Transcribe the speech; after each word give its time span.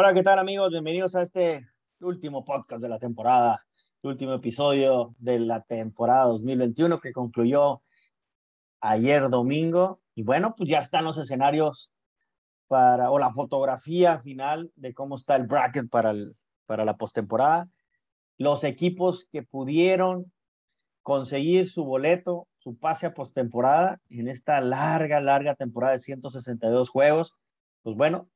Hola, 0.00 0.14
¿qué 0.14 0.22
tal 0.22 0.38
amigos? 0.38 0.70
Bienvenidos 0.70 1.16
a 1.16 1.22
este 1.22 1.66
último 1.98 2.44
podcast 2.44 2.80
de 2.80 2.88
la 2.88 3.00
temporada, 3.00 3.66
el 4.04 4.10
último 4.10 4.32
episodio 4.32 5.16
de 5.18 5.40
la 5.40 5.62
temporada 5.62 6.26
2021 6.26 7.00
que 7.00 7.12
concluyó 7.12 7.82
ayer 8.80 9.28
domingo. 9.28 10.00
Y 10.14 10.22
bueno, 10.22 10.54
pues 10.56 10.70
ya 10.70 10.78
están 10.78 11.02
los 11.02 11.18
escenarios 11.18 11.92
para, 12.68 13.10
o 13.10 13.18
la 13.18 13.32
fotografía 13.32 14.20
final 14.20 14.70
de 14.76 14.94
cómo 14.94 15.16
está 15.16 15.34
el 15.34 15.48
bracket 15.48 15.90
para, 15.90 16.12
el, 16.12 16.36
para 16.66 16.84
la 16.84 16.96
postemporada. 16.96 17.68
Los 18.36 18.62
equipos 18.62 19.26
que 19.32 19.42
pudieron 19.42 20.32
conseguir 21.02 21.66
su 21.66 21.84
boleto, 21.84 22.46
su 22.58 22.78
pase 22.78 23.06
a 23.06 23.14
postemporada 23.14 24.00
en 24.10 24.28
esta 24.28 24.60
larga, 24.60 25.18
larga 25.18 25.56
temporada 25.56 25.94
de 25.94 25.98
162 25.98 26.88
juegos, 26.88 27.34
pues 27.82 27.96
bueno, 27.96 28.28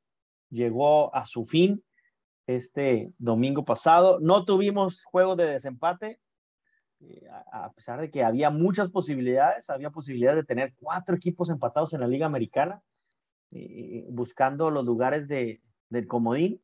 llegó 0.52 1.14
a 1.14 1.26
su 1.26 1.44
fin 1.44 1.82
este 2.46 3.12
domingo 3.18 3.64
pasado. 3.64 4.20
No 4.20 4.44
tuvimos 4.44 5.02
juego 5.04 5.34
de 5.34 5.46
desempate, 5.46 6.20
eh, 7.00 7.26
a 7.50 7.72
pesar 7.72 8.00
de 8.00 8.10
que 8.10 8.22
había 8.22 8.50
muchas 8.50 8.90
posibilidades, 8.90 9.70
había 9.70 9.90
posibilidades 9.90 10.36
de 10.36 10.44
tener 10.44 10.74
cuatro 10.78 11.16
equipos 11.16 11.50
empatados 11.50 11.94
en 11.94 12.00
la 12.00 12.06
Liga 12.06 12.26
Americana, 12.26 12.82
eh, 13.50 14.06
buscando 14.10 14.70
los 14.70 14.84
lugares 14.84 15.26
de, 15.26 15.62
del 15.88 16.06
comodín, 16.06 16.62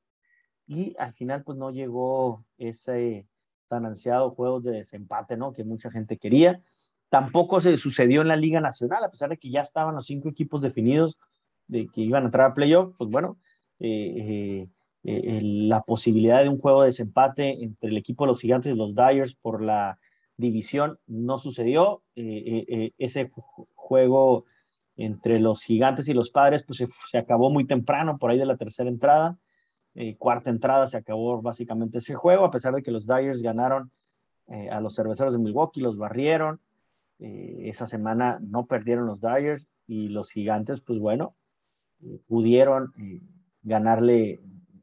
y 0.66 0.94
al 0.98 1.14
final 1.14 1.42
pues 1.44 1.56
no 1.56 1.70
llegó 1.70 2.44
ese 2.58 3.26
tan 3.68 3.86
ansiado 3.86 4.30
juego 4.30 4.60
de 4.60 4.72
desempate, 4.72 5.36
¿no? 5.36 5.52
Que 5.52 5.64
mucha 5.64 5.90
gente 5.90 6.18
quería. 6.18 6.62
Tampoco 7.08 7.60
se 7.60 7.76
sucedió 7.78 8.20
en 8.20 8.28
la 8.28 8.36
Liga 8.36 8.60
Nacional, 8.60 9.02
a 9.02 9.10
pesar 9.10 9.30
de 9.30 9.38
que 9.38 9.50
ya 9.50 9.62
estaban 9.62 9.94
los 9.94 10.06
cinco 10.06 10.28
equipos 10.28 10.60
definidos 10.60 11.18
de 11.66 11.88
que 11.88 12.02
iban 12.02 12.22
a 12.22 12.26
entrar 12.26 12.50
a 12.50 12.54
playoff, 12.54 12.94
pues 12.96 13.10
bueno, 13.10 13.38
eh, 13.80 14.68
eh, 15.04 15.40
la 15.42 15.82
posibilidad 15.82 16.42
de 16.42 16.48
un 16.48 16.58
juego 16.58 16.82
de 16.82 16.88
desempate 16.88 17.62
entre 17.62 17.90
el 17.90 17.96
equipo 17.96 18.24
de 18.24 18.28
los 18.28 18.40
Gigantes 18.40 18.72
y 18.72 18.76
los 18.76 18.94
Dyers 18.94 19.34
por 19.34 19.62
la 19.62 19.98
división 20.36 20.98
no 21.06 21.38
sucedió. 21.38 22.02
Eh, 22.16 22.92
ese 22.98 23.30
juego 23.74 24.44
entre 24.96 25.38
los 25.38 25.62
Gigantes 25.62 26.08
y 26.08 26.14
los 26.14 26.30
Padres 26.30 26.64
pues 26.64 26.84
se, 27.08 27.18
acabó 27.18 27.50
muy 27.50 27.66
temprano, 27.66 28.18
por 28.18 28.30
ahí 28.30 28.38
de 28.38 28.46
la 28.46 28.56
tercera 28.56 28.90
entrada. 28.90 29.38
cuarta 30.18 30.50
entrada 30.50 30.88
se 30.88 30.96
acabó 30.96 31.40
básicamente 31.40 31.98
ese 31.98 32.14
juego, 32.14 32.44
a 32.44 32.50
pesar 32.50 32.74
de 32.74 32.82
que 32.82 32.90
los 32.90 33.06
Dyers 33.06 33.42
ganaron 33.42 33.90
a 34.70 34.80
los 34.80 34.94
cerveceros 34.94 35.32
de 35.32 35.38
Milwaukee, 35.38 35.80
los 35.80 35.96
barrieron. 35.96 36.60
esa 37.18 37.86
semana 37.86 38.38
no 38.42 38.66
perdieron 38.66 39.06
los 39.06 39.20
Dyers 39.20 39.68
y 39.86 40.08
los 40.08 40.30
Gigantes, 40.30 40.80
pues 40.80 40.98
bueno, 40.98 41.36
pudieron 42.26 42.92
ganarle 43.62 44.40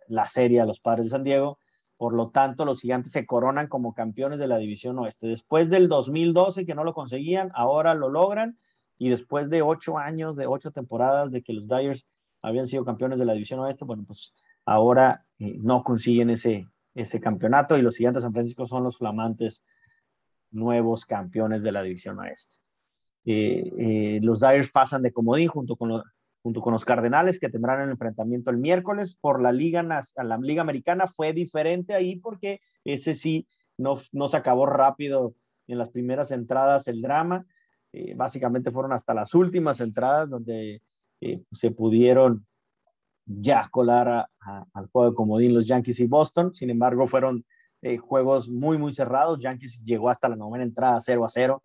la 0.08 0.28
serie 0.28 0.62
a 0.62 0.66
los 0.66 0.80
Padres 0.80 1.06
de 1.06 1.10
San 1.12 1.24
Diego. 1.24 1.60
Por 1.98 2.14
lo 2.14 2.30
tanto, 2.30 2.66
los 2.66 2.82
gigantes 2.82 3.12
se 3.12 3.26
coronan 3.26 3.68
como 3.68 3.94
campeones 3.94 4.40
de 4.40 4.48
la 4.48 4.58
División 4.58 5.00
Oeste. 5.00 5.28
Después 5.28 5.70
del 5.70 5.88
2012 5.88 6.66
que 6.66 6.76
no 6.76 6.84
lo 6.84 6.94
conseguían, 6.94 7.52
ahora 7.54 7.94
lo 7.94 8.10
logran. 8.10 8.58
Y 8.98 9.10
después 9.10 9.50
de 9.50 9.62
ocho 9.62 9.98
años, 9.98 10.36
de 10.36 10.48
ocho 10.48 10.72
temporadas 10.72 11.32
de 11.32 11.42
que 11.42 11.54
los 11.54 11.68
Dyers 11.68 12.08
habían 12.42 12.68
sido 12.68 12.86
campeones 12.86 13.20
de 13.20 13.26
la 13.26 13.34
División 13.34 13.60
Oeste, 13.60 13.86
bueno, 13.86 14.04
pues 14.06 14.34
ahora 14.66 15.26
eh, 15.40 15.58
no 15.60 15.84
consiguen 15.84 16.30
ese, 16.30 16.68
ese 16.94 17.20
campeonato 17.20 17.78
y 17.78 17.82
los 17.82 17.98
gigantes 17.98 18.22
de 18.22 18.28
San 18.28 18.34
Francisco 18.34 18.66
son 18.66 18.84
los 18.84 18.98
flamantes 18.98 19.64
nuevos 20.52 21.06
campeones 21.06 21.62
de 21.62 21.72
la 21.72 21.82
División 21.82 22.20
Oeste. 22.20 22.56
Eh, 23.26 23.72
eh, 23.78 24.20
los 24.22 24.40
Dyers 24.40 24.70
pasan 24.70 25.02
de 25.02 25.12
comodín 25.12 25.48
junto 25.48 25.76
con 25.76 25.90
los, 25.90 26.04
junto 26.46 26.62
con 26.62 26.74
los 26.74 26.86
Cardenales 26.86 27.40
que 27.40 27.50
tendrán 27.50 27.82
el 27.82 27.90
enfrentamiento 27.90 28.52
el 28.52 28.58
miércoles 28.58 29.18
por 29.20 29.42
la 29.42 29.52
Liga, 29.52 29.82
la 29.82 30.38
Liga 30.38 30.62
Americana. 30.62 31.08
Fue 31.08 31.34
diferente 31.34 31.96
ahí 31.96 32.18
porque 32.18 32.62
ese 32.84 33.16
sí 33.16 33.48
no, 33.80 34.00
no 34.12 34.28
se 34.28 34.38
acabó 34.38 34.68
rápido 34.68 35.34
en 35.66 35.80
las 35.80 35.90
primeras 35.90 36.30
entradas 36.30 36.88
el 36.88 37.02
drama. 37.02 37.48
Eh, 37.94 38.14
básicamente 38.16 38.70
fueron 38.70 38.94
hasta 38.94 39.16
las 39.16 39.34
últimas 39.34 39.82
entradas 39.82 40.30
donde 40.30 40.84
eh, 41.20 41.42
se 41.52 41.72
pudieron 41.72 42.46
ya 43.26 43.68
colar 43.72 44.28
al 44.72 44.86
juego 44.92 45.10
de 45.10 45.16
comodín 45.16 45.56
los 45.56 45.66
Yankees 45.66 46.00
y 46.00 46.06
Boston. 46.06 46.54
Sin 46.54 46.70
embargo, 46.70 47.08
fueron 47.08 47.44
eh, 47.82 47.98
juegos 47.98 48.50
muy, 48.50 48.78
muy 48.78 48.94
cerrados. 48.94 49.40
Yankees 49.40 49.84
llegó 49.84 50.12
hasta 50.12 50.30
la 50.30 50.36
novena 50.36 50.64
entrada 50.64 51.02
0 51.02 51.26
a 51.26 51.30
0 51.30 51.64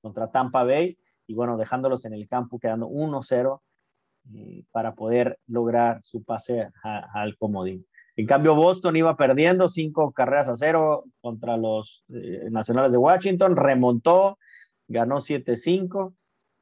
contra 0.00 0.30
Tampa 0.30 0.62
Bay 0.62 0.96
y 1.32 1.34
bueno, 1.34 1.56
dejándolos 1.56 2.04
en 2.04 2.12
el 2.12 2.28
campo, 2.28 2.58
quedando 2.58 2.88
1-0 2.88 3.62
eh, 4.34 4.64
para 4.70 4.94
poder 4.94 5.38
lograr 5.46 6.02
su 6.02 6.22
pase 6.22 6.68
al 6.82 7.38
comodín. 7.38 7.86
En 8.16 8.26
cambio, 8.26 8.54
Boston 8.54 8.96
iba 8.96 9.16
perdiendo 9.16 9.70
cinco 9.70 10.12
carreras 10.12 10.48
a 10.48 10.56
cero 10.58 11.04
contra 11.22 11.56
los 11.56 12.04
eh, 12.10 12.48
Nacionales 12.50 12.92
de 12.92 12.98
Washington, 12.98 13.56
remontó, 13.56 14.38
ganó 14.88 15.16
7-5 15.16 16.14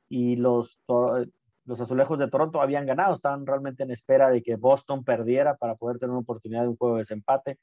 y 0.09 0.37
los, 0.37 0.81
los 1.65 1.81
Azulejos 1.81 2.21
de 2.21 2.29
Toronto 2.29 2.63
habían 2.63 2.87
ganado, 2.87 3.15
estaban 3.15 3.45
realmente 3.45 3.83
en 3.83 3.91
espera 3.91 4.31
de 4.31 4.41
que 4.41 4.55
Boston 4.55 5.03
perdiera 5.03 5.57
para 5.57 5.75
poder 5.75 5.99
tener 5.99 6.13
una 6.13 6.21
oportunidad 6.21 6.63
de 6.63 6.69
un 6.69 6.77
juego 6.77 6.95
de 6.95 7.01
desempate. 7.01 7.59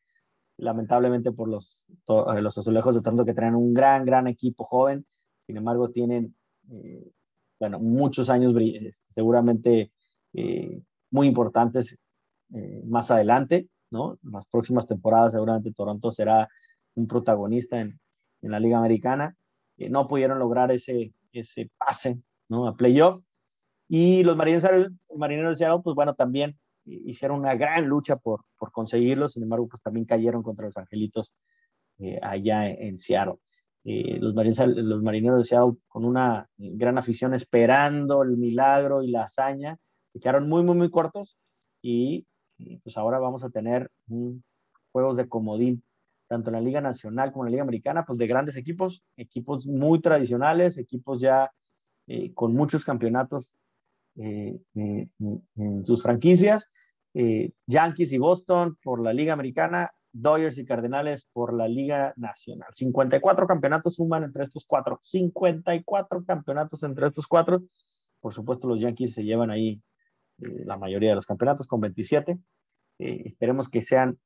Lamentablemente 0.57 1.31
por 1.31 1.47
los, 1.47 1.85
eh, 2.09 2.41
los 2.41 2.57
Azulejos 2.57 2.95
de 2.95 3.01
Toronto 3.01 3.23
que 3.23 3.33
traen 3.33 3.55
un 3.55 3.73
gran, 3.73 4.03
gran 4.03 4.27
equipo 4.27 4.65
joven, 4.65 5.05
sin 5.45 5.55
embargo 5.55 5.91
tienen 5.91 6.35
eh, 6.71 7.11
bueno, 7.59 7.79
muchos 7.79 8.29
años 8.29 8.53
este, 8.59 9.05
seguramente 9.07 9.91
eh, 10.33 10.81
muy 11.11 11.27
importantes 11.27 11.99
eh, 12.53 12.81
más 12.85 13.11
adelante, 13.11 13.67
¿no? 13.91 14.13
En 14.23 14.31
las 14.31 14.45
próximas 14.47 14.87
temporadas 14.87 15.33
seguramente 15.33 15.73
Toronto 15.73 16.11
será 16.11 16.47
un 16.95 17.07
protagonista 17.07 17.79
en, 17.79 17.99
en 18.41 18.51
la 18.51 18.59
Liga 18.59 18.77
Americana. 18.77 19.35
no 19.77 20.07
pudieron 20.07 20.39
lograr 20.39 20.71
ese, 20.71 21.13
ese 21.31 21.69
pase, 21.77 22.19
¿no? 22.49 22.67
A 22.67 22.75
playoff. 22.75 23.21
Y 23.87 24.23
los 24.23 24.35
marineros, 24.35 24.91
marineros 25.15 25.51
de 25.51 25.65
Seattle, 25.65 25.81
pues 25.83 25.95
bueno, 25.95 26.13
también 26.13 26.57
hicieron 26.85 27.39
una 27.39 27.55
gran 27.55 27.87
lucha 27.87 28.17
por, 28.17 28.45
por 28.57 28.71
conseguirlo, 28.71 29.27
sin 29.27 29.43
embargo, 29.43 29.67
pues 29.67 29.81
también 29.81 30.05
cayeron 30.05 30.43
contra 30.43 30.65
los 30.65 30.77
Angelitos 30.77 31.33
allá 32.21 32.69
en, 32.69 32.87
en 32.87 32.99
Seattle. 32.99 33.39
Eh, 33.89 34.19
los, 34.19 34.35
los 34.35 35.01
marineros 35.01 35.37
de 35.37 35.43
Seattle 35.45 35.77
con 35.87 36.03
una 36.03 36.45
gran 36.57 36.97
afición 36.97 37.33
esperando 37.33 38.21
el 38.21 38.35
milagro 38.35 39.01
y 39.01 39.09
la 39.09 39.23
hazaña, 39.23 39.77
se 40.07 40.19
quedaron 40.19 40.49
muy, 40.49 40.61
muy, 40.61 40.75
muy 40.75 40.89
cortos 40.89 41.37
y, 41.81 42.27
pues 42.83 42.97
ahora 42.97 43.17
vamos 43.19 43.45
a 43.45 43.49
tener 43.49 43.89
juegos 44.91 45.15
de 45.15 45.29
comodín, 45.29 45.85
tanto 46.27 46.49
en 46.49 46.55
la 46.55 46.61
Liga 46.61 46.81
Nacional 46.81 47.31
como 47.31 47.45
en 47.45 47.45
la 47.45 47.51
Liga 47.51 47.63
Americana, 47.63 48.03
pues 48.05 48.19
de 48.19 48.27
grandes 48.27 48.57
equipos, 48.57 49.05
equipos 49.15 49.65
muy 49.65 50.01
tradicionales, 50.01 50.77
equipos 50.77 51.21
ya 51.21 51.49
eh, 52.07 52.33
con 52.33 52.53
muchos 52.53 52.83
campeonatos 52.83 53.55
eh, 54.17 54.59
en 54.75 55.85
sus 55.85 56.03
franquicias. 56.03 56.73
Yankees 57.65 58.11
y 58.11 58.17
Boston 58.17 58.77
por 58.83 59.01
la 59.01 59.13
Liga 59.13 59.31
Americana, 59.31 59.91
Dodgers 60.21 60.57
y 60.57 60.65
Cardenales 60.65 61.27
por 61.31 61.53
la 61.53 61.67
Liga 61.67 62.13
Nacional. 62.17 62.69
54 62.73 63.47
campeonatos 63.47 63.95
suman 63.95 64.23
entre 64.23 64.43
estos 64.43 64.65
cuatro. 64.65 64.99
54 65.01 66.25
campeonatos 66.25 66.83
entre 66.83 67.07
estos 67.07 67.27
cuatro. 67.27 67.63
Por 68.19 68.33
supuesto, 68.33 68.67
los 68.67 68.79
Yankees 68.79 69.13
se 69.13 69.23
llevan 69.23 69.51
ahí 69.51 69.81
eh, 70.39 70.63
la 70.65 70.77
mayoría 70.77 71.09
de 71.09 71.15
los 71.15 71.25
campeonatos 71.25 71.67
con 71.67 71.81
27. 71.81 72.39
Eh, 72.99 73.21
esperemos 73.25 73.69
que 73.69 73.83
sean 73.83 74.17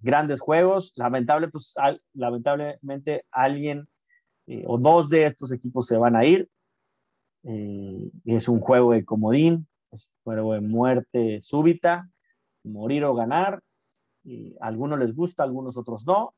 grandes 0.00 0.40
juegos. 0.40 0.92
Lamentable, 0.96 1.48
pues, 1.48 1.74
lamentablemente 2.12 3.24
alguien 3.30 3.88
eh, 4.48 4.64
o 4.66 4.78
dos 4.78 5.08
de 5.08 5.26
estos 5.26 5.52
equipos 5.52 5.86
se 5.86 5.96
van 5.96 6.16
a 6.16 6.24
ir. 6.24 6.48
es 8.24 8.48
un 8.48 8.58
juego 8.58 8.92
de 8.92 9.04
comodín, 9.04 9.68
es 9.92 10.08
un 10.08 10.22
juego 10.24 10.54
de 10.54 10.60
muerte 10.60 11.40
súbita, 11.42 12.10
morir 12.64 13.04
o 13.04 13.14
ganar 13.14 13.62
algunos 14.60 14.98
les 14.98 15.14
gusta, 15.14 15.42
algunos 15.42 15.76
otros 15.76 16.06
no. 16.06 16.34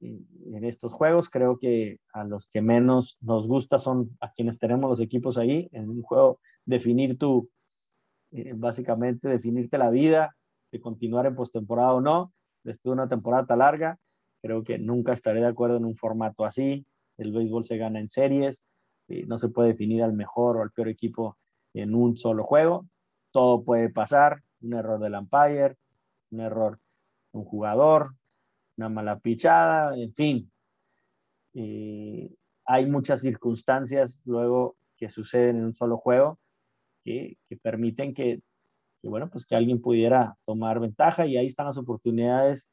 en 0.00 0.64
estos 0.64 0.92
juegos 0.92 1.30
creo 1.30 1.58
que 1.58 1.98
a 2.12 2.24
los 2.24 2.48
que 2.48 2.60
menos 2.60 3.16
nos 3.20 3.46
gusta 3.46 3.78
son 3.78 4.16
a 4.20 4.32
quienes 4.32 4.58
tenemos 4.58 4.90
los 4.90 5.00
equipos 5.00 5.38
ahí. 5.38 5.68
En 5.72 5.88
un 5.88 6.02
juego 6.02 6.40
definir 6.64 7.18
tu, 7.18 7.48
eh, 8.32 8.52
básicamente 8.54 9.28
definirte 9.28 9.78
la 9.78 9.90
vida, 9.90 10.34
de 10.72 10.80
continuar 10.80 11.26
en 11.26 11.34
postemporada 11.34 11.94
o 11.94 12.00
no, 12.00 12.32
después 12.64 12.90
de 12.90 13.00
una 13.02 13.08
temporada 13.08 13.46
tan 13.46 13.58
larga. 13.58 13.98
Creo 14.40 14.64
que 14.64 14.78
nunca 14.78 15.12
estaré 15.12 15.40
de 15.40 15.46
acuerdo 15.46 15.76
en 15.76 15.84
un 15.84 15.96
formato 15.96 16.44
así. 16.44 16.86
El 17.18 17.32
béisbol 17.32 17.64
se 17.64 17.76
gana 17.76 18.00
en 18.00 18.08
series, 18.08 18.66
no 19.26 19.38
se 19.38 19.50
puede 19.50 19.68
definir 19.68 20.02
al 20.02 20.14
mejor 20.14 20.56
o 20.56 20.62
al 20.62 20.70
peor 20.70 20.88
equipo 20.88 21.38
en 21.74 21.94
un 21.94 22.16
solo 22.16 22.44
juego. 22.44 22.86
Todo 23.30 23.62
puede 23.62 23.90
pasar, 23.90 24.42
un 24.62 24.74
error 24.74 24.98
del 24.98 25.14
umpire, 25.14 25.76
un 26.30 26.40
error 26.40 26.78
un 27.32 27.44
jugador, 27.44 28.14
una 28.76 28.88
mala 28.88 29.18
pichada, 29.18 29.96
en 29.96 30.14
fin. 30.14 30.52
hay 32.64 32.86
muchas 32.86 33.20
circunstancias 33.20 34.22
luego 34.24 34.76
que 34.96 35.10
suceden 35.10 35.56
en 35.58 35.64
un 35.66 35.74
solo 35.74 35.98
juego 35.98 36.38
que, 37.04 37.36
permiten 37.62 38.14
que, 38.14 38.40
bueno, 39.02 39.28
pues 39.30 39.46
que 39.46 39.56
alguien 39.56 39.80
pudiera 39.80 40.36
tomar 40.44 40.80
ventaja 40.80 41.26
y 41.26 41.36
ahí 41.36 41.46
están 41.46 41.66
las 41.66 41.78
oportunidades. 41.78 42.70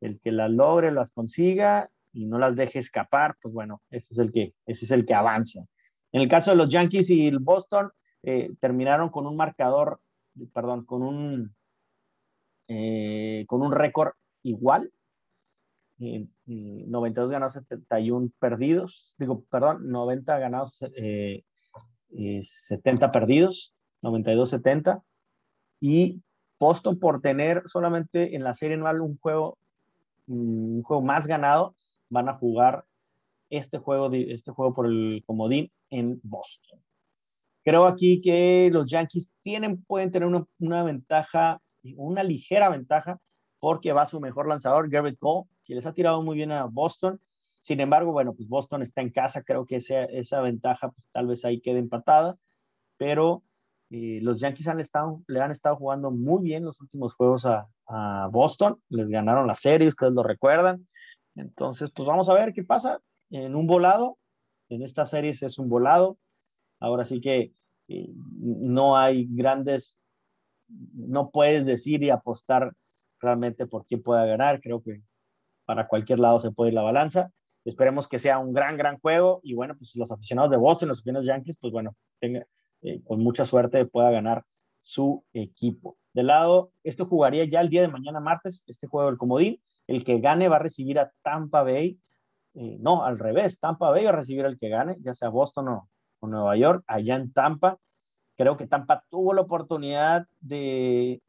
El 0.00 0.20
que 0.20 0.32
las 0.32 0.50
logre, 0.50 0.92
las 0.92 1.12
consiga 1.12 1.90
y 2.12 2.26
no 2.26 2.38
las 2.38 2.56
deje 2.56 2.78
escapar, 2.78 3.36
pues 3.42 3.52
bueno, 3.52 3.82
ese 3.90 4.14
es 4.14 4.18
el 4.18 4.32
que, 4.32 4.54
ese 4.66 4.84
es 4.84 4.90
el 4.90 5.04
que 5.04 5.14
avanza. 5.14 5.60
En 6.12 6.20
el 6.20 6.28
caso 6.28 6.50
de 6.50 6.56
los 6.56 6.70
Yankees 6.70 7.10
y 7.10 7.26
el 7.26 7.38
Boston, 7.38 7.90
eh, 8.22 8.50
terminaron 8.60 9.10
con 9.10 9.26
un 9.26 9.36
marcador, 9.36 10.00
perdón, 10.52 10.84
con 10.84 11.02
un, 11.02 11.54
eh, 12.68 13.44
con 13.48 13.62
un 13.62 13.72
récord 13.72 14.12
igual. 14.42 14.92
92 15.98 17.30
ganados, 17.30 17.54
71 17.54 18.30
perdidos. 18.38 19.16
Digo, 19.18 19.42
perdón, 19.50 19.90
90 19.90 20.38
ganados, 20.38 20.78
70 20.78 23.10
perdidos, 23.10 23.74
92-70. 24.02 25.02
Y 25.80 26.22
Boston 26.58 26.98
por 26.98 27.20
tener 27.20 27.62
solamente 27.66 28.34
en 28.34 28.44
la 28.44 28.54
serie 28.54 28.76
anual 28.76 29.00
un 29.00 29.16
juego, 29.16 29.58
un 30.26 30.82
juego 30.82 31.02
más 31.02 31.26
ganado, 31.26 31.74
van 32.08 32.28
a 32.28 32.34
jugar 32.34 32.84
este 33.50 33.78
juego, 33.78 34.10
este 34.12 34.50
juego 34.50 34.74
por 34.74 34.86
el 34.86 35.22
comodín 35.26 35.70
en 35.90 36.20
Boston. 36.22 36.80
Creo 37.64 37.86
aquí 37.86 38.20
que 38.20 38.70
los 38.72 38.90
Yankees 38.90 39.30
tienen, 39.42 39.82
pueden 39.84 40.10
tener 40.10 40.28
una, 40.28 40.44
una 40.58 40.82
ventaja, 40.82 41.60
una 41.96 42.22
ligera 42.22 42.68
ventaja, 42.68 43.18
porque 43.60 43.92
va 43.92 44.06
su 44.06 44.20
mejor 44.20 44.48
lanzador, 44.48 44.88
Garrett 44.88 45.18
Cole, 45.18 45.48
que 45.64 45.74
les 45.74 45.86
ha 45.86 45.92
tirado 45.92 46.22
muy 46.22 46.36
bien 46.36 46.52
a 46.52 46.64
Boston. 46.64 47.20
Sin 47.60 47.80
embargo, 47.80 48.12
bueno, 48.12 48.34
pues 48.34 48.48
Boston 48.48 48.82
está 48.82 49.00
en 49.00 49.10
casa, 49.10 49.42
creo 49.42 49.66
que 49.66 49.76
esa, 49.76 50.04
esa 50.04 50.40
ventaja 50.40 50.90
pues, 50.90 51.06
tal 51.12 51.26
vez 51.26 51.44
ahí 51.44 51.60
quede 51.60 51.78
empatada, 51.78 52.36
pero 52.96 53.42
eh, 53.90 54.20
los 54.22 54.40
Yankees 54.40 54.68
han 54.68 54.80
estado, 54.80 55.22
le 55.26 55.40
han 55.40 55.50
estado 55.50 55.76
jugando 55.76 56.10
muy 56.10 56.42
bien 56.42 56.64
los 56.64 56.80
últimos 56.80 57.14
juegos 57.14 57.46
a, 57.46 57.68
a, 57.86 58.28
Boston, 58.30 58.80
les 58.88 59.08
ganaron 59.08 59.46
la 59.46 59.54
serie, 59.54 59.88
ustedes 59.88 60.12
lo 60.12 60.22
recuerdan. 60.22 60.86
Entonces, 61.34 61.90
pues 61.94 62.06
vamos 62.06 62.28
a 62.28 62.34
ver 62.34 62.52
qué 62.52 62.64
pasa 62.64 63.00
en 63.30 63.54
un 63.54 63.66
volado. 63.66 64.18
En 64.68 64.82
esta 64.82 65.06
serie 65.06 65.30
es 65.30 65.58
un 65.58 65.68
volado. 65.68 66.18
Ahora 66.80 67.04
sí 67.04 67.20
que 67.20 67.52
eh, 67.88 68.10
no 68.14 68.96
hay 68.96 69.26
grandes, 69.30 69.98
no 70.68 71.30
puedes 71.30 71.66
decir 71.66 72.02
y 72.02 72.10
apostar 72.10 72.72
realmente 73.20 73.66
por 73.66 73.86
quién 73.86 74.02
pueda 74.02 74.24
ganar. 74.26 74.60
Creo 74.60 74.82
que 74.82 75.02
para 75.64 75.88
cualquier 75.88 76.20
lado 76.20 76.40
se 76.40 76.50
puede 76.50 76.70
ir 76.70 76.74
la 76.74 76.82
balanza. 76.82 77.30
Esperemos 77.64 78.08
que 78.08 78.18
sea 78.18 78.38
un 78.38 78.52
gran, 78.52 78.76
gran 78.76 78.98
juego 78.98 79.40
y 79.42 79.54
bueno, 79.54 79.74
pues 79.76 79.94
los 79.96 80.10
aficionados 80.10 80.50
de 80.50 80.56
Boston, 80.56 80.88
los 80.88 80.98
aficionados 80.98 81.26
Yankees, 81.26 81.58
pues 81.60 81.72
bueno, 81.72 81.94
tenga, 82.18 82.46
eh, 82.82 83.02
con 83.04 83.20
mucha 83.20 83.44
suerte 83.44 83.84
pueda 83.84 84.10
ganar 84.10 84.44
su 84.78 85.24
equipo. 85.32 85.98
De 86.14 86.22
lado, 86.22 86.72
esto 86.84 87.04
jugaría 87.04 87.44
ya 87.44 87.60
el 87.60 87.68
día 87.68 87.82
de 87.82 87.88
mañana 87.88 88.20
martes, 88.20 88.64
este 88.66 88.86
juego 88.86 89.08
del 89.08 89.18
comodín. 89.18 89.60
El 89.86 90.04
que 90.04 90.20
gane 90.20 90.48
va 90.48 90.56
a 90.56 90.60
recibir 90.60 90.98
a 90.98 91.12
Tampa 91.22 91.62
Bay. 91.62 91.98
Eh, 92.54 92.76
no, 92.80 93.04
al 93.04 93.18
revés, 93.18 93.58
Tampa 93.58 93.90
Bay 93.90 94.04
va 94.04 94.10
a 94.10 94.16
recibir 94.16 94.44
al 94.44 94.58
que 94.58 94.68
gane, 94.68 94.96
ya 95.00 95.14
sea 95.14 95.28
Boston 95.28 95.68
o, 95.68 95.88
o 96.20 96.26
Nueva 96.26 96.56
York, 96.56 96.84
allá 96.86 97.16
en 97.16 97.32
Tampa. 97.32 97.78
Creo 98.38 98.56
que 98.56 98.66
Tampa 98.66 99.04
tuvo 99.10 99.34
la 99.34 99.42
oportunidad 99.42 100.26
de, 100.40 101.20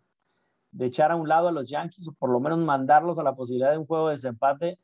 de 0.72 0.86
echar 0.86 1.12
a 1.12 1.18
un 1.18 1.28
lado 1.28 1.50
a 1.50 1.52
los 1.52 1.68
Yankees 1.68 2.08
o 2.08 2.14
por 2.14 2.30
lo 2.30 2.40
menos 2.40 2.60
mandarlos 2.60 3.20
a 3.20 3.24
la 3.24 3.36
posibilidad 3.36 3.72
de 3.72 3.80
un 3.80 3.86
juego 3.86 4.08
de 4.08 4.14
desempate. 4.14 4.80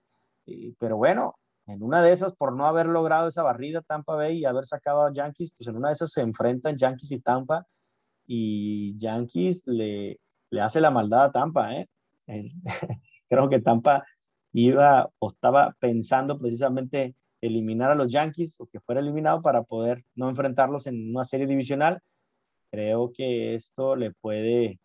Eh, 0.48 0.74
pero 0.78 0.98
bueno, 0.98 1.36
en 1.68 1.84
una 1.84 2.02
de 2.02 2.12
esas, 2.12 2.34
por 2.34 2.54
no 2.54 2.66
haber 2.66 2.88
logrado 2.88 3.28
esa 3.28 3.44
barrida 3.44 3.82
Tampa 3.82 4.16
Bay 4.16 4.40
y 4.40 4.46
haber 4.46 4.66
sacado 4.66 5.06
a 5.06 5.14
Yankees, 5.14 5.54
pues 5.58 5.68
en 5.68 5.78
una 5.78 5.90
de 5.90 5.94
esas 5.94 6.12
se 6.12 6.22
enfrentan 6.22 6.78
Yankees 6.78 7.12
y 7.12 7.20
Tampa 7.20 7.66
y 8.28 8.98
Yankees 8.98 9.64
le, 9.68 10.20
le 10.50 10.62
hace 10.62 10.82
la 10.82 10.92
maldad 10.92 11.26
a 11.26 11.32
Tampa. 11.32 11.76
¿eh? 11.76 11.88
creo 13.30 13.50
que 13.50 13.62
Tampa 13.62 14.04
iba 14.54 15.10
o 15.20 15.30
estaba 15.30 15.76
pensando 15.80 16.38
precisamente 16.40 17.16
eliminar 17.42 17.92
a 17.92 17.96
los 17.96 18.12
Yankees 18.12 18.60
o 18.60 18.68
que 18.68 18.80
fuera 18.80 19.02
eliminado 19.02 19.42
para 19.42 19.64
poder 19.64 20.04
no 20.16 20.30
enfrentarlos 20.30 20.88
en 20.88 21.12
una 21.12 21.26
serie 21.26 21.48
divisional. 21.48 22.02
Creo 22.72 23.12
que 23.14 23.56
esto 23.56 23.96
le 23.96 24.12
puede, 24.12 24.80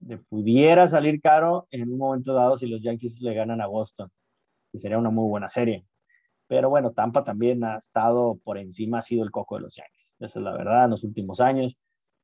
le 0.00 0.18
pudiera 0.18 0.88
salir 0.88 1.20
caro 1.20 1.66
en 1.70 1.90
un 1.90 1.98
momento 1.98 2.32
dado 2.32 2.56
si 2.56 2.66
los 2.66 2.82
Yankees 2.82 3.20
le 3.22 3.34
ganan 3.34 3.60
a 3.60 3.66
Boston, 3.66 4.10
y 4.72 4.78
sería 4.78 4.98
una 4.98 5.10
muy 5.10 5.28
buena 5.28 5.48
serie. 5.48 5.84
Pero 6.48 6.70
bueno, 6.70 6.92
Tampa 6.92 7.24
también 7.24 7.64
ha 7.64 7.78
estado 7.78 8.38
por 8.44 8.58
encima, 8.58 8.98
ha 8.98 9.02
sido 9.02 9.24
el 9.24 9.30
coco 9.30 9.56
de 9.56 9.62
los 9.62 9.74
Yankees. 9.74 10.16
Esa 10.20 10.38
es 10.38 10.44
la 10.44 10.56
verdad, 10.56 10.84
en 10.84 10.90
los 10.90 11.04
últimos 11.04 11.40
años 11.40 11.76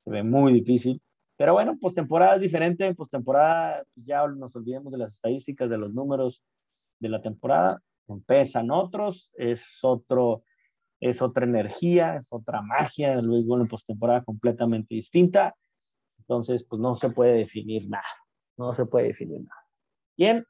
se 0.05 0.11
ve 0.11 0.23
muy 0.23 0.53
difícil. 0.53 1.03
Pero 1.37 1.55
bueno, 1.55 1.77
postemporada 1.81 2.37
es 2.37 2.41
diferente, 2.41 2.95
postemporada 2.95 3.85
pues 3.95 4.07
ya 4.07 4.27
nos 4.29 4.55
olvidemos 4.55 4.93
de 4.93 4.99
las 4.99 5.15
estadísticas, 5.15 5.69
de 5.69 5.79
los 5.79 5.93
números 5.93 6.45
de 7.01 7.09
la 7.09 7.21
temporada 7.21 7.83
empiezan 8.09 8.71
otros, 8.71 9.33
es 9.35 9.79
otro, 9.83 10.45
es 11.03 11.21
otra 11.21 11.45
energía, 11.45 12.15
es 12.15 12.29
otra 12.33 12.63
magia 12.63 13.17
del 13.17 13.29
béisbol 13.29 13.63
en 13.63 13.67
postemporada 13.67 14.23
completamente 14.23 14.95
distinta. 14.95 15.57
Entonces, 16.19 16.65
pues 16.65 16.81
no 16.81 16.95
se 16.95 17.11
puede 17.11 17.33
definir 17.33 17.89
nada, 17.89 18.05
no 18.57 18.73
se 18.73 18.87
puede 18.87 19.09
definir 19.09 19.41
nada. 19.41 19.67
Bien, 20.17 20.47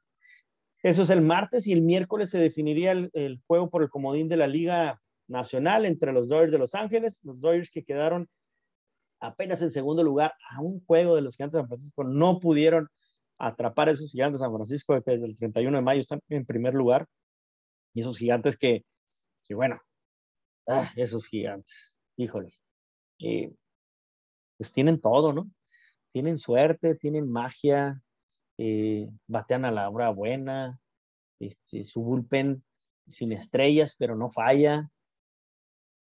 eso 0.83 1.01
es 1.01 1.09
el 1.09 1.23
martes 1.23 1.65
y 1.65 1.73
el 1.73 1.81
miércoles 1.81 2.29
se 2.29 2.37
definiría 2.37 2.91
el, 2.91 3.09
el 3.13 3.41
juego 3.47 3.71
por 3.71 3.81
el 3.81 3.89
comodín 3.89 4.29
de 4.29 4.37
la 4.37 4.45
Liga 4.45 5.01
Nacional 5.27 5.85
entre 5.85 6.13
los 6.13 6.29
Dodgers 6.29 6.51
de 6.51 6.59
Los 6.59 6.75
Ángeles, 6.75 7.19
los 7.23 7.41
Dodgers 7.41 7.71
que 7.71 7.83
quedaron 7.83 8.29
apenas 9.19 9.59
en 9.63 9.71
segundo 9.71 10.03
lugar 10.03 10.35
a 10.51 10.61
un 10.61 10.85
juego 10.85 11.15
de 11.15 11.23
los 11.23 11.35
Gigantes 11.35 11.53
de 11.53 11.61
San 11.61 11.67
Francisco, 11.67 12.03
no 12.03 12.39
pudieron 12.39 12.89
atrapar 13.39 13.89
a 13.89 13.93
esos 13.93 14.11
Gigantes 14.11 14.39
de 14.39 14.45
San 14.45 14.53
Francisco 14.53 14.93
desde 14.93 15.25
el 15.25 15.35
31 15.35 15.77
de 15.77 15.83
mayo, 15.83 16.01
están 16.01 16.21
en 16.29 16.45
primer 16.45 16.75
lugar 16.75 17.07
y 17.95 18.01
esos 18.01 18.19
gigantes 18.19 18.55
que, 18.55 18.85
que 19.45 19.55
bueno, 19.55 19.79
ah, 20.67 20.91
esos 20.95 21.27
gigantes, 21.27 21.95
híjole, 22.17 22.49
eh, 23.19 23.53
pues 24.57 24.71
tienen 24.71 24.99
todo, 24.99 25.33
¿no? 25.33 25.49
Tienen 26.11 26.37
suerte, 26.37 26.95
tienen 26.95 27.31
magia, 27.31 28.01
eh, 28.57 29.09
batean 29.27 29.65
a 29.65 29.71
la 29.71 29.89
hora 29.89 30.09
buena, 30.09 30.79
este, 31.39 31.83
su 31.83 32.03
bullpen 32.03 32.63
sin 33.07 33.31
estrellas, 33.31 33.95
pero 33.97 34.15
no 34.15 34.31
falla. 34.31 34.89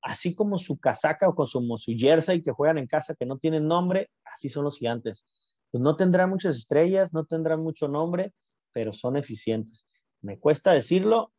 Así 0.01 0.33
como 0.33 0.57
su 0.57 0.79
casaca 0.79 1.27
o 1.27 1.35
como 1.35 1.77
su 1.77 1.93
jersey 1.97 2.41
que 2.41 2.51
juegan 2.51 2.77
en 2.77 2.87
casa 2.87 3.15
que 3.15 3.25
no 3.25 3.37
tienen 3.37 3.67
nombre, 3.67 4.09
así 4.23 4.47
son 4.47 4.63
los 4.63 4.77
gigantes. 4.77 5.25
Pues 5.71 5.81
no 5.81 5.95
tendrán 5.95 6.29
muchas 6.29 6.55
estrellas, 6.55 7.13
no 7.13 7.25
tendrán 7.25 7.61
mucho 7.61 7.87
nombre, 7.87 8.33
pero 8.71 8.93
son 8.93 9.17
eficientes. 9.17 9.85
Me 10.21 10.39
cuesta 10.39 10.71
decirlo, 10.71 11.33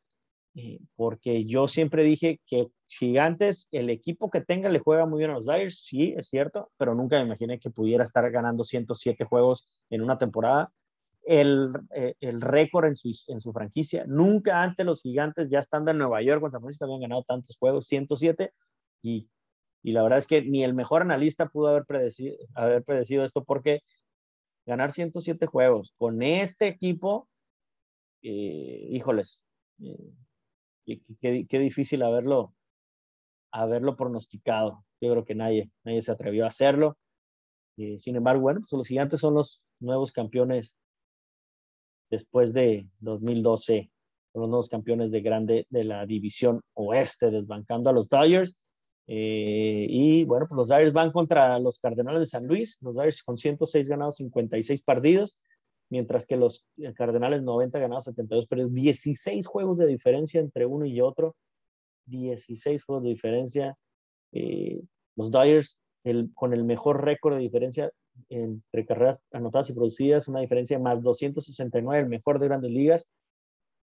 eh, 0.61 0.81
porque 0.97 1.45
yo 1.45 1.69
siempre 1.69 2.03
dije 2.03 2.41
que 2.45 2.67
Gigantes, 2.89 3.69
el 3.71 3.91
equipo 3.91 4.29
que 4.29 4.41
tenga 4.41 4.69
le 4.69 4.81
juega 4.81 5.07
muy 5.07 5.19
bien 5.21 5.31
a 5.31 5.35
los 5.35 5.47
Dyers, 5.47 5.85
sí, 5.85 6.15
es 6.17 6.27
cierto, 6.29 6.73
pero 6.77 6.97
nunca 6.97 7.17
me 7.17 7.27
imaginé 7.27 7.61
que 7.61 7.71
pudiera 7.71 8.03
estar 8.03 8.29
ganando 8.33 8.65
107 8.65 9.25
juegos 9.25 9.65
en 9.89 10.03
una 10.03 10.19
temporada. 10.19 10.73
El, 11.23 11.71
eh, 11.95 12.15
el 12.19 12.41
récord 12.41 12.87
en 12.87 12.97
su, 12.97 13.13
en 13.29 13.41
su 13.41 13.53
franquicia, 13.53 14.05
nunca 14.09 14.65
antes 14.65 14.85
los 14.85 15.01
Gigantes, 15.01 15.49
ya 15.49 15.61
estando 15.61 15.93
en 15.93 15.99
Nueva 15.99 16.23
York, 16.23 16.41
con 16.41 16.51
San 16.51 16.61
Francisco, 16.61 16.87
habían 16.87 17.03
ganado 17.03 17.23
tantos 17.23 17.57
juegos, 17.57 17.87
107, 17.87 18.53
y, 19.03 19.29
y 19.85 19.93
la 19.93 20.03
verdad 20.03 20.19
es 20.19 20.27
que 20.27 20.43
ni 20.43 20.65
el 20.65 20.75
mejor 20.75 21.03
analista 21.03 21.47
pudo 21.51 21.69
haber 21.69 21.85
predecido, 21.85 22.35
haber 22.55 22.83
predecido 22.83 23.23
esto, 23.23 23.45
porque 23.45 23.83
ganar 24.67 24.91
107 24.91 25.47
juegos 25.47 25.95
con 25.99 26.21
este 26.21 26.67
equipo, 26.67 27.29
eh, 28.23 28.89
híjoles, 28.91 29.45
eh, 29.85 30.13
qué, 31.21 31.59
difícil 31.59 32.03
haberlo, 32.03 32.55
haberlo 33.53 33.97
pronosticado. 33.97 34.85
Yo 35.01 35.11
creo 35.13 35.25
que 35.25 35.35
nadie, 35.35 35.71
nadie 35.85 36.03
se 36.03 36.11
atrevió 36.11 36.45
a 36.45 36.49
hacerlo. 36.49 36.97
Eh, 37.77 37.99
sin 37.99 38.17
embargo, 38.17 38.43
bueno, 38.43 38.61
pues 38.61 38.73
los 38.73 38.87
gigantes 38.87 39.21
son 39.21 39.35
los 39.35 39.63
nuevos 39.81 40.13
campeones 40.13 40.77
después 42.11 42.53
de 42.53 42.89
2012, 43.01 43.91
son 44.33 44.43
los 44.43 44.49
nuevos 44.49 44.69
campeones 44.69 45.11
de 45.11 45.21
grande 45.21 45.67
de 45.71 45.85
la 45.85 46.07
división 46.07 46.63
oeste, 46.75 47.31
desbancando 47.31 47.91
a 47.91 47.93
los 47.93 48.09
Dodgers. 48.09 48.59
Eh, 49.07 49.87
y 49.89 50.25
bueno, 50.25 50.47
pues 50.49 50.57
los 50.57 50.69
Dodgers 50.69 50.93
van 50.93 51.13
contra 51.13 51.59
los 51.59 51.79
Cardenales 51.79 52.21
de 52.21 52.27
San 52.27 52.47
Luis, 52.47 52.79
los 52.83 52.97
Dodgers 52.97 53.23
con 53.23 53.39
106 53.39 53.89
ganados, 53.89 54.17
56 54.17 54.83
perdidos 54.83 55.37
mientras 55.91 56.27
que 56.27 56.37
los 56.37 56.67
Cardenales 56.95 57.43
90 57.43 57.79
ganados, 57.79 58.05
72 58.05 58.47
perdidos, 58.47 58.75
16 58.75 59.47
juegos 59.47 59.79
de 59.79 59.87
diferencia 59.87 60.41
entre 60.41 60.67
uno 60.67 60.85
y 60.87 61.01
otro, 61.01 61.37
16 62.07 62.85
juegos 62.85 63.05
de 63.05 63.11
diferencia. 63.11 63.79
Eh, 64.33 64.83
los 65.17 65.31
Dyers 65.31 65.81
el, 66.05 66.33
con 66.35 66.53
el 66.53 66.65
mejor 66.65 67.05
récord 67.05 67.35
de 67.35 67.41
diferencia 67.41 67.93
entre 68.29 68.85
carreras 68.85 69.23
anotadas 69.33 69.71
y 69.71 69.75
producidas, 69.75 70.29
una 70.29 70.41
diferencia 70.41 70.77
de 70.77 70.83
más 70.83 71.03
269, 71.03 72.03
el 72.03 72.09
mejor 72.09 72.39
de 72.39 72.47
grandes 72.47 72.71
ligas, 72.71 73.13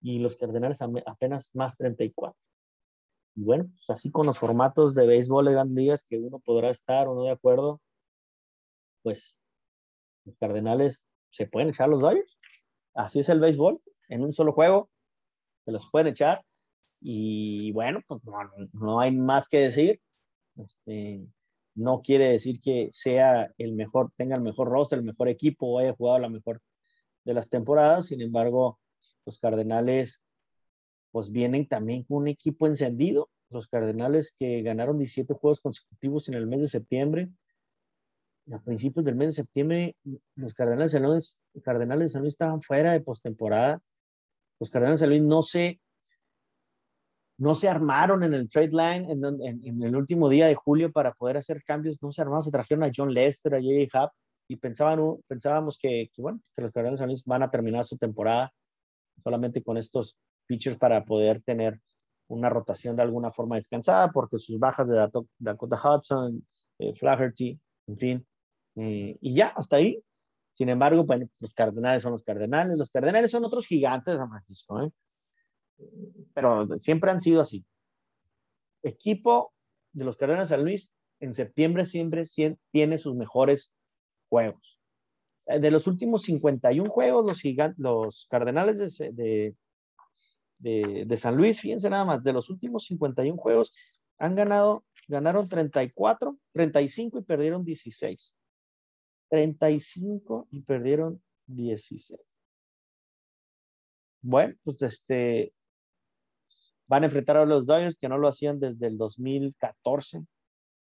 y 0.01 0.19
los 0.19 0.37
Cardenales 0.37 0.79
apenas 0.81 1.55
más 1.55 1.77
34. 1.77 2.35
Y 3.35 3.43
bueno, 3.43 3.65
pues 3.75 3.89
así 3.89 4.11
con 4.11 4.25
los 4.27 4.37
formatos 4.37 4.93
de 4.93 5.07
béisbol 5.07 5.45
de 5.45 5.51
grandes 5.53 5.75
ligas 5.75 6.05
que 6.05 6.17
uno 6.17 6.39
podrá 6.39 6.69
estar 6.69 7.07
o 7.07 7.15
no 7.15 7.23
de 7.23 7.31
acuerdo, 7.31 7.81
pues 9.01 9.35
Los 10.25 10.37
Cardenales 10.37 11.07
se 11.33 11.47
pueden 11.47 11.69
echar 11.69 11.89
los 11.89 11.99
Dodgers. 11.99 12.39
Así 12.93 13.19
es 13.19 13.29
el 13.29 13.39
béisbol. 13.39 13.81
En 14.07 14.23
un 14.23 14.33
solo 14.33 14.53
juego 14.53 14.89
se 15.65 15.71
los 15.71 15.89
pueden 15.89 16.07
echar. 16.07 16.43
Y 17.01 17.71
bueno, 17.73 18.01
pues 18.07 18.21
no, 18.73 18.99
hay 18.99 19.11
más 19.11 19.49
que 19.49 19.59
decir. 19.59 19.99
Este, 20.55 21.25
no 21.75 22.01
quiere 22.01 22.29
decir 22.29 22.61
que 22.61 22.89
sea 22.91 23.51
el 23.57 23.73
mejor, 23.73 24.11
tenga 24.15 24.35
el 24.35 24.41
mejor 24.41 24.69
roster, 24.69 24.99
el 24.99 25.05
mejor 25.05 25.27
equipo 25.27 25.67
o 25.67 25.79
haya 25.79 25.95
jugado 25.95 26.19
la 26.19 26.29
mejor 26.29 26.61
de 27.25 27.33
las 27.33 27.49
temporadas. 27.49 28.07
Sin 28.07 28.21
embargo, 28.21 28.79
los 29.25 29.39
Cardenales 29.39 30.23
pues 31.11 31.31
vienen 31.31 31.67
también 31.67 32.03
con 32.03 32.17
un 32.17 32.27
equipo 32.27 32.67
encendido. 32.67 33.29
Los 33.49 33.67
Cardenales 33.67 34.35
que 34.37 34.61
ganaron 34.61 34.97
17 34.97 35.33
juegos 35.33 35.61
consecutivos 35.61 36.29
en 36.29 36.35
el 36.35 36.45
mes 36.45 36.61
de 36.61 36.67
septiembre. 36.67 37.29
A 38.51 38.59
principios 38.59 39.05
del 39.05 39.15
mes 39.15 39.29
de 39.29 39.43
septiembre, 39.43 39.95
los 40.35 40.53
Cardenales 40.53 40.91
de 40.91 40.99
San 40.99 41.09
Luis, 41.09 41.41
Cardenales 41.63 42.03
de 42.03 42.09
San 42.09 42.21
Luis 42.23 42.33
estaban 42.33 42.61
fuera 42.61 42.91
de 42.91 42.99
postemporada. 42.99 43.81
Los 44.59 44.69
Cardenales 44.69 44.99
de 44.99 45.05
San 45.05 45.09
Luis 45.11 45.21
no 45.21 45.43
se, 45.43 45.79
no 47.37 47.55
se 47.55 47.69
armaron 47.69 48.23
en 48.23 48.33
el 48.33 48.49
trade 48.49 48.71
line 48.71 49.11
en, 49.11 49.83
el 49.83 49.95
último 49.95 50.27
día 50.27 50.47
de 50.47 50.55
julio 50.55 50.91
para 50.91 51.13
poder 51.13 51.37
hacer 51.37 51.63
cambios. 51.63 52.03
No 52.03 52.11
se 52.11 52.21
armaron, 52.21 52.43
se 52.43 52.51
trajeron 52.51 52.83
a 52.83 52.91
John 52.93 53.13
Lester, 53.13 53.55
a 53.55 53.59
J.J. 53.59 53.97
Happ 53.97 54.13
y 54.49 54.57
pensaban, 54.57 54.99
pensábamos 55.25 55.77
que, 55.77 56.09
bueno, 56.17 56.41
que 56.53 56.63
los 56.63 56.71
Cardenales 56.73 56.99
de 56.99 57.03
San 57.03 57.09
Luis 57.09 57.23
van 57.23 57.43
a 57.43 57.49
terminar 57.49 57.85
su 57.85 57.97
temporada 57.97 58.51
solamente 59.23 59.63
con 59.63 59.77
estos 59.77 60.17
pitchers 60.45 60.77
para 60.77 61.05
poder 61.05 61.41
tener 61.43 61.79
una 62.27 62.49
rotación 62.49 62.97
de 62.97 63.03
alguna 63.03 63.31
forma 63.31 63.55
descansada, 63.55 64.11
porque 64.11 64.37
sus 64.37 64.59
bajas 64.59 64.89
de 64.89 65.09
Dakota 65.39 65.79
Hudson, 65.81 66.45
eh, 66.79 66.93
Flaherty, 66.93 67.57
en 67.87 67.97
fin, 67.97 68.27
eh, 68.75 69.17
y 69.21 69.35
ya, 69.35 69.47
hasta 69.47 69.77
ahí. 69.77 70.03
Sin 70.51 70.69
embargo, 70.69 71.03
bueno, 71.03 71.27
los 71.39 71.53
Cardenales 71.53 72.03
son 72.03 72.11
los 72.11 72.23
Cardenales, 72.23 72.77
los 72.77 72.91
Cardenales 72.91 73.31
son 73.31 73.43
otros 73.43 73.65
gigantes 73.65 74.13
de 74.13 74.19
San 74.19 74.29
Francisco, 74.29 74.83
¿eh? 74.83 74.91
pero 76.33 76.67
siempre 76.79 77.11
han 77.11 77.19
sido 77.19 77.41
así. 77.41 77.65
Equipo 78.83 79.53
de 79.93 80.05
los 80.05 80.15
Cardenales 80.17 80.49
de 80.49 80.55
San 80.55 80.63
Luis 80.63 80.95
en 81.19 81.33
septiembre 81.33 81.85
siempre 81.85 82.23
tiene 82.71 82.97
sus 82.97 83.15
mejores 83.15 83.75
juegos. 84.29 84.79
Eh, 85.47 85.59
de 85.59 85.71
los 85.71 85.87
últimos 85.87 86.21
51 86.23 86.89
juegos, 86.89 87.25
los, 87.25 87.41
los 87.77 88.27
Cardenales 88.29 88.97
de, 88.99 89.55
de, 90.59 91.05
de, 91.05 91.17
San 91.17 91.35
Luis, 91.35 91.59
fíjense 91.59 91.89
nada 91.89 92.05
más, 92.05 92.23
de 92.23 92.33
los 92.33 92.49
últimos 92.49 92.85
51 92.85 93.37
juegos 93.37 93.73
han 94.19 94.35
ganado, 94.35 94.85
ganaron 95.07 95.47
34, 95.47 96.37
35 96.53 97.19
y 97.19 97.23
perdieron 97.23 97.65
16. 97.65 98.37
35 99.33 100.47
y 100.51 100.61
perdieron 100.61 101.19
16. 101.47 102.19
Bueno, 104.21 104.53
pues 104.63 104.83
este, 104.83 105.55
van 106.85 107.01
a 107.01 107.07
enfrentar 107.07 107.37
a 107.37 107.45
los 107.47 107.65
Dodgers 107.65 107.97
que 107.97 108.07
no 108.09 108.19
lo 108.19 108.27
hacían 108.27 108.59
desde 108.59 108.85
el 108.85 108.95
2014. 108.95 110.23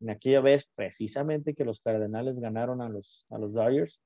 En 0.01 0.09
aquella 0.09 0.41
vez, 0.41 0.67
precisamente 0.75 1.53
que 1.53 1.63
los 1.63 1.79
Cardenales 1.79 2.41
ganaron 2.41 2.81
a 2.81 2.89
los, 2.89 3.25
a 3.29 3.37
los 3.37 3.53
Dodgers 3.53 4.01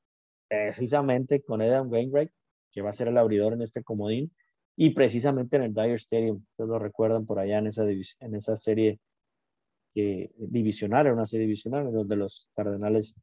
precisamente 0.47 1.41
con 1.41 1.63
Adam 1.63 1.91
Wainwright, 1.91 2.31
que 2.71 2.83
va 2.83 2.91
a 2.91 2.93
ser 2.93 3.07
el 3.07 3.17
abridor 3.17 3.53
en 3.53 3.63
este 3.63 3.83
comodín, 3.83 4.31
y 4.75 4.91
precisamente 4.91 5.57
en 5.57 5.63
el 5.63 5.73
Dyer 5.73 5.95
Stadium. 5.95 6.45
Ustedes 6.51 6.69
lo 6.69 6.77
recuerdan 6.77 7.25
por 7.25 7.39
allá 7.39 7.57
en 7.57 7.65
esa, 7.65 7.83
en 7.89 8.35
esa 8.35 8.55
serie 8.55 8.99
que, 9.95 10.31
divisional, 10.37 11.07
era 11.07 11.15
una 11.15 11.25
serie 11.25 11.47
divisional, 11.47 11.91
donde 11.91 12.15
los 12.15 12.47
Cardenales 12.55 13.15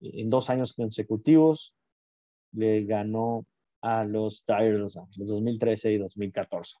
en 0.00 0.30
dos 0.30 0.50
años 0.50 0.72
consecutivos 0.72 1.74
le 2.52 2.84
ganó 2.84 3.46
a 3.80 4.04
los 4.04 4.44
Dyers 4.46 4.78
los 4.78 4.94
2013 5.16 5.92
y 5.92 5.98
2014. 5.98 6.76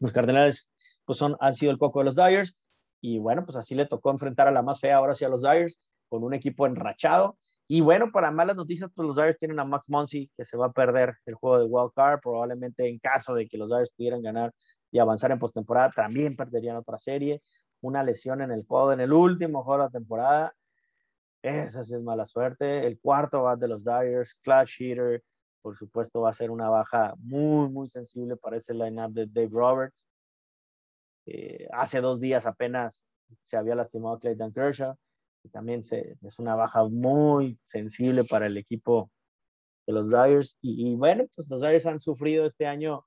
Los 0.00 0.12
Cardenales 0.12 0.72
pues 1.04 1.18
son, 1.18 1.36
han 1.40 1.54
sido 1.54 1.72
el 1.72 1.78
coco 1.78 2.00
de 2.00 2.06
los 2.06 2.16
Dyers 2.16 2.62
y 3.00 3.18
bueno, 3.18 3.44
pues 3.44 3.56
así 3.56 3.74
le 3.74 3.86
tocó 3.86 4.10
enfrentar 4.10 4.48
a 4.48 4.52
la 4.52 4.62
más 4.62 4.80
fea 4.80 4.96
ahora 4.96 5.14
sí 5.14 5.24
a 5.24 5.28
los 5.28 5.42
Dyers 5.42 5.80
con 6.08 6.24
un 6.24 6.34
equipo 6.34 6.66
enrachado 6.66 7.38
y 7.70 7.82
bueno, 7.82 8.10
para 8.10 8.30
malas 8.30 8.56
noticias, 8.56 8.90
pues 8.94 9.06
los 9.06 9.14
Dodgers 9.14 9.36
tienen 9.36 9.60
a 9.60 9.64
Max 9.64 9.90
Monsi 9.90 10.30
que 10.34 10.46
se 10.46 10.56
va 10.56 10.66
a 10.66 10.72
perder 10.72 11.16
el 11.26 11.34
juego 11.34 11.58
de 11.58 11.66
Wild 11.66 11.92
Card, 11.94 12.20
probablemente 12.22 12.88
en 12.88 12.98
caso 12.98 13.34
de 13.34 13.46
que 13.46 13.58
los 13.58 13.68
Dodgers 13.68 13.90
pudieran 13.94 14.22
ganar 14.22 14.54
y 14.90 14.98
avanzar 14.98 15.32
en 15.32 15.38
postemporada, 15.38 15.90
también 15.94 16.34
perderían 16.34 16.76
otra 16.76 16.98
serie. 16.98 17.42
Una 17.82 18.02
lesión 18.02 18.40
en 18.40 18.52
el 18.52 18.66
codo 18.66 18.94
en 18.94 19.00
el 19.00 19.12
último 19.12 19.62
juego 19.64 19.82
de 19.82 19.86
la 19.86 19.90
temporada. 19.90 20.54
Esa 21.42 21.82
sí 21.82 21.94
es 21.94 22.02
mala 22.02 22.26
suerte. 22.26 22.86
El 22.86 22.98
cuarto 23.00 23.42
va 23.42 23.56
de 23.56 23.68
los 23.68 23.84
Dodgers, 23.84 24.34
clutch 24.42 24.80
hitter, 24.80 25.22
por 25.62 25.76
supuesto 25.76 26.20
va 26.22 26.30
a 26.30 26.34
ser 26.34 26.50
una 26.50 26.68
baja 26.68 27.14
muy, 27.18 27.68
muy 27.68 27.88
sensible 27.88 28.36
para 28.36 28.56
ese 28.56 28.74
lineup 28.74 29.12
de 29.12 29.26
Dave 29.26 29.50
Roberts. 29.52 30.04
Eh, 31.26 31.68
hace 31.72 32.00
dos 32.00 32.20
días 32.20 32.46
apenas 32.46 33.06
se 33.42 33.56
había 33.56 33.74
lastimado 33.74 34.18
Clayton 34.18 34.52
Kershaw 34.52 34.96
también 35.48 35.82
se, 35.82 36.16
es 36.22 36.38
una 36.38 36.54
baja 36.54 36.84
muy 36.84 37.58
sensible 37.64 38.24
para 38.24 38.46
el 38.46 38.56
equipo 38.56 39.10
de 39.86 39.92
los 39.92 40.10
Dyers. 40.10 40.56
Y, 40.60 40.94
bueno, 40.94 41.26
pues 41.34 41.48
los 41.50 41.60
Dyers 41.60 41.86
han 41.86 42.00
sufrido 42.00 42.46
este 42.46 42.66
año 42.66 43.06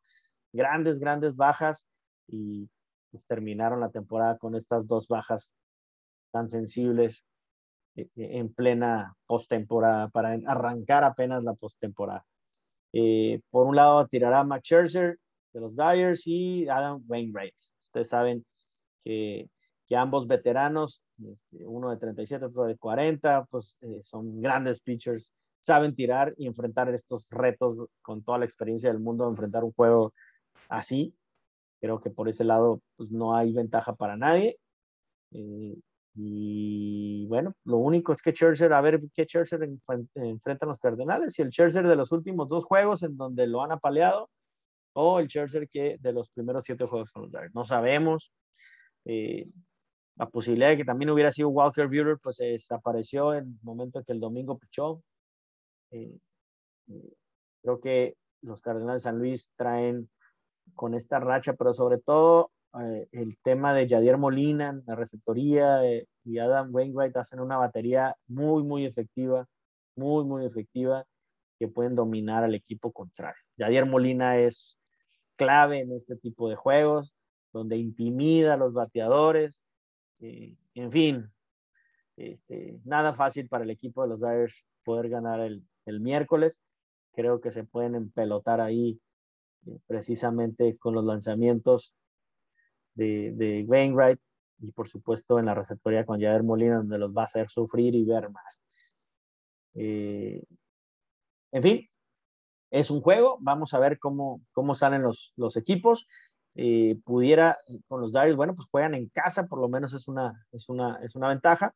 grandes, 0.51 0.99
grandes 0.99 1.35
bajas 1.35 1.89
y 2.27 2.69
pues 3.11 3.25
terminaron 3.25 3.79
la 3.79 3.89
temporada 3.89 4.37
con 4.37 4.55
estas 4.55 4.87
dos 4.87 5.07
bajas 5.07 5.55
tan 6.31 6.49
sensibles 6.49 7.25
en 7.95 8.53
plena 8.53 9.15
postemporada, 9.25 10.09
para 10.09 10.37
arrancar 10.45 11.03
apenas 11.03 11.43
la 11.43 11.53
postemporada. 11.53 12.25
Eh, 12.93 13.41
por 13.49 13.67
un 13.67 13.75
lado 13.75 14.07
tirará 14.07 14.43
Max 14.43 14.63
Scherzer 14.65 15.17
de 15.53 15.59
los 15.59 15.75
Dyers 15.75 16.25
y 16.25 16.67
Adam 16.67 17.03
Wainwright. 17.07 17.55
Ustedes 17.83 18.09
saben 18.09 18.45
que 19.03 19.49
que 19.91 19.97
ambos 19.97 20.25
veteranos, 20.25 21.03
este, 21.21 21.67
uno 21.67 21.89
de 21.89 21.97
37, 21.97 22.45
otro 22.45 22.63
de 22.63 22.77
40, 22.77 23.43
pues 23.51 23.77
eh, 23.81 24.01
son 24.01 24.41
grandes 24.41 24.79
pitchers, 24.79 25.33
saben 25.59 25.93
tirar 25.93 26.33
y 26.37 26.47
enfrentar 26.47 26.87
estos 26.93 27.29
retos 27.29 27.89
con 28.01 28.23
toda 28.23 28.37
la 28.37 28.45
experiencia 28.45 28.89
del 28.89 29.01
mundo, 29.01 29.27
enfrentar 29.27 29.65
un 29.65 29.73
juego 29.73 30.13
así. 30.69 31.13
Creo 31.81 31.99
que 31.99 32.09
por 32.09 32.29
ese 32.29 32.45
lado 32.45 32.79
pues 32.95 33.11
no 33.11 33.35
hay 33.35 33.51
ventaja 33.51 33.93
para 33.93 34.15
nadie. 34.15 34.59
Eh, 35.31 35.75
y 36.13 37.25
bueno, 37.27 37.53
lo 37.63 37.77
único 37.77 38.11
es 38.11 38.21
que 38.21 38.31
Scherzer, 38.31 38.73
a 38.73 38.81
ver 38.81 39.01
qué 39.13 39.23
Scherzer 39.23 39.69
enfrentan 40.15 40.69
los 40.69 40.79
Cardenales, 40.79 41.37
y 41.39 41.41
el 41.41 41.51
Scherzer 41.51 41.87
de 41.87 41.95
los 41.95 42.11
últimos 42.11 42.49
dos 42.49 42.65
juegos 42.65 43.03
en 43.03 43.15
donde 43.15 43.47
lo 43.47 43.61
han 43.61 43.71
apaleado, 43.71 44.29
o 44.93 45.19
el 45.19 45.27
Scherzer 45.27 45.69
que 45.69 45.97
de 45.99 46.13
los 46.13 46.29
primeros 46.29 46.63
siete 46.65 46.85
juegos 46.85 47.11
con 47.11 47.23
los 47.23 47.31
Dodgers. 47.31 47.55
No 47.55 47.63
sabemos. 47.63 48.31
Eh, 49.05 49.47
la 50.17 50.29
posibilidad 50.29 50.69
de 50.69 50.77
que 50.77 50.85
también 50.85 51.09
hubiera 51.09 51.31
sido 51.31 51.49
Walker 51.49 51.87
Buehler, 51.87 52.17
pues 52.21 52.35
se 52.35 52.45
desapareció 52.45 53.33
en 53.33 53.45
el 53.45 53.59
momento 53.63 53.99
en 53.99 54.05
que 54.05 54.11
el 54.11 54.19
domingo 54.19 54.57
pichó. 54.57 55.01
Eh, 55.91 56.17
eh, 56.89 57.13
creo 57.61 57.79
que 57.79 58.17
los 58.41 58.61
Cardenales 58.61 59.01
de 59.01 59.09
San 59.09 59.17
Luis 59.17 59.51
traen 59.55 60.09
con 60.75 60.93
esta 60.93 61.19
racha, 61.19 61.53
pero 61.53 61.73
sobre 61.73 61.99
todo 61.99 62.51
eh, 62.79 63.07
el 63.11 63.37
tema 63.39 63.73
de 63.73 63.87
Yadier 63.87 64.17
Molina 64.17 64.81
la 64.85 64.95
receptoría 64.95 65.81
y 66.23 66.37
Adam 66.37 66.73
Wainwright 66.73 67.17
hacen 67.17 67.39
una 67.39 67.57
batería 67.57 68.15
muy, 68.27 68.63
muy 68.63 68.85
efectiva, 68.85 69.47
muy, 69.95 70.23
muy 70.25 70.45
efectiva, 70.45 71.05
que 71.59 71.67
pueden 71.67 71.95
dominar 71.95 72.43
al 72.43 72.55
equipo 72.55 72.91
contrario. 72.91 73.41
Yadier 73.57 73.85
Molina 73.85 74.37
es 74.39 74.77
clave 75.35 75.79
en 75.79 75.91
este 75.91 76.15
tipo 76.15 76.49
de 76.49 76.55
juegos, 76.55 77.13
donde 77.51 77.77
intimida 77.77 78.53
a 78.53 78.57
los 78.57 78.73
bateadores, 78.73 79.61
eh, 80.19 80.55
en 80.75 80.91
fin, 80.91 81.31
este, 82.15 82.79
nada 82.85 83.13
fácil 83.13 83.47
para 83.47 83.63
el 83.63 83.69
equipo 83.69 84.03
de 84.03 84.09
los 84.09 84.21
Dyers 84.21 84.63
poder 84.83 85.09
ganar 85.09 85.39
el, 85.39 85.63
miércoles. 85.99 86.61
Creo 87.13 87.41
que 87.41 87.51
se 87.51 87.63
pueden 87.63 87.95
empelotar 87.95 88.61
ahí 88.61 89.01
eh, 89.65 89.79
precisamente 89.87 90.77
con 90.77 90.95
los 90.95 91.03
lanzamientos 91.03 91.95
de, 93.01 93.31
de, 93.33 93.63
Wainwright 93.67 94.19
y 94.59 94.71
por 94.71 94.87
supuesto 94.87 95.39
en 95.39 95.45
la 95.45 95.55
receptoría 95.55 96.05
con 96.05 96.21
Jader 96.21 96.43
Molina 96.43 96.77
donde 96.77 96.97
los 96.97 97.11
va 97.15 97.23
a 97.23 97.25
hacer 97.25 97.49
sufrir 97.49 97.95
y 97.95 98.05
ver 98.05 98.29
mal. 98.29 98.43
Eh, 99.73 100.43
en 101.51 101.63
fin, 101.63 101.87
es 102.69 102.91
un 102.91 103.01
juego, 103.01 103.37
vamos 103.41 103.73
a 103.73 103.79
ver 103.79 103.99
cómo, 103.99 104.41
cómo 104.51 104.75
salen 104.75 105.01
los, 105.01 105.33
los 105.35 105.57
equipos. 105.57 106.07
Eh, 106.55 106.99
pudiera 107.05 107.57
eh, 107.67 107.79
con 107.87 108.01
los 108.01 108.11
Darius, 108.11 108.35
bueno, 108.35 108.55
pues 108.55 108.67
juegan 108.69 108.93
en 108.93 109.07
casa, 109.09 109.47
por 109.47 109.59
lo 109.59 109.69
menos 109.69 109.93
es 109.93 110.07
una, 110.07 110.45
es 110.51 110.69
una, 110.69 110.99
es 111.03 111.15
una 111.15 111.29
ventaja. 111.29 111.73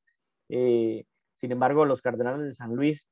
Eh, 0.49 1.05
sin 1.35 1.51
embargo, 1.51 1.85
los 1.85 2.01
Cardenales 2.01 2.45
de 2.45 2.53
San 2.53 2.75
Luis 2.75 3.09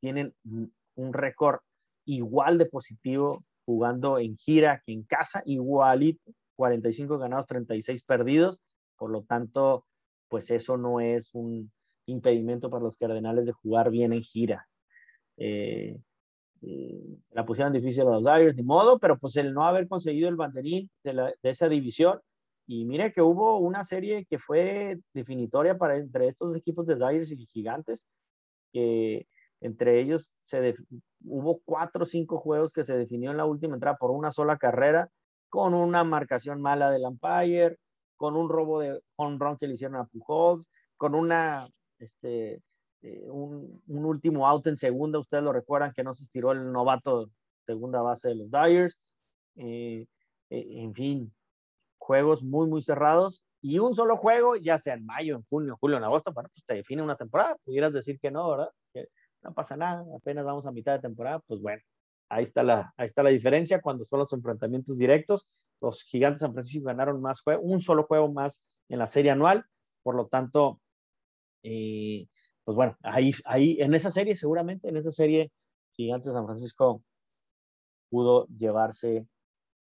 tienen 0.00 0.34
un 0.44 1.12
récord 1.12 1.60
igual 2.06 2.56
de 2.56 2.66
positivo 2.66 3.44
jugando 3.66 4.18
en 4.18 4.36
gira 4.38 4.82
que 4.86 4.92
en 4.92 5.02
casa, 5.02 5.42
igualito, 5.44 6.32
45 6.56 7.18
ganados, 7.18 7.46
36 7.46 8.02
perdidos. 8.04 8.60
Por 8.96 9.10
lo 9.10 9.22
tanto, 9.24 9.86
pues 10.28 10.50
eso 10.50 10.76
no 10.76 11.00
es 11.00 11.34
un 11.34 11.70
impedimento 12.06 12.70
para 12.70 12.84
los 12.84 12.96
Cardenales 12.96 13.46
de 13.46 13.52
jugar 13.52 13.90
bien 13.90 14.12
en 14.12 14.22
gira. 14.22 14.66
eh, 15.36 15.98
eh, 16.62 17.18
la 17.30 17.44
pusieron 17.44 17.72
difícil 17.72 18.02
a 18.02 18.10
los 18.10 18.24
Dyers, 18.24 18.56
ni 18.56 18.62
modo, 18.62 18.98
pero 18.98 19.18
pues 19.18 19.36
el 19.36 19.52
no 19.52 19.64
haber 19.64 19.88
conseguido 19.88 20.28
el 20.28 20.36
banderín 20.36 20.90
de, 21.04 21.34
esa 21.42 21.68
división, 21.68 22.20
y 22.66 22.84
mire 22.84 23.12
que 23.12 23.22
hubo 23.22 23.58
una 23.58 23.84
serie 23.84 24.26
que 24.26 24.38
fue 24.38 24.98
definitoria 25.14 25.78
para 25.78 25.96
entre 25.96 26.28
estos 26.28 26.56
equipos 26.56 26.86
de 26.86 26.96
Dyers 26.96 27.30
y 27.30 27.46
Gigantes, 27.46 28.04
que 28.72 29.26
entre 29.60 30.00
ellos 30.00 30.34
se 30.42 30.74
hubo 31.24 31.60
cuatro 31.64 32.02
o 32.04 32.06
cinco 32.06 32.38
juegos 32.38 32.72
que 32.72 32.84
se 32.84 32.96
definió 32.96 33.30
en 33.30 33.36
la 33.36 33.44
última 33.44 33.74
entrada 33.74 33.96
por 33.96 34.10
una 34.10 34.32
sola 34.32 34.58
carrera, 34.58 35.10
con 35.48 35.74
una 35.74 36.04
marcación 36.04 36.60
mala 36.60 36.90
del 36.90 37.04
umpire, 37.04 37.78
con 38.16 38.36
un 38.36 38.48
robo 38.48 38.80
de 38.80 39.00
home 39.16 39.36
run 39.38 39.56
que 39.58 39.66
le 39.66 39.74
hicieron 39.74 39.96
a 39.96 40.04
Pujols, 40.04 40.70
con 40.96 41.14
una 41.14 41.68
este, 41.98 42.62
eh, 43.02 43.28
un, 43.30 43.82
último 43.86 44.46
out 44.46 44.66
en 44.66 44.76
segunda, 44.76 45.18
ustedes 45.18 45.44
lo 45.44 45.52
recuerdan 45.52 45.92
que 45.92 46.02
no 46.02 46.14
se 46.14 46.24
estiró 46.24 46.52
el 46.52 46.72
novato 46.72 47.30
segunda 47.64 48.02
base 48.02 48.28
de 48.28 48.34
los 48.36 48.50
Dyers. 48.50 48.98
Eh, 49.56 50.06
eh, 50.50 50.66
en 50.82 50.94
fin, 50.94 51.34
juegos 51.98 52.42
muy, 52.42 52.68
muy 52.68 52.82
cerrados 52.82 53.44
y 53.60 53.78
un 53.78 53.94
solo 53.94 54.16
juego, 54.16 54.56
ya 54.56 54.78
sea 54.78 54.94
en 54.94 55.06
mayo, 55.06 55.36
en 55.36 55.42
junio, 55.44 55.76
julio, 55.80 55.96
en 55.96 56.04
agosto, 56.04 56.32
bueno, 56.32 56.48
pues 56.52 56.64
te 56.64 56.74
define 56.74 57.02
una 57.02 57.16
temporada. 57.16 57.56
Pudieras 57.64 57.92
decir 57.92 58.18
que 58.20 58.30
no, 58.30 58.50
¿verdad? 58.50 58.70
Que 58.92 59.08
no 59.42 59.54
pasa 59.54 59.76
nada, 59.76 60.04
apenas 60.16 60.44
vamos 60.44 60.66
a 60.66 60.72
mitad 60.72 60.92
de 60.94 61.00
temporada, 61.00 61.40
pues 61.46 61.60
bueno, 61.60 61.82
ahí 62.28 62.44
está 62.44 62.62
la, 62.62 62.92
ahí 62.96 63.06
está 63.06 63.22
la 63.22 63.30
diferencia 63.30 63.80
cuando 63.80 64.04
son 64.04 64.20
los 64.20 64.32
enfrentamientos 64.32 64.98
directos. 64.98 65.46
Los 65.80 66.02
gigantes 66.02 66.40
de 66.40 66.46
San 66.46 66.54
Francisco 66.54 66.86
ganaron 66.86 67.20
más 67.20 67.40
juego, 67.40 67.62
un 67.62 67.80
solo 67.80 68.04
juego 68.04 68.32
más 68.32 68.66
en 68.88 68.98
la 68.98 69.06
serie 69.06 69.30
anual, 69.30 69.64
por 70.02 70.14
lo 70.14 70.26
tanto, 70.26 70.80
eh, 71.62 72.26
pues 72.64 72.74
bueno, 72.76 72.96
ahí, 73.02 73.32
ahí, 73.44 73.76
en 73.80 73.94
esa 73.94 74.10
serie, 74.10 74.36
seguramente, 74.36 74.88
en 74.88 74.96
esa 74.96 75.10
serie, 75.10 75.52
Gigantes 75.92 76.32
San 76.32 76.46
Francisco 76.46 77.02
pudo 78.08 78.46
llevarse 78.48 79.26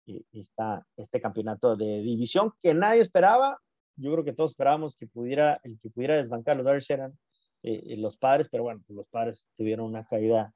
eh, 0.07 0.23
esta, 0.33 0.87
este 0.97 1.21
campeonato 1.21 1.77
de 1.77 2.01
división 2.01 2.53
que 2.61 2.75
nadie 2.75 3.01
esperaba. 3.01 3.59
Yo 3.97 4.13
creo 4.13 4.25
que 4.25 4.33
todos 4.33 4.53
esperábamos 4.53 4.97
que 4.97 5.07
pudiera, 5.07 5.61
el 5.63 5.79
que 5.79 5.91
pudiera 5.91 6.17
desbancar 6.17 6.57
los 6.57 6.65
Dodgers 6.65 6.91
eran 6.91 7.19
eh, 7.63 7.97
los 7.97 8.17
padres, 8.17 8.49
pero 8.51 8.65
bueno, 8.65 8.83
pues 8.87 8.97
los 8.97 9.09
padres 9.09 9.49
tuvieron 9.57 9.87
una 9.87 10.05
caída, 10.05 10.53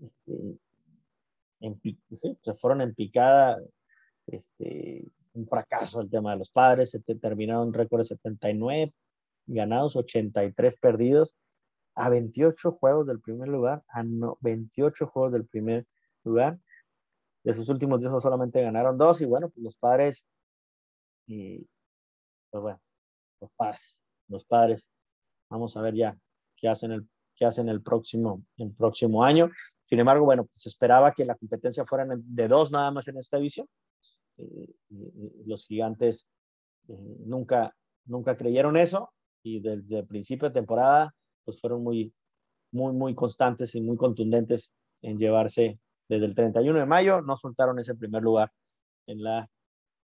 este, 0.00 0.58
se 2.42 2.54
fueron 2.54 2.80
en 2.80 2.94
picada, 2.94 3.60
este, 4.26 5.04
un 5.34 5.46
fracaso 5.46 6.00
el 6.00 6.10
tema 6.10 6.32
de 6.32 6.38
los 6.38 6.50
padres, 6.50 6.90
se 6.90 7.00
terminaron 7.00 7.72
récord 7.72 8.00
de 8.00 8.04
79 8.06 8.94
ganados, 9.46 9.96
83 9.96 10.76
perdidos 10.78 11.36
a 11.94 12.08
28 12.08 12.72
juegos 12.72 13.06
del 13.06 13.20
primer 13.20 13.48
lugar, 13.48 13.84
a 13.88 14.02
no, 14.02 14.38
28 14.40 15.06
juegos 15.06 15.32
del 15.32 15.46
primer 15.46 15.86
lugar. 16.24 16.58
De 17.44 17.54
sus 17.54 17.68
últimos 17.68 18.00
10 18.00 18.22
solamente 18.22 18.62
ganaron 18.62 18.96
dos 18.96 19.20
y 19.20 19.26
bueno, 19.26 19.50
pues 19.50 19.62
los 19.62 19.76
padres, 19.76 20.28
y 21.26 21.68
pues 22.50 22.62
bueno, 22.62 22.80
los 23.40 23.50
padres, 23.52 24.00
los 24.28 24.44
padres, 24.44 24.90
vamos 25.50 25.76
a 25.76 25.82
ver 25.82 25.94
ya 25.94 26.18
qué 26.56 26.68
hacen 26.68 26.92
el, 26.92 27.08
qué 27.36 27.44
hacen 27.44 27.68
el 27.68 27.82
próximo, 27.82 28.44
el 28.56 28.72
próximo 28.72 29.24
año. 29.24 29.50
Sin 29.84 30.00
embargo, 30.00 30.24
bueno, 30.24 30.44
pues 30.44 30.66
esperaba 30.66 31.12
que 31.12 31.24
la 31.24 31.34
competencia 31.34 31.84
fuera 31.84 32.06
de 32.08 32.48
dos 32.48 32.70
nada 32.70 32.90
más 32.90 33.06
en 33.08 33.18
esta 33.18 33.36
división. 33.36 33.66
Eh, 34.38 34.74
los 35.46 35.66
gigantes 35.66 36.28
eh, 36.88 37.16
nunca, 37.24 37.74
nunca 38.06 38.36
creyeron 38.36 38.76
eso 38.76 39.12
y 39.42 39.60
desde 39.60 40.00
el 40.00 40.06
principio 40.06 40.48
de 40.48 40.54
temporada 40.54 41.14
pues 41.44 41.60
fueron 41.60 41.82
muy, 41.82 42.12
muy, 42.72 42.92
muy 42.92 43.14
constantes 43.14 43.74
y 43.74 43.80
muy 43.80 43.96
contundentes 43.96 44.72
en 45.02 45.18
llevarse 45.18 45.78
desde 46.08 46.26
el 46.26 46.34
31 46.34 46.78
de 46.80 46.86
mayo, 46.86 47.22
no 47.22 47.36
soltaron 47.36 47.78
ese 47.78 47.94
primer 47.94 48.22
lugar 48.22 48.52
en 49.06 49.22
la 49.22 49.48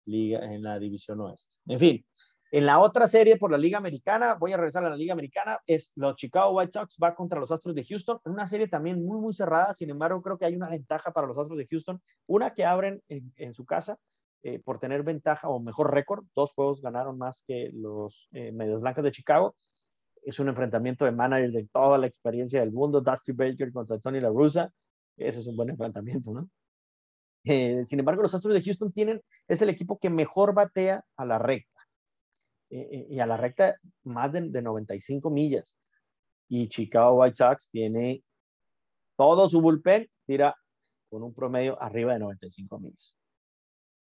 liga, 0.07 0.45
en 0.45 0.63
la 0.63 0.79
división 0.79 1.21
oeste. 1.21 1.57
En 1.67 1.79
fin, 1.79 2.07
en 2.51 2.67
la 2.67 2.79
otra 2.79 3.07
serie 3.07 3.37
por 3.37 3.51
la 3.51 3.59
Liga 3.59 3.79
Americana, 3.79 4.35
voy 4.35 4.53
a 4.53 4.57
regresar 4.57 4.85
a 4.85 4.91
la 4.91 4.97
Liga 4.97 5.13
Americana, 5.13 5.59
es 5.67 5.93
los 5.97 6.17
Chicago 6.17 6.57
White 6.57 6.73
Sox 6.73 6.97
va 7.03 7.15
contra 7.15 7.39
los 7.39 7.51
Astros 7.51 7.75
de 7.75 7.85
Houston, 7.85 8.19
una 8.25 8.47
serie 8.47 8.69
también 8.69 9.05
muy, 9.05 9.21
muy 9.21 9.35
cerrada, 9.35 9.75
sin 9.75 9.91
embargo, 9.91 10.23
creo 10.23 10.39
que 10.39 10.47
hay 10.47 10.57
una 10.57 10.69
ventaja 10.69 11.13
para 11.13 11.27
los 11.27 11.37
Astros 11.37 11.59
de 11.59 11.67
Houston, 11.67 12.01
una 12.27 12.55
que 12.55 12.65
abren 12.65 13.03
en, 13.09 13.55
su 13.55 13.67
casa 13.67 13.99
eh, 14.43 14.61
por 14.61 14.79
tener 14.79 15.03
ventaja 15.03 15.49
o 15.49 15.61
mejor 15.61 15.93
récord, 15.93 16.25
dos 16.35 16.53
juegos 16.53 16.81
ganaron 16.81 17.19
más 17.19 17.45
que 17.47 17.71
los 17.75 18.29
eh, 18.33 18.53
Medios 18.53 18.81
Blancas 18.81 19.05
de 19.05 19.13
Chicago, 19.13 19.55
es 20.23 20.39
un 20.39 20.49
enfrentamiento 20.49 21.05
de 21.05 21.13
managers 21.13 21.53
de 21.53 21.69
toda 21.73 21.99
la 21.99 22.07
experiencia 22.07 22.61
del 22.61 22.73
mundo, 22.73 23.01
Dusty 23.01 23.33
Baker 23.33 23.73
contra 23.73 23.99
Tony 23.99 24.21
La 24.21 24.29
Russa, 24.31 24.71
ese 25.17 25.41
es 25.41 25.47
un 25.47 25.57
buen 25.57 25.71
enfrentamiento, 25.71 26.33
¿no? 26.33 26.49
Eh, 27.45 27.85
sin 27.85 27.99
embargo, 27.99 28.23
los 28.23 28.35
Astros 28.35 28.55
de 28.55 28.63
Houston 28.63 28.93
tienen, 28.93 29.23
es 29.47 29.63
el 29.63 29.69
equipo 29.69 29.99
que 29.99 30.11
mejor 30.11 30.55
batea 30.55 31.05
a 31.17 31.25
la 31.25 31.39
recta, 31.39 31.78
eh, 32.71 33.07
y 33.11 33.19
a 33.21 33.27
la 33.27 33.37
recta 33.37 33.77
más 34.05 34.33
de, 34.33 34.43
de 34.43 34.63
95 34.63 35.31
millas, 35.31 35.79
y 36.49 36.69
Chicago 36.69 37.21
White 37.21 37.37
Sox 37.37 37.71
tiene 37.71 38.23
todo 39.17 39.49
su 39.49 39.61
bullpen, 39.61 40.09
tira 40.27 40.55
con 41.11 41.23
un 41.23 41.35
promedio 41.35 41.81
arriba 41.83 42.13
de 42.13 42.21
95 42.21 42.79
millas. 42.79 43.19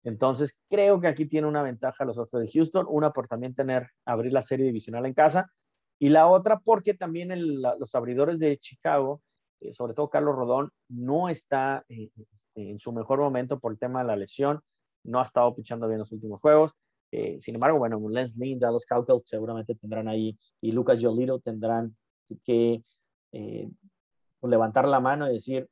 Entonces, 0.05 0.61
creo 0.69 1.01
que 1.01 1.09
aquí 1.09 1.27
tiene 1.27 1.47
una 1.47 1.63
ventaja 1.63 2.05
los 2.05 2.19
Astros 2.19 2.43
de 2.43 2.51
Houston, 2.53 2.87
una 2.89 3.11
por 3.13 3.27
también 3.27 3.55
tener, 3.55 3.89
abrir 4.05 4.33
la 4.33 4.43
serie 4.43 4.67
divisional 4.67 5.07
en 5.07 5.15
casa, 5.15 5.51
y 5.99 6.11
la 6.11 6.27
otra 6.27 6.59
porque 6.59 6.93
también 6.93 7.31
los 7.79 7.95
abridores 7.95 8.39
de 8.39 8.59
Chicago, 8.59 9.23
eh, 9.61 9.73
sobre 9.73 9.95
todo 9.95 10.11
Carlos 10.11 10.35
Rodón, 10.35 10.71
no 10.89 11.31
está 11.31 11.85
eh, 11.89 12.11
en 12.55 12.79
su 12.79 12.93
mejor 12.93 13.21
momento 13.21 13.59
por 13.59 13.73
el 13.73 13.79
tema 13.79 14.01
de 14.01 14.09
la 14.09 14.17
lesión, 14.17 14.61
no 15.05 15.21
ha 15.21 15.23
estado 15.23 15.55
pichando 15.55 15.89
bien 15.89 16.01
los 16.01 16.13
últimos 16.13 16.41
juegos. 16.41 16.73
Eh, 17.17 17.41
sin 17.41 17.55
embargo, 17.55 17.79
bueno, 17.79 18.01
Lance 18.09 18.39
Lynn, 18.39 18.59
Dallas 18.59 18.87
Cowgirls 18.87 19.23
seguramente 19.25 19.75
tendrán 19.75 20.09
ahí, 20.09 20.37
y 20.61 20.73
Lucas 20.73 21.01
Yolito 21.01 21.39
tendrán 21.39 21.97
que 22.45 22.83
pues, 23.31 24.51
levantar 24.51 24.89
la 24.89 25.01
mano 25.01 25.31
y 25.31 25.35
decir, 25.35 25.69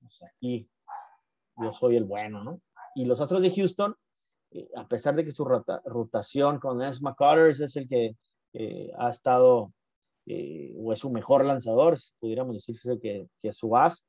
pues 0.00 0.22
aquí 0.22 0.68
yo 1.56 1.72
soy 1.72 1.96
el 1.96 2.04
bueno, 2.04 2.44
¿no? 2.44 2.60
Y 2.94 3.06
los 3.06 3.20
otros 3.20 3.42
de 3.42 3.50
Houston, 3.50 3.96
a 4.76 4.86
pesar 4.86 5.16
de 5.16 5.24
que 5.24 5.32
su 5.32 5.44
rotación 5.44 6.58
con 6.60 6.78
Lance 6.78 7.00
McCullers 7.02 7.60
es 7.60 7.76
el 7.76 7.88
que 7.88 8.14
ha 8.96 9.10
estado 9.10 9.72
eh, 10.26 10.74
o 10.76 10.92
es 10.92 10.98
su 10.98 11.10
mejor 11.10 11.44
lanzador, 11.44 11.96
pudiéramos 12.18 12.56
decirse 12.56 12.98
que, 13.00 13.28
que 13.40 13.48
es 13.48 13.56
su 13.56 13.76
as. 13.76 14.04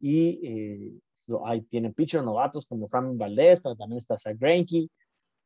Y 0.00 0.40
eh, 0.46 0.92
ahí 1.44 1.60
tienen 1.62 1.92
pitchers 1.92 2.24
novatos 2.24 2.64
como 2.66 2.88
Fran 2.88 3.18
Valdez, 3.18 3.60
pero 3.62 3.76
también 3.76 3.98
está 3.98 4.18
Zach 4.18 4.36
Greinke, 4.38 4.88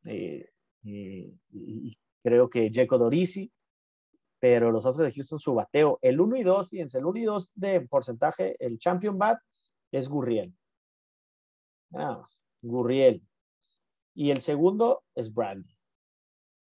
eh, 0.05 0.49
y 0.83 1.97
creo 2.23 2.49
que 2.49 2.71
Jacob 2.73 2.99
Dorisi, 2.99 3.51
pero 4.39 4.71
los 4.71 4.85
otros 4.85 4.97
de 4.97 5.13
Houston, 5.13 5.39
su 5.39 5.53
bateo, 5.53 5.99
el 6.01 6.19
1 6.19 6.37
y 6.37 6.43
2, 6.43 6.69
fíjense, 6.69 6.97
el 6.97 7.05
1 7.05 7.19
y 7.19 7.23
2 7.23 7.51
de 7.55 7.81
porcentaje, 7.81 8.57
el 8.59 8.77
champion 8.77 9.17
bat 9.17 9.39
es 9.91 10.09
Gurriel. 10.09 10.53
Nada 11.91 12.17
más, 12.17 12.39
Gurriel. 12.61 13.25
Y 14.13 14.31
el 14.31 14.41
segundo 14.41 15.03
es 15.15 15.33
Brandy 15.33 15.73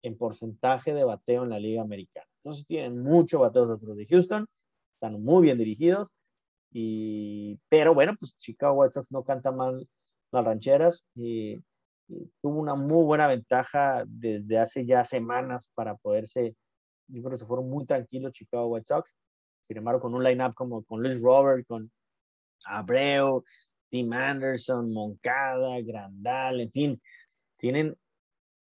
en 0.04 0.18
porcentaje 0.18 0.94
de 0.94 1.04
bateo 1.04 1.44
en 1.44 1.50
la 1.50 1.60
Liga 1.60 1.82
Americana. 1.82 2.28
Entonces 2.38 2.66
tienen 2.66 3.04
mucho 3.04 3.40
bateo 3.40 3.64
otros 3.64 3.98
de 3.98 4.06
Houston, 4.06 4.48
están 4.94 5.22
muy 5.22 5.44
bien 5.44 5.58
dirigidos, 5.58 6.10
y, 6.72 7.60
pero 7.70 7.94
bueno, 7.94 8.16
pues 8.20 8.38
Chicago 8.38 8.76
White 8.76 8.94
Sox 8.94 9.12
no 9.12 9.24
canta 9.24 9.52
mal 9.52 9.88
las 10.32 10.46
rancheras 10.46 11.06
y, 11.16 11.58
tuvo 12.42 12.60
una 12.60 12.76
muy 12.76 13.04
buena 13.04 13.28
ventaja 13.28 14.04
desde 14.08 14.58
hace 14.60 14.86
ya 14.86 15.04
semanas 15.04 15.72
para 15.76 15.96
poderse, 15.96 16.56
yo 17.08 17.22
creo 17.22 17.32
que 17.32 17.38
se 17.38 17.46
fueron 17.46 17.70
muy 17.70 17.86
tranquilos 17.86 18.34
Chicago 18.34 18.68
White 18.68 18.88
Sox, 18.88 19.16
sin 19.62 19.78
embargo 19.78 20.02
con 20.02 20.14
un 20.14 20.24
line-up 20.24 20.54
como 20.54 20.84
con 20.84 21.02
Luis 21.02 21.20
Robert, 21.22 21.66
con 21.68 21.92
Abreu, 22.66 23.44
Tim 23.90 24.12
Anderson, 24.14 24.92
Moncada, 24.92 25.80
Grandal, 25.82 26.62
en 26.62 26.72
fin, 26.72 27.02
tienen 27.58 27.98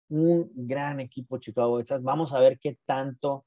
un 0.08 0.50
gran 0.54 1.00
equipo 1.00 1.38
Chicago 1.38 1.76
White 1.76 1.98
Vamos 2.00 2.32
a 2.32 2.40
ver 2.40 2.58
qué 2.58 2.78
tanto 2.84 3.46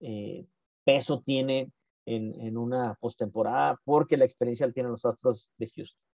eh, 0.00 0.46
peso 0.84 1.20
tiene 1.20 1.70
en, 2.06 2.40
en 2.40 2.56
una 2.56 2.94
postemporada, 2.94 3.78
porque 3.84 4.16
la 4.16 4.24
experiencia 4.24 4.66
la 4.66 4.72
tienen 4.72 4.92
los 4.92 5.04
Astros 5.04 5.50
de 5.58 5.68
Houston. 5.68 6.08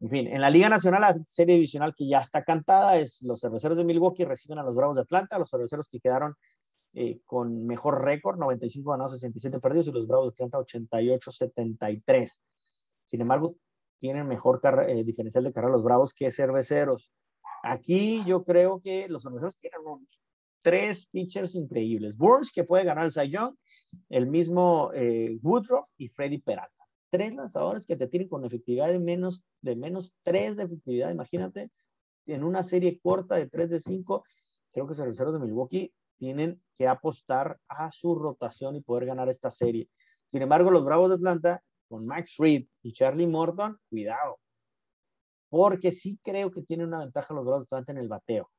En 0.00 0.08
fin, 0.08 0.26
en 0.28 0.40
la 0.40 0.48
Liga 0.48 0.70
Nacional, 0.70 1.02
la 1.02 1.12
serie 1.26 1.56
divisional 1.56 1.94
que 1.94 2.08
ya 2.08 2.20
está 2.20 2.42
cantada 2.42 2.96
es 2.98 3.22
los 3.22 3.40
cerveceros 3.40 3.76
de 3.76 3.84
Milwaukee 3.84 4.24
reciben 4.24 4.58
a 4.58 4.62
los 4.62 4.74
Bravos 4.74 4.96
de 4.96 5.02
Atlanta, 5.02 5.38
los 5.38 5.50
cerveceros 5.50 5.88
que 5.88 6.00
quedaron 6.00 6.34
eh, 6.94 7.20
con 7.26 7.66
mejor 7.66 8.02
récord, 8.02 8.38
95 8.38 8.90
ganados, 8.90 9.12
67 9.12 9.60
perdidos, 9.60 9.88
y 9.88 9.92
los 9.92 10.06
Bravos 10.06 10.34
de 10.34 10.44
Atlanta 10.44 10.58
88-73. 10.58 12.40
Sin 13.04 13.20
embargo, 13.20 13.56
tienen 13.98 14.26
mejor 14.26 14.60
eh, 14.88 15.04
diferencial 15.04 15.44
de 15.44 15.52
carrera 15.52 15.72
los 15.72 15.84
Bravos 15.84 16.14
que 16.14 16.32
cerveceros. 16.32 17.12
Aquí 17.62 18.24
yo 18.24 18.42
creo 18.42 18.80
que 18.80 19.06
los 19.06 19.22
cerveceros 19.22 19.58
tienen 19.58 19.80
tres 20.62 21.06
pitchers 21.08 21.54
increíbles. 21.54 22.16
Burns, 22.16 22.52
que 22.52 22.64
puede 22.64 22.84
ganar 22.84 23.04
el 23.04 23.12
Cy 23.12 23.28
Young, 23.28 23.54
el 24.08 24.26
mismo 24.26 24.90
eh, 24.94 25.38
Woodruff 25.42 25.88
y 25.98 26.08
Freddy 26.08 26.38
Peralta. 26.38 26.79
Tres 27.10 27.34
lanzadores 27.34 27.86
que 27.86 27.96
te 27.96 28.06
tienen 28.06 28.28
con 28.28 28.44
efectividad 28.44 28.88
de 28.88 28.98
menos, 28.98 29.44
de 29.60 29.76
menos 29.76 30.14
tres 30.22 30.56
de 30.56 30.64
efectividad. 30.64 31.10
Imagínate, 31.10 31.70
en 32.26 32.44
una 32.44 32.62
serie 32.62 33.00
corta 33.00 33.36
de 33.36 33.48
tres 33.48 33.70
de 33.70 33.80
cinco, 33.80 34.24
creo 34.72 34.86
que 34.86 34.90
los 34.90 34.98
cerveceros 34.98 35.32
de 35.32 35.40
Milwaukee 35.40 35.92
tienen 36.18 36.62
que 36.74 36.86
apostar 36.86 37.58
a 37.68 37.90
su 37.90 38.14
rotación 38.14 38.76
y 38.76 38.82
poder 38.82 39.06
ganar 39.06 39.28
esta 39.28 39.50
serie. 39.50 39.88
Sin 40.28 40.42
embargo, 40.42 40.70
los 40.70 40.84
Bravos 40.84 41.08
de 41.08 41.16
Atlanta, 41.16 41.62
con 41.88 42.06
Max 42.06 42.36
Reed 42.38 42.66
y 42.82 42.92
Charlie 42.92 43.26
Morton, 43.26 43.78
cuidado, 43.88 44.38
porque 45.48 45.90
sí 45.90 46.20
creo 46.22 46.50
que 46.50 46.62
tienen 46.62 46.88
una 46.88 47.00
ventaja 47.00 47.34
los 47.34 47.44
Bravos 47.44 47.64
de 47.64 47.76
Atlanta 47.76 47.92
en 47.92 47.98
el 47.98 48.08
bateo. 48.08 48.50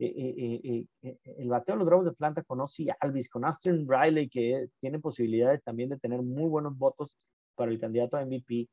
Eh, 0.00 0.12
eh, 0.16 0.86
eh, 1.02 1.18
el 1.24 1.48
bateo 1.48 1.74
de 1.74 1.78
los 1.78 1.86
Bravos 1.86 2.04
de 2.04 2.10
Atlanta 2.10 2.42
conoce 2.42 2.90
a 2.90 2.96
Alvis, 3.00 3.28
con 3.30 3.44
Austin 3.44 3.86
Riley, 3.88 4.28
que 4.28 4.68
tiene 4.80 4.98
posibilidades 5.00 5.62
también 5.62 5.88
de 5.88 5.98
tener 5.98 6.22
muy 6.22 6.48
buenos 6.48 6.76
votos 6.76 7.16
para 7.58 7.70
el 7.70 7.78
candidato 7.78 8.16
a 8.16 8.24
MVP. 8.24 8.68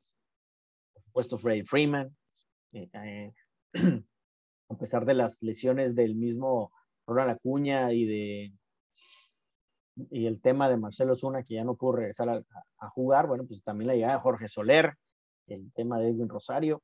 Por 0.94 1.02
supuesto, 1.02 1.38
Freddie 1.38 1.66
Freeman. 1.66 2.16
a 4.70 4.78
pesar 4.78 5.06
de 5.06 5.14
las 5.14 5.42
lesiones 5.42 5.96
del 5.96 6.16
mismo 6.16 6.72
Ronald 7.08 7.32
Acuña 7.32 7.92
y 7.92 8.06
de 8.06 8.54
y 10.12 10.26
el 10.26 10.42
tema 10.42 10.70
de 10.70 10.78
Marcelo 10.78 11.16
Zuna, 11.16 11.44
que 11.44 11.54
ya 11.56 11.64
no 11.64 11.76
pudo 11.76 11.94
regresar 11.94 12.30
a, 12.30 12.90
jugar, 12.90 13.28
bueno, 13.28 13.46
pues 13.48 13.64
también 13.64 13.88
la 13.88 13.96
llegada 13.96 14.16
de 14.16 14.20
Jorge 14.20 14.48
Soler, 14.50 14.94
el 15.48 15.72
tema 15.72 16.00
de 16.00 16.10
Edwin 16.10 16.28
Rosario. 16.28 16.84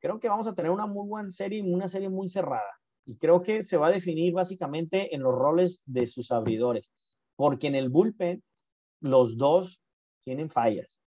Creo 0.00 0.20
que 0.20 0.28
vamos 0.28 0.46
a 0.46 0.54
tener 0.54 0.70
una 0.70 0.86
muy 0.86 1.08
buena 1.08 1.30
serie, 1.30 1.62
una 1.62 1.88
serie 1.88 2.08
muy 2.08 2.28
cerrada. 2.28 2.70
Y 3.04 3.18
creo 3.18 3.42
que 3.42 3.64
se 3.64 3.76
va 3.76 3.88
a 3.88 3.92
definir 3.92 4.32
básicamente 4.32 5.12
en 5.14 5.22
los 5.22 5.34
roles 5.34 5.82
de 5.86 6.06
sus 6.06 6.30
abridores, 6.30 6.92
porque 7.34 7.66
en 7.66 7.74
el 7.74 7.88
bullpen 7.88 8.42
los 9.00 9.36
dos 9.36 9.82
tienen 10.20 10.48
fallas. 10.48 11.01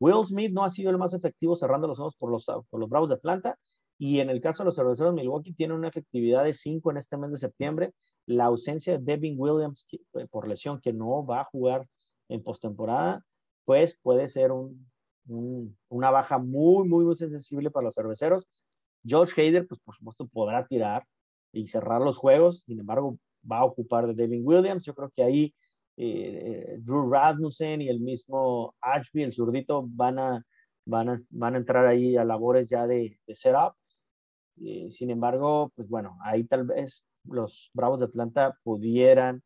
Will 0.00 0.24
Smith 0.26 0.52
no 0.52 0.64
ha 0.64 0.70
sido 0.70 0.90
el 0.90 0.98
más 0.98 1.14
efectivo 1.14 1.56
cerrando 1.56 1.86
los 1.86 1.98
ojos 1.98 2.16
por 2.16 2.30
los, 2.30 2.44
por 2.44 2.80
los 2.80 2.88
Bravos 2.88 3.08
de 3.08 3.16
Atlanta. 3.16 3.58
Y 3.96 4.20
en 4.20 4.28
el 4.28 4.40
caso 4.40 4.62
de 4.62 4.66
los 4.66 4.76
cerveceros 4.76 5.14
de 5.14 5.22
Milwaukee, 5.22 5.54
tiene 5.54 5.74
una 5.74 5.88
efectividad 5.88 6.44
de 6.44 6.52
5 6.52 6.90
en 6.90 6.96
este 6.96 7.16
mes 7.16 7.30
de 7.30 7.36
septiembre. 7.36 7.94
La 8.26 8.46
ausencia 8.46 8.98
de 8.98 9.04
Devin 9.04 9.36
Williams 9.38 9.86
eh, 9.90 10.26
por 10.30 10.48
lesión, 10.48 10.80
que 10.80 10.92
no 10.92 11.24
va 11.24 11.42
a 11.42 11.44
jugar 11.44 11.86
en 12.28 12.42
postemporada, 12.42 13.24
pues 13.64 13.98
puede 14.02 14.28
ser 14.28 14.50
un, 14.52 14.88
una 15.88 16.10
baja 16.10 16.38
muy, 16.38 16.88
muy, 16.88 17.04
muy 17.04 17.14
sensible 17.14 17.70
para 17.70 17.84
los 17.84 17.94
cerveceros. 17.94 18.48
George 19.04 19.40
Hader, 19.40 19.66
pues 19.66 19.80
por 19.80 19.94
supuesto, 19.94 20.26
podrá 20.26 20.66
tirar 20.66 21.06
y 21.52 21.66
cerrar 21.68 22.00
los 22.00 22.18
juegos. 22.18 22.64
Sin 22.66 22.80
embargo, 22.80 23.18
va 23.50 23.58
a 23.58 23.64
ocupar 23.64 24.06
de 24.06 24.14
Devin 24.14 24.42
Williams. 24.44 24.84
Yo 24.84 24.94
creo 24.94 25.10
que 25.14 25.22
ahí 25.22 25.54
eh, 25.96 26.76
Drew 26.80 27.10
Rasmussen 27.10 27.82
y 27.82 27.88
el 27.88 28.00
mismo 28.00 28.74
Ashby, 28.80 29.22
el 29.22 29.32
zurdito, 29.32 29.84
van 29.88 30.18
a, 30.18 30.42
van 30.84 31.08
a, 31.10 31.20
van 31.30 31.54
a 31.54 31.58
entrar 31.58 31.86
ahí 31.86 32.16
a 32.16 32.24
labores 32.24 32.68
ya 32.68 32.86
de, 32.86 33.18
de 33.26 33.34
setup. 33.34 33.74
Eh, 34.62 34.88
sin 34.90 35.10
embargo, 35.10 35.72
pues 35.74 35.88
bueno, 35.88 36.16
ahí 36.22 36.44
tal 36.44 36.64
vez 36.64 37.06
los 37.24 37.70
Bravos 37.74 37.98
de 38.00 38.06
Atlanta 38.06 38.56
pudieran 38.62 39.42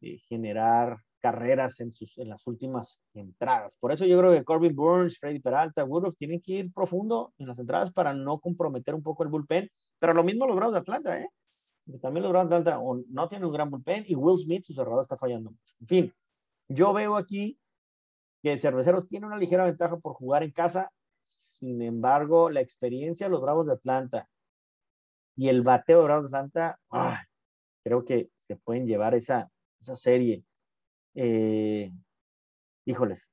eh, 0.00 0.18
generar 0.28 0.98
carreras 1.20 1.80
en, 1.80 1.90
sus, 1.90 2.16
en 2.18 2.30
las 2.30 2.46
últimas 2.46 3.04
entradas. 3.14 3.76
Por 3.78 3.92
eso 3.92 4.06
yo 4.06 4.18
creo 4.18 4.32
que 4.32 4.44
Corbin 4.44 4.74
Burns, 4.74 5.18
Freddy 5.18 5.38
Peralta, 5.38 5.84
Woodruff 5.84 6.16
tienen 6.16 6.40
que 6.40 6.52
ir 6.52 6.72
profundo 6.72 7.32
en 7.38 7.46
las 7.46 7.58
entradas 7.58 7.92
para 7.92 8.14
no 8.14 8.40
comprometer 8.40 8.94
un 8.94 9.02
poco 9.02 9.22
el 9.22 9.28
bullpen. 9.28 9.68
Pero 9.98 10.14
lo 10.14 10.24
mismo 10.24 10.46
los 10.46 10.56
Bravos 10.56 10.74
de 10.74 10.80
Atlanta, 10.80 11.20
¿eh? 11.20 11.28
También 11.98 12.24
los 12.24 12.32
de 12.32 12.38
Atlanta 12.38 12.80
no 13.08 13.28
tienen 13.28 13.46
un 13.46 13.52
gran 13.52 13.70
bullpen 13.70 14.04
y 14.06 14.14
Will 14.14 14.38
Smith, 14.38 14.64
su 14.64 14.74
cerrador, 14.74 15.02
está 15.02 15.16
fallando 15.16 15.50
mucho. 15.50 15.74
En 15.80 15.86
fin, 15.86 16.14
yo 16.68 16.92
veo 16.92 17.16
aquí 17.16 17.58
que 18.42 18.58
Cerveceros 18.58 19.08
tiene 19.08 19.26
una 19.26 19.36
ligera 19.36 19.64
ventaja 19.64 19.98
por 19.98 20.14
jugar 20.14 20.42
en 20.42 20.52
casa. 20.52 20.90
Sin 21.22 21.82
embargo, 21.82 22.50
la 22.50 22.60
experiencia 22.60 23.26
de 23.26 23.30
los 23.30 23.42
Bravos 23.42 23.66
de 23.66 23.74
Atlanta 23.74 24.28
y 25.36 25.48
el 25.48 25.62
bateo 25.62 25.98
de 25.98 26.04
Bravos 26.04 26.30
de 26.30 26.38
Atlanta, 26.38 26.80
creo 27.82 28.04
que 28.04 28.30
se 28.36 28.56
pueden 28.56 28.86
llevar 28.86 29.14
esa, 29.14 29.50
esa 29.80 29.96
serie. 29.96 30.44
Eh, 31.14 31.92
híjoles, 32.84 33.28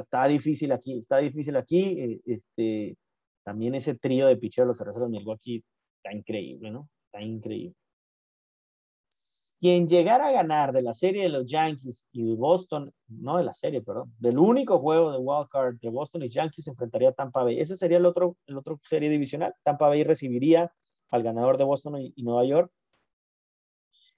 está, 0.00 0.26
difícil 0.26 0.72
aquí, 0.72 0.98
está 0.98 1.18
difícil 1.18 1.56
aquí. 1.56 2.00
Eh, 2.00 2.20
este, 2.26 2.96
también 3.44 3.74
ese 3.74 3.94
trío 3.94 4.26
de 4.26 4.36
picheo 4.36 4.64
de 4.64 4.68
los 4.68 4.78
cerveceros 4.78 5.10
de 5.10 5.18
Milwaukee 5.18 5.64
está 5.96 6.16
increíble, 6.16 6.70
¿no? 6.70 6.88
Está 7.10 7.22
increíble. 7.22 7.74
Quien 9.58 9.88
llegara 9.88 10.28
a 10.28 10.32
ganar 10.32 10.72
de 10.72 10.80
la 10.80 10.94
serie 10.94 11.24
de 11.24 11.28
los 11.28 11.44
Yankees 11.44 12.06
y 12.12 12.24
de 12.24 12.34
Boston, 12.34 12.94
no 13.08 13.36
de 13.36 13.44
la 13.44 13.52
serie, 13.52 13.82
perdón, 13.82 14.14
del 14.18 14.38
único 14.38 14.78
juego 14.78 15.12
de 15.12 15.18
wild 15.18 15.48
card 15.48 15.76
de 15.80 15.90
Boston 15.90 16.22
y 16.22 16.28
Yankees 16.30 16.68
enfrentaría 16.68 17.10
a 17.10 17.12
Tampa 17.12 17.42
Bay. 17.44 17.60
Ese 17.60 17.76
sería 17.76 17.98
el 17.98 18.06
otro, 18.06 18.38
el 18.46 18.56
otro 18.56 18.80
serie 18.82 19.10
divisional. 19.10 19.52
Tampa 19.62 19.88
Bay 19.88 20.02
recibiría 20.02 20.72
al 21.10 21.22
ganador 21.22 21.58
de 21.58 21.64
Boston 21.64 22.00
y, 22.00 22.22
Nueva 22.22 22.44
York. 22.46 22.72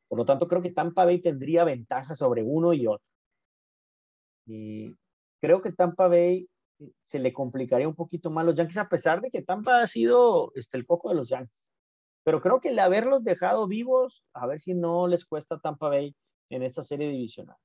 Por 0.07 0.19
lo 0.19 0.25
tanto, 0.25 0.47
creo 0.47 0.63
que 0.63 0.71
Tampa 0.71 1.05
Bay 1.07 1.21
tendría 1.21 1.65
ventaja 1.65 2.15
sobre 2.15 2.45
uno 2.45 2.73
y 2.73 2.87
otro. 2.87 3.07
Y 4.47 4.95
creo 5.41 5.61
que 5.61 5.73
Tampa 5.73 6.07
Bay 6.09 6.49
eh, 6.79 6.93
se 7.01 7.19
le 7.19 7.33
complicaría 7.33 7.89
un 7.89 7.97
poquito 7.97 8.31
más 8.31 8.43
a 8.43 8.47
los 8.47 8.55
Yankees, 8.55 8.77
a 8.77 8.89
pesar 8.89 9.21
de 9.21 9.31
que 9.31 9.43
Tampa 9.43 9.83
ha 9.83 9.87
sido 9.89 10.53
este, 10.55 10.77
el 10.77 10.85
foco 10.85 11.09
de 11.09 11.17
los 11.17 11.31
Yankees. 11.31 11.72
Pero 12.25 12.41
creo 12.41 12.61
que 12.61 12.71
el 12.71 12.79
haberlos 12.79 13.25
dejado 13.25 13.67
vivos, 13.67 14.25
a 14.33 14.47
ver 14.47 14.61
si 14.61 14.75
no 14.75 15.09
les 15.09 15.25
cuesta 15.25 15.59
Tampa 15.59 15.89
Bay 15.89 16.15
en 16.51 16.63
esta 16.63 16.83
serie 16.83 17.09
divisional. 17.09 17.57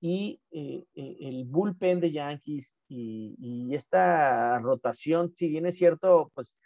Y 0.00 0.40
eh, 0.50 0.84
eh, 0.94 1.16
el 1.20 1.44
bullpen 1.44 2.00
de 2.00 2.12
Yankees 2.12 2.72
y, 2.88 3.74
esta 3.74 4.58
rotación, 4.58 5.32
si 5.34 5.48
bien 5.48 5.66
es 5.66 5.76
cierto, 5.76 6.30
pues 6.34 6.56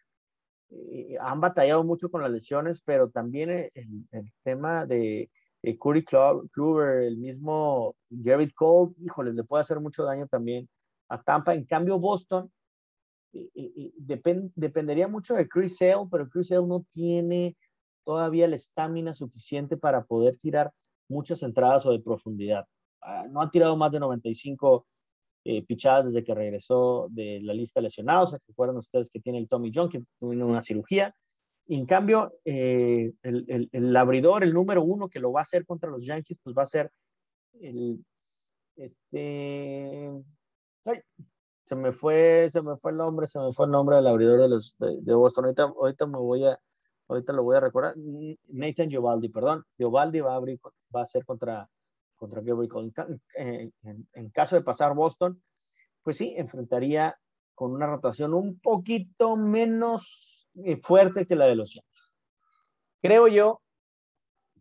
eh, 0.70 1.16
han 1.20 1.40
batallado 1.40 1.84
mucho 1.84 2.10
con 2.10 2.22
las 2.22 2.30
lesiones, 2.30 2.80
pero 2.80 3.10
también 3.10 3.70
el, 3.74 4.32
tema 4.42 4.86
de, 4.86 5.30
de 5.62 5.78
Curry 5.78 6.04
Kluber, 6.04 7.02
el 7.02 7.18
mismo 7.18 7.96
Jared 8.10 8.50
Cole, 8.54 8.94
híjole, 8.98 9.32
le 9.32 9.44
puede 9.44 9.62
hacer 9.62 9.80
mucho 9.80 10.04
daño 10.04 10.26
también 10.28 10.68
a 11.08 11.20
Tampa. 11.22 11.54
En 11.54 11.64
cambio, 11.64 11.98
Boston, 11.98 12.50
dependería 14.54 15.08
mucho 15.08 15.34
de 15.34 15.48
Chris 15.48 15.76
Sale, 15.76 16.06
pero 16.10 16.28
Chris 16.28 16.48
Sale 16.48 16.66
no 16.66 16.84
tiene 16.92 17.56
todavía 18.04 18.48
la 18.48 18.56
estamina 18.56 19.14
suficiente 19.14 19.76
para 19.76 20.04
poder 20.04 20.36
tirar 20.36 20.72
muchas 21.08 21.42
entradas 21.42 21.86
o 21.86 21.92
de 21.92 22.00
profundidad. 22.00 22.66
Ah, 23.02 23.26
no 23.30 23.40
ha 23.40 23.50
tirado 23.50 23.76
más 23.76 23.92
de 23.92 24.00
95 24.00 24.86
eh, 25.44 25.62
pichadas 25.62 26.06
desde 26.06 26.24
que 26.24 26.34
regresó 26.34 27.08
de 27.10 27.40
la 27.42 27.52
lista 27.54 27.80
de 27.80 27.84
lesionados. 27.84 28.38
Recuerden 28.46 28.76
ustedes 28.76 29.10
que 29.10 29.20
tiene 29.20 29.38
el 29.38 29.48
Tommy 29.48 29.70
John, 29.74 29.88
que 29.88 30.02
tuvo 30.18 30.30
una 30.30 30.62
cirugía. 30.62 31.14
en 31.66 31.86
cambio, 31.86 32.32
eh, 32.44 33.12
el, 33.22 33.68
el, 33.72 33.96
abridor, 33.96 34.42
el 34.42 34.54
número 34.54 34.82
uno 34.82 35.08
que 35.08 35.20
lo 35.20 35.32
va 35.32 35.40
a 35.40 35.42
hacer 35.42 35.66
contra 35.66 35.90
los 35.90 36.04
Yankees, 36.04 36.38
pues 36.42 36.56
va 36.56 36.62
a 36.62 36.66
ser 36.66 36.90
el, 37.60 38.04
este, 38.76 40.10
se 41.64 41.74
me 41.74 41.92
fue, 41.92 42.50
se 42.52 42.62
me 42.62 42.76
fue 42.76 42.90
el 42.90 42.98
nombre, 42.98 43.26
se 43.26 43.38
me 43.38 43.52
fue 43.52 43.66
el 43.66 43.72
nombre 43.72 43.96
del 43.96 44.06
abridor 44.06 44.40
de 44.40 44.48
los 44.48 44.76
de, 44.78 45.14
Boston. 45.14 45.46
Ahorita, 45.46 45.62
ahorita 45.62 46.06
me 46.06 46.18
voy 46.18 46.44
a, 46.44 46.58
ahorita 47.08 47.32
lo 47.32 47.42
voy 47.42 47.56
a 47.56 47.60
recordar. 47.60 47.94
Nathan 48.48 48.90
Giovaldi, 48.90 49.30
perdón. 49.30 49.64
Giovaldi 49.76 50.20
va 50.20 50.32
a 50.32 50.36
abrir, 50.36 50.60
va 50.94 51.02
a 51.02 51.06
ser 51.06 51.24
contra, 51.24 51.68
contra 52.16 52.42
En, 53.36 53.72
en, 54.12 54.30
caso 54.30 54.56
de 54.56 54.62
pasar 54.62 54.94
Boston, 54.94 55.42
pues 56.02 56.18
sí, 56.18 56.34
enfrentaría 56.36 57.16
con 57.54 57.72
una 57.72 57.86
rotación 57.86 58.34
un 58.34 58.58
poquito 58.58 59.36
menos 59.36 60.48
eh, 60.64 60.76
fuerte 60.76 61.26
que 61.26 61.36
la 61.36 61.46
de 61.46 61.56
los 61.56 61.72
Yankees. 61.72 62.12
Creo 63.00 63.28
yo 63.28 63.62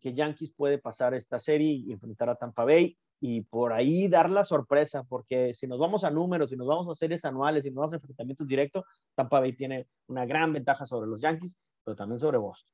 que 0.00 0.14
Yankees 0.14 0.52
puede 0.52 0.78
pasar 0.78 1.12
esta 1.14 1.38
serie 1.38 1.72
y 1.72 1.92
enfrentar 1.92 2.30
a 2.30 2.36
Tampa 2.36 2.64
Bay 2.64 2.96
y 3.26 3.40
por 3.40 3.72
ahí 3.72 4.06
dar 4.06 4.30
la 4.30 4.44
sorpresa, 4.44 5.02
porque 5.04 5.54
si 5.54 5.66
nos 5.66 5.78
vamos 5.78 6.04
a 6.04 6.10
números, 6.10 6.50
si 6.50 6.56
nos 6.56 6.66
vamos 6.66 6.86
a 6.90 6.94
series 6.94 7.24
anuales, 7.24 7.64
si 7.64 7.70
nos 7.70 7.76
vamos 7.76 7.94
a 7.94 7.96
enfrentamientos 7.96 8.46
directos, 8.46 8.84
Tampa 9.14 9.40
Bay 9.40 9.54
tiene 9.54 9.88
una 10.08 10.26
gran 10.26 10.52
ventaja 10.52 10.84
sobre 10.84 11.08
los 11.08 11.22
Yankees, 11.22 11.56
pero 11.82 11.96
también 11.96 12.20
sobre 12.20 12.36
Boston. 12.36 12.70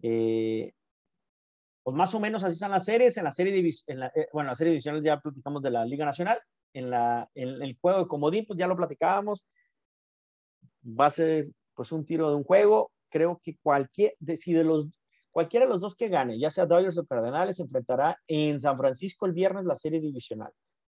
Eh, 0.00 0.72
pues 1.82 1.96
más 1.96 2.14
o 2.14 2.20
menos 2.20 2.44
así 2.44 2.52
están 2.52 2.70
las 2.70 2.84
series. 2.84 3.16
En 3.16 3.24
la 3.24 3.32
serie, 3.32 3.72
en 3.88 3.98
la, 3.98 4.12
eh, 4.14 4.28
bueno, 4.32 4.50
la 4.50 4.54
serie 4.54 4.70
divisional 4.70 5.02
ya 5.02 5.18
platicamos 5.18 5.60
de 5.60 5.72
la 5.72 5.84
Liga 5.84 6.04
Nacional. 6.04 6.38
En, 6.72 6.90
la, 6.90 7.28
en 7.34 7.60
el 7.60 7.76
juego 7.80 7.98
de 7.98 8.06
comodín, 8.06 8.44
pues 8.46 8.56
ya 8.56 8.68
lo 8.68 8.76
platicábamos. 8.76 9.44
Va 10.86 11.06
a 11.06 11.10
ser 11.10 11.48
pues 11.74 11.90
un 11.90 12.06
tiro 12.06 12.30
de 12.30 12.36
un 12.36 12.44
juego. 12.44 12.92
Creo 13.10 13.40
que 13.42 13.56
cualquier, 13.60 14.14
si 14.38 14.52
de 14.52 14.62
los 14.62 14.86
Cualquiera 15.34 15.66
de 15.66 15.72
los 15.72 15.80
dos 15.80 15.96
que 15.96 16.08
gane, 16.08 16.38
ya 16.38 16.48
sea 16.48 16.64
Dodgers 16.64 16.96
o 16.96 17.06
Cardenales, 17.06 17.58
enfrentará 17.58 18.16
en 18.28 18.60
San 18.60 18.78
Francisco 18.78 19.26
el 19.26 19.32
viernes 19.32 19.64
la 19.64 19.74
serie 19.74 20.00
divisional. 20.00 20.52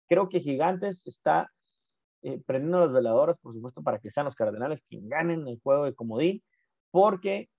Creo 0.09 0.27
que 0.27 0.41
Gigantes 0.41 1.07
está 1.07 1.53
eh, 2.21 2.41
prendiendo 2.45 2.81
las 2.81 2.91
veladoras, 2.91 3.39
por 3.39 3.53
supuesto, 3.53 3.81
para 3.81 3.97
que 3.97 4.11
sean 4.11 4.25
los 4.25 4.35
Cardenales 4.35 4.83
quien 4.89 5.07
ganen 5.07 5.47
el 5.47 5.57
juego 5.63 5.85
de 5.85 5.95
comodín, 5.95 6.43
porque 6.91 7.49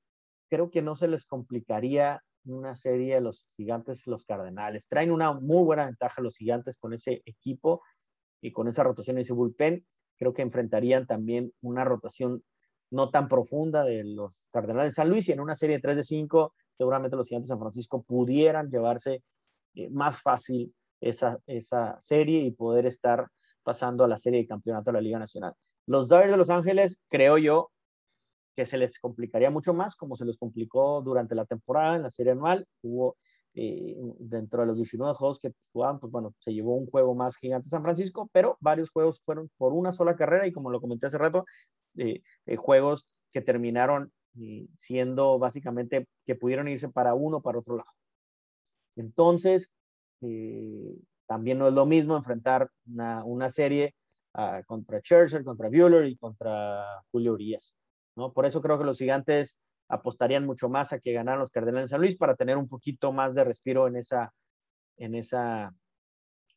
creo 0.51 0.71
que 0.71 0.83
no 0.83 0.97
se 0.97 1.09
les 1.09 1.25
complicaría 1.25 2.23
una 2.45 2.77
serie 2.77 3.23
los 3.23 3.49
gigantes 3.57 4.07
los 4.07 4.27
cardenales. 4.27 4.87
Traen 4.87 5.13
una 5.13 5.33
muy 5.33 5.65
buena 5.65 5.87
ventaja 5.87 6.21
los 6.21 6.37
gigantes 6.37 6.77
con 6.77 6.93
ese 6.93 7.23
equipo 7.25 7.81
y 8.43 8.53
con 8.53 8.69
esa 8.69 8.85
rotación 8.85 9.17
y 9.17 9.23
ese 9.23 9.33
bullpen. 9.33 9.87
Creo 10.19 10.35
que 10.35 10.43
enfrentarían 10.43 11.07
también 11.07 11.55
una 11.63 11.87
rotación 11.87 12.45
no 12.91 13.11
tan 13.11 13.29
profunda 13.29 13.83
de 13.83 14.05
los 14.05 14.51
cardenales 14.53 14.91
de 14.91 14.97
San 14.97 15.09
Luis 15.09 15.27
y 15.31 15.33
en 15.33 15.41
una 15.41 15.55
serie 15.55 15.77
de 15.77 15.83
3 15.83 15.97
de 15.97 16.05
5 16.05 16.55
seguramente 16.77 17.17
los 17.17 17.29
gigantes 17.29 17.49
de 17.49 17.53
San 17.53 17.61
Francisco 17.61 18.03
pudieran 18.03 18.71
llevarse 18.71 19.23
eh, 19.75 19.89
más 19.91 20.21
fácil 20.21 20.75
esa, 21.01 21.39
esa 21.47 21.97
serie 22.01 22.41
y 22.41 22.51
poder 22.51 22.87
estar 22.87 23.29
pasando 23.63 24.05
a 24.05 24.09
la 24.09 24.19
serie 24.19 24.41
de 24.41 24.47
campeonato 24.47 24.91
de 24.91 24.95
la 24.95 25.01
Liga 25.01 25.19
Nacional. 25.19 25.55
Los 25.87 26.09
Dodgers 26.09 26.33
de 26.33 26.37
Los 26.37 26.51
Ángeles, 26.51 26.99
creo 27.09 27.39
yo, 27.39 27.71
que 28.57 28.67
se 28.67 28.79
les 28.79 28.99
complicaría 28.99 29.51
mucho 29.51 29.75
más, 29.75 29.95
como 29.95 30.17
se 30.17 30.25
les 30.25 30.39
complicó 30.39 31.03
durante 31.03 31.35
la 31.35 31.45
temporada 31.45 31.97
en 31.97 32.03
la 32.03 32.11
serie 32.11 32.33
anual. 32.33 32.67
Hubo 32.83 33.17
eh, 33.55 33.97
dentro 34.19 34.61
de 34.61 34.67
los 34.67 34.77
19 34.79 35.15
juegos 35.15 35.41
que 35.41 35.53
jugaban, 35.73 36.01
pues 36.01 36.11
bueno, 36.11 36.35
se 36.39 36.53
llevó 36.53 36.75
un 36.75 36.87
juego 36.87 37.15
más 37.15 37.37
gigante 37.37 37.69
San 37.69 37.83
Francisco, 37.83 38.29
pero 38.33 38.57
varios 38.61 38.91
juegos 38.91 39.21
fueron 39.21 39.51
por 39.57 39.73
una 39.73 39.93
sola 39.93 40.17
carrera 40.17 40.47
y 40.47 40.53
como 40.53 40.71
lo 40.71 40.81
comenté 40.81 41.07
hace 41.07 41.19
rato, 41.19 41.45
eh, 41.97 42.23
eh, 42.47 42.57
juegos 42.57 43.07
que 43.33 43.43
terminaron 43.43 44.13
siendo 44.77 45.39
básicamente 45.39 46.09
que 46.25 46.35
pudieron 46.35 46.69
irse 46.69 46.89
para 46.89 47.15
uno 47.15 47.39
o 47.39 47.43
para 47.43 47.59
otro 47.59 47.77
lado. 47.77 47.91
Entonces, 48.97 49.75
también 51.27 51.59
no 51.59 51.69
es 51.69 51.75
lo 51.75 51.87
mismo 51.87 52.17
enfrentar 52.17 52.71
una, 52.87 53.25
una 53.25 53.51
serie 53.51 53.95
ah, 54.35 54.63
contra 54.67 55.01
Churchill, 55.01 55.45
contra 55.45 55.69
Bueller 55.69 56.07
y 56.07 56.17
contra 56.17 56.85
Julio 57.11 57.33
Urias. 57.33 57.75
¿no? 58.17 58.33
Por 58.33 58.47
eso 58.47 58.63
creo 58.63 58.79
que 58.79 58.85
los 58.85 58.99
gigantes 58.99 59.59
apostarían 59.89 60.47
mucho 60.47 60.69
más 60.69 60.93
a 60.93 60.99
que 60.99 61.13
ganaran 61.13 61.41
los 61.41 61.51
Cardenales 61.51 61.91
de 61.91 61.95
San 61.95 62.01
Luis 62.01 62.17
para 62.17 62.35
tener 62.35 62.57
un 62.57 62.69
poquito 62.69 63.13
más 63.13 63.35
de 63.35 63.45
respiro 63.45 63.87
en 63.87 63.97
esa, 63.97 64.33
en 64.97 65.15
esa 65.15 65.73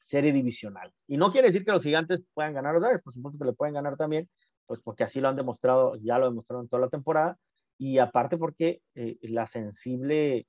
serie 0.01 0.31
divisional. 0.31 0.91
Y 1.07 1.17
no 1.17 1.31
quiere 1.31 1.47
decir 1.47 1.63
que 1.63 1.71
los 1.71 1.83
gigantes 1.83 2.23
puedan 2.33 2.53
ganar 2.53 2.73
los 2.73 2.81
Dodgers, 2.81 3.03
por 3.03 3.13
supuesto 3.13 3.37
que 3.37 3.45
le 3.45 3.53
pueden 3.53 3.75
ganar 3.75 3.97
también, 3.97 4.29
pues 4.65 4.79
porque 4.81 5.03
así 5.03 5.19
lo 5.19 5.27
han 5.27 5.35
demostrado, 5.35 5.95
ya 5.97 6.17
lo 6.17 6.25
demostraron 6.25 6.67
toda 6.67 6.81
la 6.81 6.89
temporada, 6.89 7.37
y 7.79 7.97
aparte 7.97 8.37
porque 8.37 8.81
eh, 8.93 9.17
la 9.23 9.47
sensible 9.47 10.45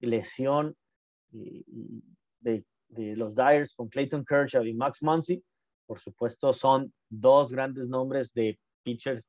lesión 0.00 0.76
eh, 1.32 1.62
de, 2.40 2.64
de, 2.88 3.16
los 3.16 3.34
Dyers 3.34 3.74
con 3.74 3.88
Clayton 3.88 4.24
Kershaw 4.24 4.64
y 4.64 4.74
Max 4.74 5.02
Muncy, 5.02 5.42
por 5.86 6.00
supuesto, 6.00 6.52
son 6.52 6.92
dos 7.08 7.50
grandes 7.50 7.88
nombres 7.88 8.32
de 8.34 8.58
pitchers 8.82 9.26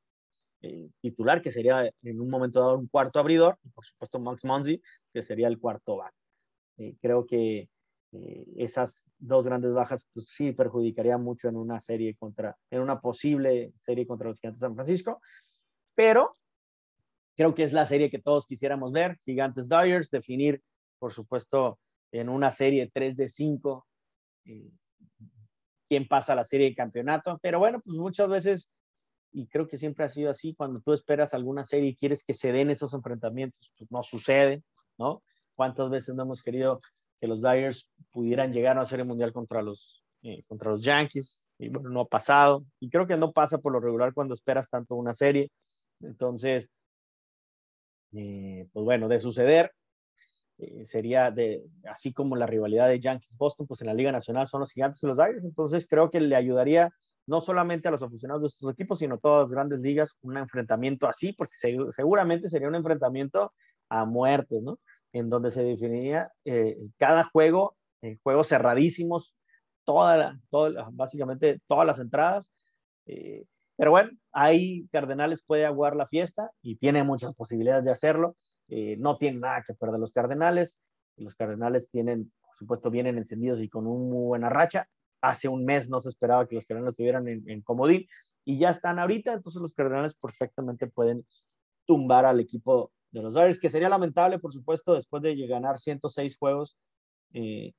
eh, 0.66 0.88
titular, 1.02 1.42
que 1.42 1.52
sería 1.52 1.90
en 2.02 2.20
un 2.22 2.30
momento 2.30 2.58
dado 2.58 2.78
un 2.78 2.88
cuarto 2.88 3.18
abridor, 3.20 3.58
y 3.62 3.68
por 3.68 3.84
supuesto 3.84 4.18
Max 4.18 4.46
Monzi, 4.46 4.80
que 5.12 5.22
sería 5.22 5.46
el 5.48 5.58
cuarto 5.58 5.96
bat. 5.96 6.14
Eh, 6.78 6.96
creo 7.02 7.26
que 7.26 7.68
eh, 8.12 8.46
esas 8.56 9.04
dos 9.18 9.44
grandes 9.44 9.74
bajas 9.74 10.06
pues, 10.14 10.28
sí 10.28 10.52
perjudicarían 10.52 11.22
mucho 11.22 11.48
en 11.48 11.56
una 11.56 11.80
serie 11.80 12.14
contra, 12.14 12.56
en 12.70 12.80
una 12.80 12.98
posible 12.98 13.74
serie 13.82 14.06
contra 14.06 14.28
los 14.28 14.40
Gigantes 14.40 14.60
de 14.60 14.66
San 14.66 14.74
Francisco, 14.74 15.20
pero 15.94 16.32
creo 17.36 17.54
que 17.54 17.64
es 17.64 17.72
la 17.72 17.86
serie 17.86 18.10
que 18.10 18.18
todos 18.18 18.46
quisiéramos 18.46 18.92
ver, 18.92 19.18
Gigantes 19.24 19.68
Dyers, 19.68 20.10
definir, 20.10 20.62
por 20.98 21.12
supuesto, 21.12 21.78
en 22.12 22.28
una 22.28 22.50
serie 22.50 22.90
3 22.92 23.16
de 23.16 23.28
5, 23.28 23.86
quién 25.88 26.08
pasa 26.08 26.34
la 26.34 26.44
serie 26.44 26.68
de 26.70 26.74
campeonato, 26.74 27.38
pero 27.42 27.58
bueno, 27.58 27.80
pues 27.84 27.96
muchas 27.96 28.28
veces 28.28 28.72
y 29.34 29.48
creo 29.48 29.66
que 29.66 29.76
siempre 29.76 30.04
ha 30.04 30.08
sido 30.08 30.30
así, 30.30 30.54
cuando 30.54 30.80
tú 30.80 30.92
esperas 30.92 31.34
alguna 31.34 31.64
serie 31.64 31.90
y 31.90 31.96
quieres 31.96 32.24
que 32.24 32.34
se 32.34 32.52
den 32.52 32.70
esos 32.70 32.94
enfrentamientos, 32.94 33.72
pues 33.76 33.90
no 33.90 34.02
sucede, 34.04 34.62
¿no? 34.96 35.24
¿Cuántas 35.56 35.90
veces 35.90 36.14
no 36.14 36.22
hemos 36.22 36.40
querido 36.40 36.78
que 37.20 37.26
los 37.26 37.42
Dyers 37.42 37.90
pudieran 38.12 38.52
llegar 38.52 38.76
a 38.76 38.80
una 38.80 38.86
serie 38.86 39.04
mundial 39.04 39.32
contra 39.32 39.60
los, 39.60 40.04
eh, 40.22 40.44
contra 40.46 40.70
los 40.70 40.82
Yankees? 40.82 41.40
Y 41.58 41.68
bueno, 41.68 41.90
no 41.90 42.02
ha 42.02 42.06
pasado. 42.06 42.64
Y 42.78 42.88
creo 42.88 43.08
que 43.08 43.16
no 43.16 43.32
pasa 43.32 43.58
por 43.58 43.72
lo 43.72 43.80
regular 43.80 44.14
cuando 44.14 44.34
esperas 44.34 44.70
tanto 44.70 44.94
una 44.94 45.14
serie. 45.14 45.50
Entonces, 46.00 46.70
eh, 48.16 48.68
pues 48.72 48.84
bueno, 48.84 49.08
de 49.08 49.20
suceder, 49.20 49.72
eh, 50.58 50.86
sería 50.86 51.30
de, 51.30 51.64
así 51.90 52.12
como 52.12 52.36
la 52.36 52.46
rivalidad 52.46 52.88
de 52.88 53.00
Yankees-Boston, 53.00 53.66
pues 53.66 53.80
en 53.80 53.88
la 53.88 53.94
Liga 53.94 54.12
Nacional 54.12 54.46
son 54.46 54.60
los 54.60 54.72
gigantes 54.72 55.02
y 55.02 55.06
los 55.06 55.16
Dyers. 55.16 55.44
Entonces, 55.44 55.86
creo 55.88 56.10
que 56.10 56.20
le 56.20 56.36
ayudaría 56.36 56.90
no 57.26 57.40
solamente 57.40 57.88
a 57.88 57.90
los 57.90 58.02
aficionados 58.02 58.42
de 58.42 58.48
estos 58.48 58.72
equipos, 58.72 58.98
sino 58.98 59.14
a 59.16 59.18
todas 59.18 59.44
las 59.44 59.52
grandes 59.52 59.80
ligas, 59.80 60.14
un 60.22 60.36
enfrentamiento 60.36 61.06
así, 61.06 61.32
porque 61.32 61.54
seguramente 61.90 62.48
sería 62.48 62.68
un 62.68 62.74
enfrentamiento 62.74 63.52
a 63.88 64.04
muerte, 64.04 64.60
¿no? 64.60 64.78
En 65.12 65.30
donde 65.30 65.50
se 65.50 65.62
definiría 65.62 66.30
eh, 66.44 66.76
cada 66.98 67.24
juego, 67.24 67.76
eh, 68.02 68.18
juegos 68.22 68.48
cerradísimos, 68.48 69.34
toda, 69.84 70.38
toda, 70.50 70.88
básicamente 70.92 71.60
todas 71.66 71.86
las 71.86 71.98
entradas. 71.98 72.50
Eh, 73.06 73.44
pero 73.76 73.90
bueno, 73.90 74.10
ahí 74.32 74.88
Cardenales 74.92 75.42
puede 75.42 75.66
aguar 75.66 75.96
la 75.96 76.06
fiesta 76.06 76.50
y 76.62 76.76
tiene 76.76 77.02
muchas 77.02 77.34
posibilidades 77.34 77.84
de 77.84 77.90
hacerlo. 77.90 78.36
no 78.98 79.18
tiene 79.18 79.38
nada 79.38 79.62
que 79.66 79.74
perder 79.74 80.00
los 80.00 80.12
Cardenales. 80.12 80.80
Los 81.16 81.34
Cardenales 81.34 81.90
tienen, 81.90 82.32
por 82.40 82.54
supuesto, 82.56 82.90
vienen 82.90 83.18
encendidos 83.18 83.60
y 83.60 83.68
con 83.68 83.86
una 83.86 84.04
muy 84.04 84.26
buena 84.26 84.48
racha 84.48 84.88
hace 85.24 85.48
un 85.48 85.64
mes 85.64 85.88
no 85.88 86.00
se 86.00 86.10
esperaba 86.10 86.46
que 86.46 86.54
los 86.54 86.66
Cardenales 86.66 86.92
estuvieran 86.92 87.26
en, 87.28 87.62
comodín 87.62 88.06
y 88.44 88.58
ya 88.58 88.70
están 88.70 88.98
ahorita, 88.98 89.32
entonces 89.32 89.60
los 89.60 89.74
Cardenales 89.74 90.14
perfectamente 90.14 90.86
pueden 90.86 91.26
tumbar 91.86 92.26
al 92.26 92.40
equipo 92.40 92.92
de 93.10 93.22
los 93.22 93.32
Dodgers, 93.32 93.58
que 93.58 93.70
sería 93.70 93.88
lamentable, 93.88 94.38
por 94.38 94.52
supuesto, 94.52 94.94
después 94.94 95.22
de 95.22 95.34
ganar 95.46 95.78
106 95.78 96.36
juegos, 96.36 96.76
eh, 97.32 97.72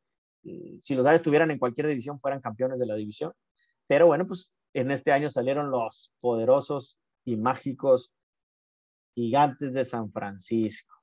eh, 0.44 0.78
si 0.82 0.96
los 0.96 1.04
Dodgers 1.04 1.20
estuvieran 1.20 1.52
en 1.52 1.60
cualquier 1.60 1.88
división, 1.88 2.20
fueran 2.20 2.42
campeones 2.42 2.80
de 2.80 2.86
la 2.88 2.96
división. 2.96 3.34
Pero 3.88 4.08
bueno, 4.08 4.26
pues 4.26 4.54
en 4.76 4.92
este 4.92 5.12
año 5.12 5.30
salieron 5.30 5.72
los 5.72 6.14
poderosos 6.20 7.00
y 7.24 7.38
mágicos 7.38 8.12
gigantes 9.16 9.74
de 9.74 9.86
San 9.86 10.12
Francisco, 10.12 10.94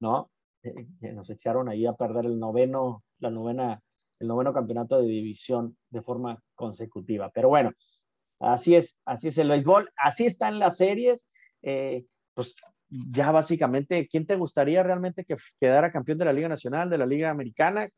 ¿no? 0.00 0.30
Eh, 0.62 0.86
que 1.00 1.12
nos 1.12 1.30
echaron 1.30 1.68
ahí 1.68 1.86
a 1.86 1.94
perder 1.94 2.26
el 2.26 2.38
noveno, 2.38 3.02
la 3.18 3.30
novena 3.30 3.82
el 4.20 4.28
noveno 4.28 4.52
campeonato 4.52 5.00
de 5.00 5.08
división 5.08 5.76
de 5.90 6.00
forma 6.00 6.40
consecutiva. 6.54 7.30
Pero 7.34 7.48
bueno, 7.48 7.72
así 8.38 8.76
es, 8.76 9.02
así 9.04 9.28
es 9.28 9.38
el 9.38 9.48
béisbol, 9.48 9.90
así 9.96 10.26
están 10.26 10.60
las 10.60 10.76
series. 10.76 11.26
Eh, 11.62 12.04
pues 12.34 12.54
ya 12.88 13.32
básicamente, 13.32 14.06
¿quién 14.08 14.26
te 14.26 14.36
gustaría 14.36 14.82
realmente 14.82 15.24
que 15.24 15.36
quedara 15.58 15.90
campeón 15.90 16.18
de 16.18 16.26
la 16.26 16.32
Liga 16.32 16.48
Nacional, 16.48 16.88
de 16.88 16.98
la 16.98 17.06
Liga 17.06 17.30
Americana? 17.30 17.88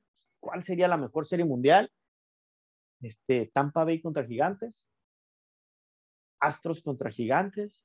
¿Cuál 0.40 0.64
sería 0.64 0.88
la 0.88 0.96
mejor 0.96 1.26
serie 1.26 1.44
mundial? 1.44 1.90
Este, 3.02 3.50
Tampa 3.52 3.84
Bay 3.84 4.00
contra 4.00 4.24
Gigantes, 4.24 4.86
Astros 6.44 6.80
contra 6.80 7.10
Gigantes, 7.10 7.82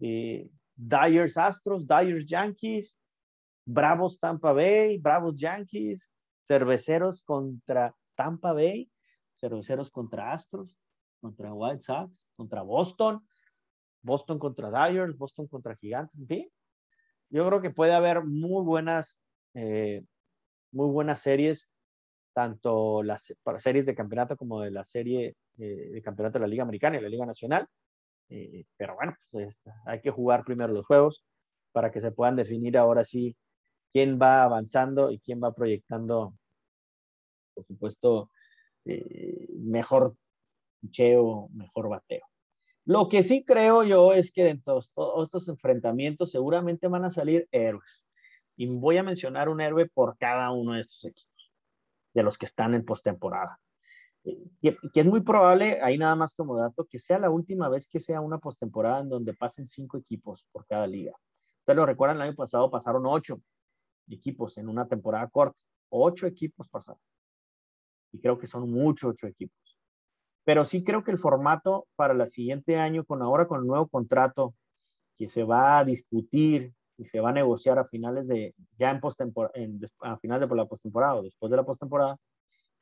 eh, 0.00 0.50
Dyers 0.74 1.36
Astros, 1.36 1.86
Dyers 1.86 2.26
Yankees, 2.26 2.98
Bravos 3.64 4.18
Tampa 4.18 4.52
Bay, 4.52 4.98
Bravos 4.98 5.36
Yankees, 5.36 6.10
cerveceros 6.46 7.22
contra 7.22 7.94
Tampa 8.16 8.52
Bay, 8.52 8.90
cerveceros 9.38 9.90
contra 9.90 10.32
Astros, 10.32 10.76
contra 11.20 11.54
White 11.54 11.82
Sox, 11.82 12.24
contra 12.36 12.62
Boston, 12.62 13.24
Boston 14.02 14.38
contra 14.38 14.70
Dyers, 14.70 15.16
Boston 15.16 15.46
contra 15.46 15.76
Gigantes, 15.76 16.18
en 16.18 16.26
fin. 16.26 16.50
Yo 17.30 17.46
creo 17.46 17.62
que 17.62 17.70
puede 17.70 17.92
haber 17.92 18.24
muy 18.24 18.64
buenas, 18.64 19.20
eh, 19.54 20.04
muy 20.72 20.90
buenas 20.90 21.20
series, 21.20 21.70
tanto 22.34 23.02
las 23.02 23.34
series 23.58 23.86
de 23.86 23.94
campeonato 23.94 24.36
como 24.36 24.60
de 24.60 24.70
la 24.70 24.84
serie 24.84 25.36
eh, 25.58 25.90
de 25.92 26.02
campeonato 26.02 26.38
de 26.38 26.42
la 26.42 26.48
Liga 26.48 26.62
Americana 26.62 26.98
y 26.98 27.00
la 27.00 27.08
Liga 27.08 27.26
Nacional. 27.26 27.66
Eh, 28.28 28.64
pero 28.76 28.94
bueno, 28.94 29.14
pues, 29.30 29.58
hay 29.86 30.00
que 30.00 30.10
jugar 30.10 30.44
primero 30.44 30.72
los 30.72 30.86
juegos 30.86 31.24
para 31.72 31.90
que 31.90 32.00
se 32.00 32.12
puedan 32.12 32.36
definir 32.36 32.78
ahora 32.78 33.04
sí 33.04 33.36
quién 33.92 34.18
va 34.20 34.42
avanzando 34.42 35.10
y 35.10 35.18
quién 35.20 35.40
va 35.42 35.52
proyectando, 35.52 36.34
por 37.54 37.64
supuesto, 37.64 38.30
eh, 38.84 39.48
mejor 39.58 40.16
cheo, 40.88 41.48
mejor 41.52 41.88
bateo. 41.88 42.26
Lo 42.84 43.08
que 43.08 43.22
sí 43.22 43.44
creo 43.44 43.84
yo 43.84 44.12
es 44.12 44.32
que 44.32 44.44
dentro 44.44 44.76
de 44.76 44.86
todos 44.94 45.28
estos 45.28 45.48
enfrentamientos 45.48 46.32
seguramente 46.32 46.88
van 46.88 47.04
a 47.04 47.10
salir 47.10 47.48
héroes. 47.52 48.02
Y 48.56 48.66
voy 48.66 48.96
a 48.96 49.02
mencionar 49.02 49.48
un 49.48 49.60
héroe 49.60 49.88
por 49.88 50.16
cada 50.18 50.50
uno 50.50 50.74
de 50.74 50.80
estos 50.80 51.04
equipos, 51.04 51.52
de 52.14 52.22
los 52.22 52.36
que 52.36 52.46
están 52.46 52.74
en 52.74 52.84
postemporada. 52.84 53.60
Que, 54.24 54.78
es 54.94 55.06
muy 55.06 55.22
probable, 55.22 55.80
ahí 55.82 55.98
nada 55.98 56.14
más 56.14 56.34
como 56.34 56.56
dato, 56.56 56.84
que 56.84 56.98
sea 56.98 57.18
la 57.18 57.30
última 57.30 57.68
vez 57.68 57.88
que 57.88 57.98
sea 57.98 58.20
una 58.20 58.38
postemporada 58.38 59.00
en 59.00 59.08
donde 59.08 59.34
pasen 59.34 59.66
cinco 59.66 59.98
equipos 59.98 60.46
por 60.52 60.64
cada 60.66 60.86
liga. 60.86 61.12
Ustedes 61.58 61.76
lo 61.76 61.86
recuerdan, 61.86 62.16
el 62.18 62.22
año 62.22 62.36
pasado 62.36 62.70
pasaron 62.70 63.04
ocho 63.06 63.40
equipos 64.08 64.58
en 64.58 64.68
una 64.68 64.86
temporada 64.86 65.28
corta. 65.28 65.60
Ocho 65.88 66.26
equipos 66.26 66.68
pasaron. 66.68 67.00
Y 68.12 68.20
creo 68.20 68.38
que 68.38 68.46
son 68.46 68.70
muchos 68.70 69.10
ocho 69.10 69.26
equipos. 69.26 69.58
Pero 70.44 70.64
sí 70.64 70.82
creo 70.82 71.04
que 71.04 71.10
el 71.10 71.18
formato 71.18 71.86
para 71.96 72.14
el 72.14 72.28
siguiente 72.28 72.76
año, 72.76 73.04
con 73.04 73.22
ahora 73.22 73.46
con 73.46 73.60
el 73.60 73.66
nuevo 73.66 73.88
contrato 73.88 74.54
que 75.16 75.28
se 75.28 75.44
va 75.44 75.78
a 75.78 75.84
discutir 75.84 76.72
y 76.96 77.04
se 77.04 77.20
va 77.20 77.30
a 77.30 77.32
negociar 77.32 77.78
a 77.78 77.84
finales 77.84 78.26
de, 78.26 78.54
ya 78.78 78.90
en, 78.90 79.00
en 79.54 79.80
a 80.00 80.16
finales 80.18 80.48
de 80.48 80.56
la 80.56 80.66
postemporada 80.66 81.16
o 81.16 81.22
después 81.22 81.50
de 81.50 81.56
la 81.56 81.64
postemporada, 81.64 82.16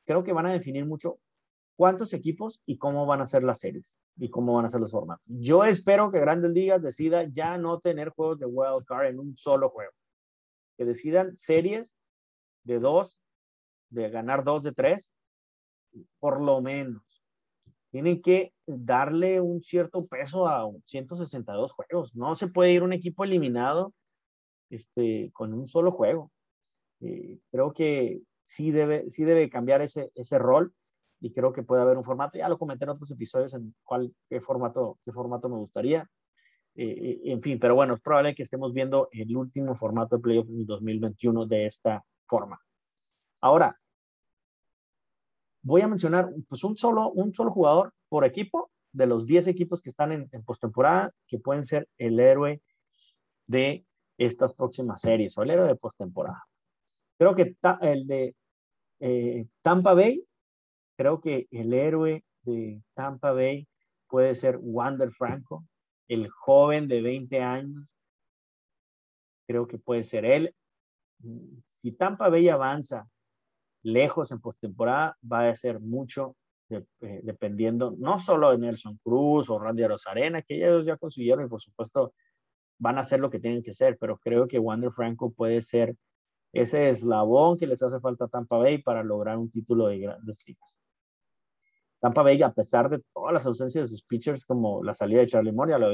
creo 0.05 0.23
que 0.23 0.33
van 0.33 0.47
a 0.47 0.53
definir 0.53 0.85
mucho 0.85 1.19
cuántos 1.75 2.13
equipos 2.13 2.61
y 2.65 2.77
cómo 2.77 3.05
van 3.05 3.21
a 3.21 3.27
ser 3.27 3.43
las 3.43 3.59
series 3.59 3.97
y 4.17 4.29
cómo 4.29 4.53
van 4.53 4.65
a 4.65 4.69
ser 4.69 4.79
los 4.79 4.91
formatos. 4.91 5.25
Yo 5.27 5.63
espero 5.63 6.11
que 6.11 6.19
Grandes 6.19 6.51
Ligas 6.51 6.81
decida 6.81 7.23
ya 7.23 7.57
no 7.57 7.79
tener 7.79 8.09
juegos 8.09 8.39
de 8.39 8.45
wild 8.45 8.85
card 8.85 9.07
en 9.07 9.19
un 9.19 9.37
solo 9.37 9.69
juego, 9.69 9.91
que 10.77 10.85
decidan 10.85 11.35
series 11.35 11.95
de 12.63 12.79
dos, 12.79 13.19
de 13.89 14.09
ganar 14.09 14.43
dos 14.43 14.63
de 14.63 14.73
tres, 14.73 15.11
por 16.19 16.41
lo 16.41 16.61
menos. 16.61 17.03
Tienen 17.89 18.21
que 18.21 18.53
darle 18.65 19.41
un 19.41 19.61
cierto 19.61 20.05
peso 20.05 20.47
a 20.47 20.69
162 20.85 21.73
juegos. 21.73 22.15
No 22.15 22.35
se 22.35 22.47
puede 22.47 22.71
ir 22.71 22.83
un 22.83 22.93
equipo 22.93 23.25
eliminado 23.25 23.93
este, 24.69 25.29
con 25.33 25.53
un 25.53 25.67
solo 25.67 25.91
juego. 25.91 26.31
Eh, 27.01 27.39
creo 27.51 27.73
que 27.73 28.21
sí 28.43 28.71
debe, 28.71 29.09
sí 29.09 29.23
debe 29.23 29.49
cambiar 29.49 29.81
ese, 29.81 30.11
ese 30.15 30.39
rol 30.39 30.73
y 31.21 31.31
creo 31.31 31.53
que 31.53 31.63
puede 31.63 31.81
haber 31.81 31.97
un 31.97 32.03
formato. 32.03 32.37
Ya 32.37 32.49
lo 32.49 32.57
comenté 32.57 32.83
en 32.83 32.89
otros 32.89 33.09
episodios 33.11 33.53
en 33.53 33.73
cuál, 33.83 34.13
qué, 34.27 34.41
formato, 34.41 34.99
qué 35.05 35.11
formato 35.11 35.47
me 35.47 35.57
gustaría. 35.57 36.09
Eh, 36.75 36.85
eh, 36.85 37.21
en 37.25 37.41
fin, 37.41 37.59
pero 37.59 37.75
bueno, 37.75 37.93
es 37.93 38.01
probable 38.01 38.33
que 38.33 38.43
estemos 38.43 38.73
viendo 38.73 39.07
el 39.11 39.35
último 39.37 39.75
formato 39.75 40.17
de 40.17 40.21
playoff 40.21 40.49
en 40.49 40.65
2021 40.65 41.45
de 41.45 41.67
esta 41.67 42.03
forma. 42.27 42.59
Ahora, 43.39 43.79
voy 45.61 45.81
a 45.81 45.87
mencionar 45.87 46.29
pues 46.49 46.63
un 46.63 46.75
solo, 46.75 47.11
un 47.11 47.33
solo 47.33 47.51
jugador 47.51 47.93
por 48.09 48.25
equipo 48.25 48.71
de 48.91 49.05
los 49.05 49.25
10 49.25 49.47
equipos 49.47 49.81
que 49.81 49.89
están 49.89 50.11
en, 50.11 50.27
en 50.31 50.43
postemporada 50.43 51.11
que 51.27 51.37
pueden 51.37 51.65
ser 51.65 51.87
el 51.97 52.19
héroe 52.19 52.61
de 53.45 53.85
estas 54.17 54.53
próximas 54.53 55.01
series 55.01 55.37
o 55.37 55.43
el 55.43 55.51
héroe 55.51 55.67
de 55.67 55.75
postemporada. 55.75 56.43
Creo 57.17 57.35
que 57.35 57.55
el 57.81 58.07
de 58.07 58.35
eh, 58.99 59.47
Tampa 59.61 59.93
Bay, 59.93 60.23
creo 61.01 61.19
que 61.19 61.47
el 61.49 61.73
héroe 61.73 62.23
de 62.43 62.83
Tampa 62.93 63.31
Bay 63.31 63.67
puede 64.07 64.35
ser 64.35 64.59
Wander 64.61 65.11
Franco, 65.11 65.65
el 66.07 66.29
joven 66.29 66.87
de 66.87 67.01
20 67.01 67.41
años. 67.41 67.87
Creo 69.47 69.65
que 69.65 69.79
puede 69.79 70.03
ser 70.03 70.25
él. 70.25 70.55
Si 71.65 71.91
Tampa 71.93 72.29
Bay 72.29 72.49
avanza 72.49 73.07
lejos 73.81 74.31
en 74.31 74.41
postemporada, 74.41 75.17
va 75.23 75.49
a 75.49 75.55
ser 75.55 75.79
mucho 75.79 76.35
eh, 76.69 76.85
dependiendo 77.23 77.95
no 77.97 78.19
solo 78.19 78.51
de 78.51 78.59
Nelson 78.59 78.99
Cruz 79.03 79.49
o 79.49 79.57
Randy 79.57 79.87
Rosarena, 79.87 80.43
que 80.43 80.57
ellos 80.57 80.85
ya 80.85 80.97
consiguieron 80.97 81.45
y 81.45 81.49
por 81.49 81.61
supuesto 81.61 82.13
van 82.77 82.99
a 82.99 83.01
hacer 83.01 83.19
lo 83.19 83.31
que 83.31 83.39
tienen 83.39 83.63
que 83.63 83.71
hacer, 83.71 83.97
pero 83.97 84.19
creo 84.19 84.47
que 84.47 84.59
Wander 84.59 84.91
Franco 84.91 85.31
puede 85.31 85.63
ser 85.63 85.95
ese 86.53 86.89
eslabón 86.89 87.57
que 87.57 87.65
les 87.65 87.81
hace 87.81 87.99
falta 87.99 88.25
a 88.25 88.27
Tampa 88.27 88.59
Bay 88.59 88.77
para 88.83 89.03
lograr 89.03 89.39
un 89.39 89.49
título 89.49 89.87
de 89.87 89.97
grandes 89.97 90.43
ligas. 90.47 90.79
Tampa 92.01 92.23
Bay, 92.23 92.41
a 92.41 92.51
pesar 92.51 92.89
de 92.89 92.99
todas 93.13 93.31
las 93.31 93.45
ausencias 93.45 93.85
de 93.85 93.89
sus 93.89 94.03
pitchers, 94.03 94.43
como 94.43 94.83
la 94.83 94.95
salida 94.95 95.19
de 95.19 95.27
Charlie 95.27 95.51
Moore, 95.51 95.71
ya 95.71 95.77
lo, 95.77 95.93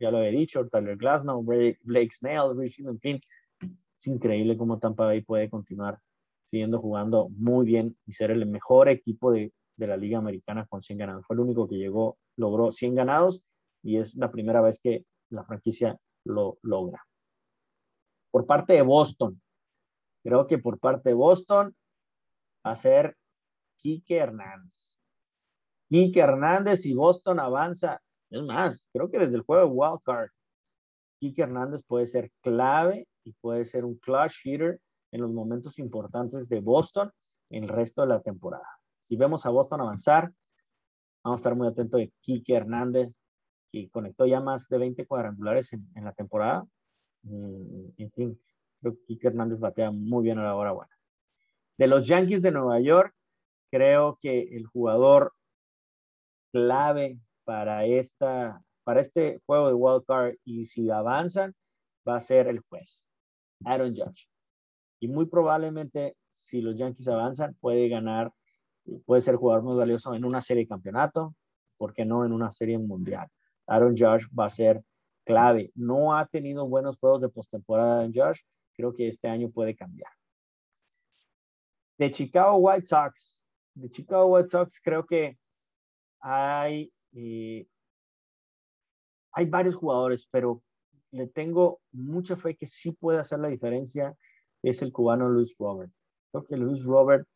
ya 0.00 0.10
lo 0.10 0.22
he 0.22 0.30
dicho, 0.30 0.66
Tyler 0.66 0.96
Glasnow, 0.96 1.42
Blake 1.42 2.10
Snell, 2.12 2.56
Richie, 2.56 2.88
en 2.88 2.98
fin, 2.98 3.20
es 3.60 4.06
increíble 4.06 4.56
cómo 4.56 4.78
Tampa 4.78 5.04
Bay 5.04 5.20
puede 5.20 5.50
continuar 5.50 6.00
siguiendo 6.42 6.78
jugando 6.78 7.28
muy 7.36 7.66
bien 7.66 7.96
y 8.06 8.14
ser 8.14 8.30
el 8.30 8.46
mejor 8.46 8.88
equipo 8.88 9.30
de, 9.30 9.52
de 9.76 9.86
la 9.86 9.96
Liga 9.96 10.18
Americana 10.18 10.66
con 10.66 10.82
100 10.82 10.98
ganados. 10.98 11.26
Fue 11.26 11.34
el 11.34 11.40
único 11.40 11.68
que 11.68 11.76
llegó, 11.76 12.18
logró 12.36 12.72
100 12.72 12.94
ganados 12.94 13.42
y 13.82 13.98
es 13.98 14.14
la 14.16 14.30
primera 14.30 14.62
vez 14.62 14.80
que 14.80 15.04
la 15.28 15.44
franquicia 15.44 15.98
lo 16.24 16.58
logra. 16.62 17.04
Por 18.30 18.46
parte 18.46 18.72
de 18.72 18.82
Boston, 18.82 19.40
creo 20.22 20.46
que 20.46 20.58
por 20.58 20.78
parte 20.78 21.10
de 21.10 21.14
Boston 21.14 21.76
va 22.66 22.72
a 22.72 22.76
ser 22.76 23.16
Quique 23.76 24.16
Hernández. 24.16 24.91
Quique 25.92 26.20
Hernández 26.20 26.86
y 26.86 26.94
Boston 26.94 27.38
avanza. 27.38 28.00
Es 28.30 28.42
más, 28.42 28.88
creo 28.94 29.10
que 29.10 29.18
desde 29.18 29.36
el 29.36 29.42
juego 29.42 29.62
de 29.62 29.70
Wild 29.70 30.00
Card, 30.02 30.30
Hernández 31.20 31.82
puede 31.86 32.06
ser 32.06 32.30
clave 32.40 33.06
y 33.24 33.32
puede 33.34 33.66
ser 33.66 33.84
un 33.84 33.96
clutch 33.98 34.40
hitter 34.42 34.80
en 35.10 35.20
los 35.20 35.30
momentos 35.30 35.78
importantes 35.78 36.48
de 36.48 36.60
Boston 36.60 37.12
en 37.50 37.64
el 37.64 37.68
resto 37.68 38.00
de 38.00 38.08
la 38.08 38.22
temporada. 38.22 38.66
Si 39.00 39.16
vemos 39.16 39.44
a 39.44 39.50
Boston 39.50 39.82
avanzar, 39.82 40.32
vamos 41.22 41.36
a 41.36 41.40
estar 41.40 41.54
muy 41.54 41.68
atentos 41.68 42.00
de 42.00 42.10
Quique 42.22 42.54
Hernández, 42.54 43.10
que 43.70 43.90
conectó 43.90 44.24
ya 44.24 44.40
más 44.40 44.70
de 44.70 44.78
20 44.78 45.06
cuadrangulares 45.06 45.74
en, 45.74 45.86
la 46.02 46.14
temporada. 46.14 46.64
Mm, 47.24 47.88
en 47.98 48.10
fin, 48.12 48.40
creo 48.80 48.94
que 48.94 49.04
Quique 49.04 49.26
Hernández 49.26 49.60
batea 49.60 49.90
muy 49.90 50.24
bien 50.24 50.38
a 50.38 50.44
la 50.44 50.56
hora 50.56 50.72
buena. 50.72 50.98
De 51.76 51.86
los 51.86 52.06
Yankees 52.06 52.40
de 52.40 52.50
Nueva 52.50 52.80
York, 52.80 53.14
creo 53.70 54.18
que 54.22 54.56
el 54.56 54.64
jugador 54.64 55.34
clave 56.52 57.18
para, 57.44 57.84
esta, 57.84 58.62
para 58.84 59.00
este 59.00 59.40
juego 59.46 59.68
de 59.68 59.74
wild 59.74 60.04
card 60.06 60.34
y 60.44 60.64
si 60.64 60.90
avanzan 60.90 61.54
va 62.06 62.16
a 62.16 62.20
ser 62.20 62.46
el 62.46 62.60
juez, 62.60 63.06
Aaron 63.64 63.94
Judge. 63.96 64.28
Y 65.00 65.08
muy 65.08 65.26
probablemente 65.26 66.16
si 66.30 66.60
los 66.60 66.76
Yankees 66.76 67.08
avanzan 67.08 67.56
puede 67.60 67.88
ganar, 67.88 68.32
puede 69.04 69.22
ser 69.22 69.36
jugador 69.36 69.64
más 69.64 69.76
valioso 69.76 70.14
en 70.14 70.24
una 70.24 70.40
serie 70.40 70.64
de 70.64 70.68
campeonato, 70.68 71.34
¿por 71.76 71.92
qué 71.92 72.04
no 72.04 72.24
en 72.24 72.32
una 72.32 72.52
serie 72.52 72.78
mundial? 72.78 73.28
Aaron 73.66 73.96
Josh 73.96 74.26
va 74.38 74.46
a 74.46 74.50
ser 74.50 74.84
clave. 75.24 75.70
No 75.74 76.14
ha 76.14 76.26
tenido 76.26 76.68
buenos 76.68 76.98
juegos 76.98 77.20
de 77.20 77.28
postemporada 77.28 78.04
en 78.04 78.12
Josh. 78.14 78.40
Creo 78.74 78.94
que 78.94 79.08
este 79.08 79.28
año 79.28 79.50
puede 79.50 79.74
cambiar. 79.74 80.10
De 81.98 82.10
Chicago 82.10 82.56
White 82.56 82.86
Sox, 82.86 83.38
de 83.74 83.90
Chicago 83.90 84.26
White 84.26 84.48
Sox 84.48 84.80
creo 84.82 85.06
que 85.06 85.38
hay, 86.22 86.92
eh, 87.12 87.66
hay 89.32 89.46
varios 89.46 89.76
jugadores, 89.76 90.26
pero 90.30 90.62
le 91.10 91.26
tengo 91.26 91.80
mucha 91.92 92.36
fe 92.36 92.56
que 92.56 92.66
sí 92.66 92.92
puede 92.92 93.18
hacer 93.18 93.40
la 93.40 93.48
diferencia. 93.48 94.16
Es 94.62 94.80
el 94.82 94.92
cubano 94.92 95.28
Luis 95.28 95.56
Robert. 95.58 95.92
Creo 96.30 96.44
que 96.44 96.56
Luis 96.56 96.82
Robert 96.84 97.26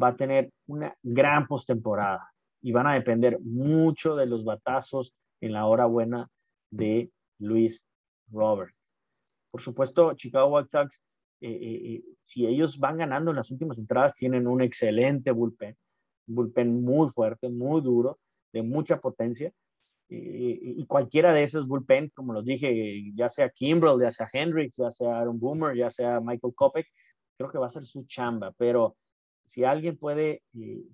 va 0.00 0.08
a 0.08 0.16
tener 0.16 0.50
una 0.66 0.96
gran 1.02 1.46
postemporada 1.46 2.32
y 2.62 2.72
van 2.72 2.86
a 2.86 2.94
depender 2.94 3.38
mucho 3.40 4.16
de 4.16 4.26
los 4.26 4.44
batazos 4.44 5.14
en 5.40 5.52
la 5.52 5.66
hora 5.66 5.86
buena 5.86 6.28
de 6.70 7.10
Luis 7.38 7.84
Robert. 8.30 8.74
Por 9.50 9.60
supuesto, 9.60 10.14
Chicago 10.14 10.56
White 10.56 10.68
Sox, 10.70 11.00
eh, 11.40 11.50
eh, 11.50 12.04
si 12.22 12.46
ellos 12.46 12.78
van 12.78 12.98
ganando 12.98 13.30
en 13.30 13.36
las 13.36 13.50
últimas 13.50 13.78
entradas, 13.78 14.14
tienen 14.14 14.46
un 14.46 14.62
excelente 14.62 15.30
bullpen, 15.30 15.76
un 16.28 16.34
bullpen 16.34 16.82
muy 16.82 17.08
fuerte, 17.08 17.48
muy 17.48 17.80
duro, 17.80 18.18
de 18.52 18.62
mucha 18.62 19.00
potencia. 19.00 19.52
y 20.08 20.84
cualquiera 20.86 21.32
de 21.32 21.44
esos 21.44 21.68
bullpen, 21.68 22.10
como 22.14 22.32
los 22.32 22.44
dije, 22.44 23.12
ya 23.14 23.28
sea 23.28 23.48
Kimbrell, 23.48 24.00
ya 24.00 24.10
sea 24.10 24.28
Hendricks, 24.32 24.76
ya 24.78 24.90
sea 24.90 25.20
Aaron 25.20 25.38
Boomer, 25.38 25.76
ya 25.76 25.88
sea 25.90 26.20
Michael 26.20 26.54
Kopech, 26.54 26.88
creo 27.36 27.50
que 27.50 27.58
va 27.58 27.66
a 27.66 27.70
ser 27.70 27.86
su 27.86 28.04
chamba. 28.06 28.52
Pero 28.58 28.96
si 29.44 29.64
alguien 29.64 29.96
puede 29.96 30.42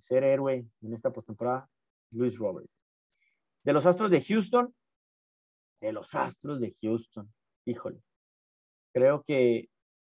ser 0.01 0.23
héroe 0.23 0.67
en 0.83 0.95
esta 0.95 1.11
postemporada, 1.13 1.69
Luis 2.11 2.39
Robert. 2.39 2.69
De 3.65 3.73
los 3.73 3.85
Astros 3.87 4.11
de 4.11 4.23
Houston, 4.23 4.75
de 5.81 5.93
los 5.93 6.15
Astros 6.15 6.61
de 6.61 6.75
Houston, 6.81 7.33
híjole, 7.65 8.01
creo 8.93 9.23
que 9.23 9.69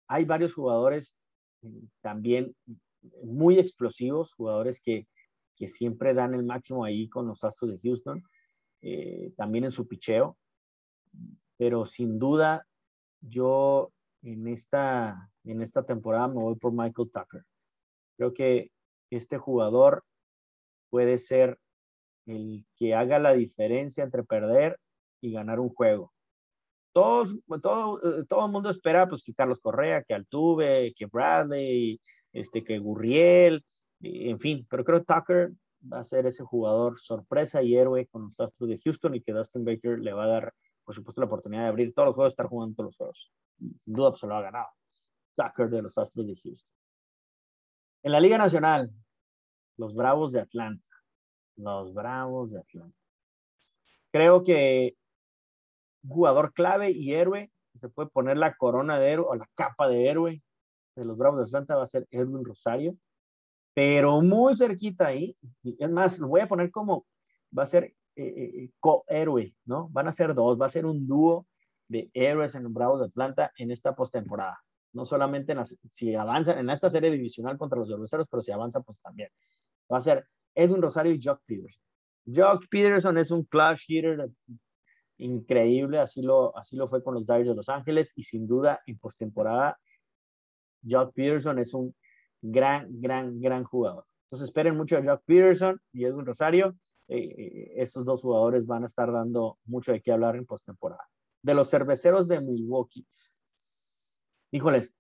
hay 0.08 0.25
varios 0.25 0.54
jugadores 0.54 1.17
eh, 1.62 1.69
también 2.01 2.56
muy 3.23 3.60
explosivos, 3.60 4.34
jugadores 4.34 4.82
que, 4.82 5.08
que, 5.56 5.68
siempre 5.68 6.14
dan 6.14 6.34
el 6.34 6.44
máximo 6.44 6.84
ahí 6.84 7.08
con 7.08 7.28
los 7.28 7.44
Astros 7.44 7.72
de 7.72 7.80
Houston, 7.80 8.24
eh, 8.82 9.32
también 9.38 9.66
en 9.66 9.72
su 9.72 9.88
picheo, 9.88 10.38
pero 11.58 11.86
sin 11.86 12.17
duda 12.17 12.65
yo 13.21 13.92
en 14.23 14.48
esta, 14.48 15.30
en 15.44 15.62
esta 15.62 15.84
temporada 15.84 16.28
me 16.28 16.42
voy 16.42 16.56
por 16.56 16.71
Michael 16.71 17.12
Tucker. 17.12 17.44
Creo 18.17 18.34
que 18.34 18.71
este 19.10 19.38
jugador 19.38 20.04
puede 20.90 21.17
ser 21.17 21.60
el 22.25 22.65
que 22.75 22.96
haga 22.96 23.19
la 23.19 23.34
diferencia 23.34 24.04
entre 24.04 24.23
perder 24.23 24.80
y 25.21 25.32
ganar 25.32 25.60
un 25.60 25.69
juego. 25.69 26.13
Todos, 26.94 27.36
todo, 27.62 28.19
eh, 28.19 28.25
todo 28.28 28.46
el 28.46 28.52
mundo 28.52 28.69
espera 28.69 29.08
pues 29.08 29.23
que 29.23 29.34
Carlos 29.34 29.60
Correa, 29.60 30.04
que 30.04 30.13
Altuve, 30.13 30.94
que 30.96 31.06
Bradley, 31.06 32.02
este, 32.34 32.63
que 32.63 32.80
Gurriel, 32.80 33.63
en 34.02 34.39
fin, 34.39 34.65
pero 34.69 34.83
creo 34.83 34.99
que 34.99 35.13
Tucker 35.13 35.52
va 35.91 35.99
a 35.99 36.04
ser 36.04 36.25
ese 36.25 36.43
jugador 36.43 36.99
sorpresa 36.99 37.62
y 37.62 37.75
héroe 37.75 38.08
con 38.08 38.23
los 38.23 38.39
Astros 38.39 38.69
de 38.69 38.79
Houston 38.79 39.15
y 39.15 39.21
que 39.21 39.33
Dustin 39.33 39.65
Baker 39.65 39.99
le 39.99 40.13
va 40.13 40.25
a 40.25 40.27
dar, 40.27 40.54
por 40.83 40.95
supuesto, 40.95 41.21
la 41.21 41.27
oportunidad 41.27 41.63
de 41.63 41.69
abrir 41.69 41.93
todos 41.93 42.08
los 42.08 42.15
juegos, 42.15 42.33
estar 42.33 42.47
jugando 42.47 42.75
todos 42.75 42.87
los 42.87 42.97
juegos. 42.97 43.31
Sin 43.79 43.93
duda, 43.93 44.10
pues, 44.10 44.19
se 44.19 44.27
lo 44.27 44.35
ha 44.35 44.41
ganado. 44.41 44.69
Tucker 45.35 45.69
de 45.69 45.81
los 45.81 45.97
Astros 45.97 46.27
de 46.27 46.35
Houston. 46.35 46.71
En 48.04 48.12
la 48.12 48.19
Liga 48.19 48.37
Nacional, 48.37 48.91
los 49.77 49.93
Bravos 49.95 50.31
de 50.31 50.41
Atlanta 50.41 50.91
los 51.62 51.93
Bravos 51.93 52.52
de 52.52 52.60
Atlanta. 52.60 52.97
Creo 54.12 54.43
que 54.43 54.95
jugador 56.08 56.54
clave 56.54 56.91
y 56.91 57.13
héroe 57.13 57.52
se 57.79 57.89
puede 57.89 58.10
poner 58.10 58.37
la 58.37 58.56
corona 58.56 58.99
de 58.99 59.12
héroe 59.12 59.27
o 59.29 59.35
la 59.35 59.47
capa 59.56 59.87
de 59.87 60.10
héroe 60.10 60.41
de 60.95 61.06
los 61.06 61.17
Bravos 61.17 61.39
de 61.39 61.45
Atlanta 61.45 61.75
va 61.75 61.83
a 61.83 61.87
ser 61.87 62.08
Edwin 62.12 62.43
Rosario, 62.43 62.97
pero 63.74 64.22
muy 64.22 64.56
cerquita 64.56 65.08
ahí. 65.08 65.36
Es 65.80 65.90
más, 65.90 66.19
lo 66.19 66.28
voy 66.28 66.42
a 66.42 66.48
poner 66.48 66.72
como 66.72 67.06
va 67.58 67.63
a 67.63 67.67
ser 67.67 67.94
eh, 68.15 68.24
eh, 68.26 68.72
co-héroe, 68.80 69.54
¿no? 69.65 69.90
Van 69.90 70.08
a 70.08 70.12
ser 70.12 70.34
dos, 70.34 70.60
va 70.60 70.65
a 70.65 70.69
ser 70.69 70.86
un 70.86 71.08
dúo 71.08 71.48
de 71.88 72.10
héroes 72.13 72.56
en 72.56 72.74
Bravos 72.74 73.00
de 73.00 73.08
Atlanta 73.08 73.52
en 73.58 73.72
esta 73.72 73.96
postemporada. 73.96 74.60
No 74.94 75.06
solamente 75.06 75.54
en 75.54 75.63
si 75.90 76.15
avanzan 76.15 76.60
en 76.60 76.69
esta 76.69 76.90
serie 76.90 77.12
divisional 77.12 77.58
contra 77.58 77.80
los 77.80 77.90
cerveceros, 77.90 78.28
pero 78.30 78.42
si 78.42 78.52
avanza, 78.52 78.82
pues 78.82 79.02
también. 79.02 79.30
Va 79.92 79.98
a 79.98 80.02
ser 80.02 80.26
Edwin 80.54 80.82
Rosario 80.82 81.13
y 81.13 81.22
Jock 81.22 81.42
Peterson. 81.46 81.82
Jock 82.26 82.67
Peterson 82.69 83.17
es 83.17 83.32
un 83.32 83.44
clutch 83.46 83.86
hitter 83.88 84.30
increíble, 85.17 86.00
así 86.00 86.22
lo, 86.22 86.56
así 86.58 86.76
lo 86.76 86.90
fue 86.90 87.04
con 87.04 87.13
los 87.13 87.26
Dodgers 87.26 87.50
de 87.50 87.56
Los 87.56 87.69
Ángeles 87.69 88.13
y 88.15 88.24
sin 88.24 88.48
duda 88.48 88.82
en 88.86 88.98
postemporada, 88.98 89.80
Jock 90.88 91.13
Peterson 91.13 91.60
es 91.60 91.74
un 91.74 91.96
gran, 92.42 93.02
gran, 93.02 93.39
gran 93.39 93.63
jugador. 93.63 94.06
Entonces 94.25 94.50
esperen 94.50 94.75
mucho 94.77 94.98
a 94.98 95.04
Jock 95.04 95.23
Peterson 95.25 95.79
y 95.92 96.06
Edwin 96.06 96.25
Rosario. 96.25 96.75
Eh, 97.08 97.17
eh, 97.17 97.73
estos 97.75 98.06
dos 98.06 98.21
jugadores 98.21 98.65
van 98.65 98.83
a 98.83 98.87
estar 98.87 99.12
dando 99.12 99.58
mucho 99.65 99.92
de 99.92 100.02
qué 100.02 100.12
hablar 100.12 100.35
en 100.35 100.46
postemporada. 100.46 101.04
De 101.42 101.54
los 101.54 101.69
cerveceros 101.69 102.27
de 102.27 102.39
Milwaukee. 102.39 103.06
Híjoles, 104.52 104.94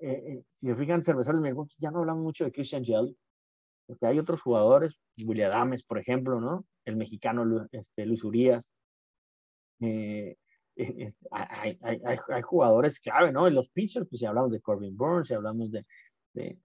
eh, 0.00 0.44
si 0.52 0.68
se 0.68 0.76
fijan, 0.76 1.02
cerveceros 1.02 1.40
de 1.40 1.48
Milwaukee 1.48 1.76
ya 1.78 1.90
no 1.90 2.00
hablamos 2.00 2.22
mucho 2.22 2.44
de 2.44 2.52
Christian 2.52 2.84
Jelly, 2.84 3.16
porque 3.86 4.06
hay 4.06 4.18
otros 4.18 4.40
jugadores, 4.42 4.98
William 5.18 5.50
Adames, 5.50 5.82
por 5.82 5.98
ejemplo, 5.98 6.40
¿no? 6.40 6.66
El 6.84 6.96
mexicano 6.96 7.66
este, 7.72 8.06
Luis 8.06 8.22
Urias, 8.22 8.72
eh, 9.80 10.36
eh, 10.76 10.94
eh, 10.98 11.12
hay, 11.30 11.78
hay, 11.82 12.42
jugadores 12.42 13.00
clave, 13.00 13.32
¿no? 13.32 13.46
En 13.48 13.54
los 13.54 13.68
pitchers, 13.68 14.06
pues 14.08 14.20
si 14.20 14.26
hablamos 14.26 14.52
de 14.52 14.60
Corbin 14.60 14.96
Burns, 14.96 15.28
si 15.28 15.34
hablamos 15.34 15.72
de, 15.72 15.84
de, 16.34 16.58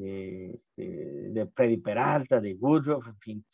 de, 0.00 0.50
este, 0.52 0.82
de 0.82 1.46
Freddy 1.54 1.78
Peralta, 1.78 2.40
de 2.40 2.54
Woodruff, 2.54 3.06
en 3.06 3.18
fin, 3.18 3.46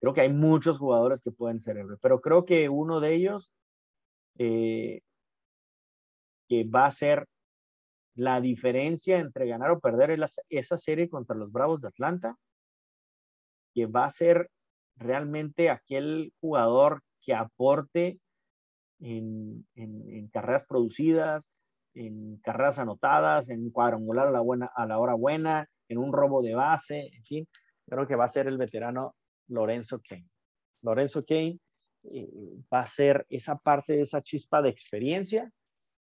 creo 0.00 0.14
que 0.14 0.22
hay 0.22 0.32
muchos 0.32 0.78
jugadores 0.78 1.20
que 1.20 1.32
pueden 1.32 1.60
ser 1.60 1.76
pero 2.00 2.20
creo 2.20 2.44
que 2.44 2.68
uno 2.68 3.00
de 3.00 3.14
ellos 3.14 3.50
que 6.48 6.64
va 6.64 6.86
a 6.86 6.90
ser 6.90 7.26
la 8.14 8.40
diferencia 8.40 9.18
entre 9.18 9.48
ganar 9.48 9.70
o 9.70 9.80
perder 9.80 10.16
esa 10.48 10.76
serie 10.76 11.08
contra 11.08 11.36
los 11.36 11.50
Bravos 11.50 11.80
de 11.80 11.88
Atlanta, 11.88 12.36
que 13.74 13.86
va 13.86 14.06
a 14.06 14.10
ser 14.10 14.50
realmente 14.96 15.68
aquel 15.68 16.32
jugador 16.40 17.02
que 17.22 17.34
aporte 17.34 18.20
en, 19.00 19.66
carreras 20.32 20.64
producidas, 20.64 21.48
en 21.94 22.38
carreras 22.38 22.78
anotadas, 22.78 23.50
en 23.50 23.70
cuadrangular 23.70 24.28
a 24.28 24.30
la, 24.30 24.40
buena, 24.40 24.70
a 24.74 24.86
la 24.86 24.98
hora 24.98 25.14
buena, 25.14 25.68
en 25.88 25.98
un 25.98 26.12
robo 26.12 26.42
de 26.42 26.54
base, 26.54 27.10
en 27.14 27.24
fin, 27.24 27.48
creo 27.86 28.06
que 28.06 28.16
va 28.16 28.24
a 28.24 28.28
ser 28.28 28.46
el 28.46 28.58
veterano 28.58 29.14
Lorenzo 29.48 30.00
Kane. 30.06 30.28
Lorenzo 30.82 31.24
Kane 31.24 31.58
eh, 32.04 32.28
va 32.72 32.80
a 32.80 32.86
ser 32.86 33.26
esa 33.28 33.56
parte 33.56 34.00
esa 34.00 34.22
chispa 34.22 34.60
de 34.60 34.68
experiencia 34.68 35.50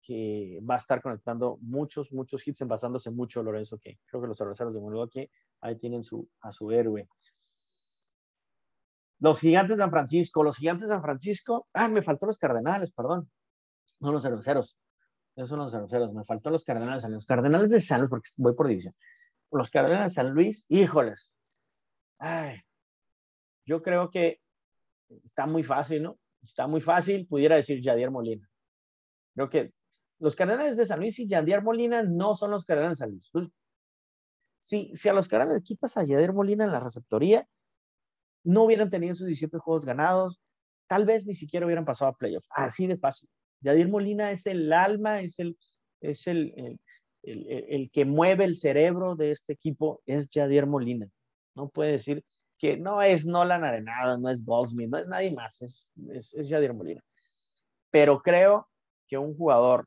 que 0.03 0.61
va 0.69 0.75
a 0.75 0.79
estar 0.79 1.03
conectando 1.03 1.59
muchos, 1.61 2.13
muchos 2.13 2.47
hits, 2.47 2.67
basándose 2.67 3.11
mucho 3.11 3.43
Lorenzo 3.43 3.79
Kane. 3.79 4.01
Creo 4.07 4.23
que 4.23 4.29
los 4.29 4.41
adversarios 4.41 4.75
de 4.75 4.81
Milwaukee 4.81 5.31
ahí 5.61 5.77
tienen 5.77 6.03
su, 6.03 6.29
a 6.41 6.53
su 6.53 6.71
héroe. 6.71 7.09
Los 9.19 9.41
gigantes 9.41 9.77
de 9.77 9.83
San 9.83 9.91
Francisco, 9.91 10.43
los 10.43 10.57
gigantes 10.57 10.89
de 10.89 10.95
San 10.95 11.03
Francisco, 11.03 11.69
ah, 11.75 11.89
me 11.89 12.03
faltó 12.03 12.27
los 12.27 12.39
cardenales, 12.39 12.91
perdón. 12.91 13.31
No 14.01 14.13
los 14.13 14.23
cerveceros. 14.23 14.79
Esos 15.41 15.49
son 15.49 15.61
los 15.61 15.73
cerveceros. 15.73 16.13
Me 16.13 16.23
faltó 16.23 16.51
los 16.51 16.65
cardenales. 16.65 17.03
Los 17.09 17.25
cardenales 17.25 17.71
de 17.71 17.81
San 17.81 18.01
Luis, 18.01 18.11
porque 18.11 18.29
voy 18.37 18.55
por 18.55 18.69
división. 18.69 18.95
Los 19.51 19.71
cardenales 19.71 20.13
de 20.13 20.15
San 20.15 20.35
Luis, 20.35 20.67
híjoles. 20.69 21.33
Ay, 22.19 22.61
yo 23.65 23.83
creo 23.83 24.11
que 24.11 24.43
está 25.25 25.47
muy 25.47 25.63
fácil, 25.63 26.03
¿no? 26.03 26.19
Está 26.43 26.67
muy 26.67 26.83
fácil, 26.83 27.27
pudiera 27.27 27.57
decir 27.57 27.81
Yadier 27.81 28.11
Molina. 28.11 28.47
Creo 29.35 29.49
que 29.49 29.73
los 30.19 30.37
cardenales 30.37 30.77
de 30.77 30.85
San 30.85 31.01
Luis 31.01 31.19
y 31.19 31.27
Yadier 31.27 31.63
Molina 31.63 32.03
no 32.03 32.35
son 32.35 32.51
los 32.51 32.67
cardenales 32.67 32.99
de 32.99 33.05
San 33.07 33.11
Luis. 33.11 33.51
Si, 34.61 34.95
si 34.95 35.09
a 35.09 35.15
los 35.15 35.27
cardenales 35.27 35.63
quitas 35.63 35.97
a 35.97 36.05
Yadier 36.05 36.35
Molina 36.35 36.67
en 36.67 36.73
la 36.73 36.81
receptoría, 36.81 37.49
no 38.45 38.65
hubieran 38.65 38.91
tenido 38.91 39.15
sus 39.15 39.27
17 39.27 39.57
juegos 39.59 39.87
ganados, 39.87 40.43
tal 40.87 41.07
vez 41.07 41.25
ni 41.25 41.35
siquiera 41.35 41.65
hubieran 41.65 41.87
pasado 41.87 42.11
a 42.11 42.15
playoffs. 42.15 42.49
Así 42.51 42.87
de 42.87 42.99
fácil. 42.99 43.31
Yadir 43.61 43.89
Molina 43.89 44.31
es 44.31 44.47
el 44.47 44.73
alma, 44.73 45.21
es 45.21 45.39
el, 45.39 45.57
es 46.01 46.27
el, 46.27 46.79
el, 47.23 47.47
el, 47.69 47.91
que 47.91 48.05
mueve 48.05 48.45
el 48.45 48.57
cerebro 48.57 49.17
de 49.17 49.31
este 49.31 49.53
equipo, 49.53 50.03
es 50.07 50.31
Yadir 50.31 50.67
Molina. 50.67 51.09
No 51.55 51.69
puede 51.69 51.93
decir 51.93 52.25
que 52.59 52.77
no 52.77 53.03
es 53.03 53.27
Nolan 53.27 53.65
Arenado, 53.65 54.19
no 54.19 54.29
es 54.29 54.45
Goldsmith, 54.45 54.91
no 54.91 54.99
es 54.99 55.07
nadie 55.07 55.33
más, 55.33 55.61
es, 55.63 55.93
es, 56.13 56.35
es 56.35 56.75
Molina. 56.75 57.03
Pero 57.91 58.21
creo 58.21 58.69
que 59.09 59.19
un 59.19 59.37
jugador 59.37 59.87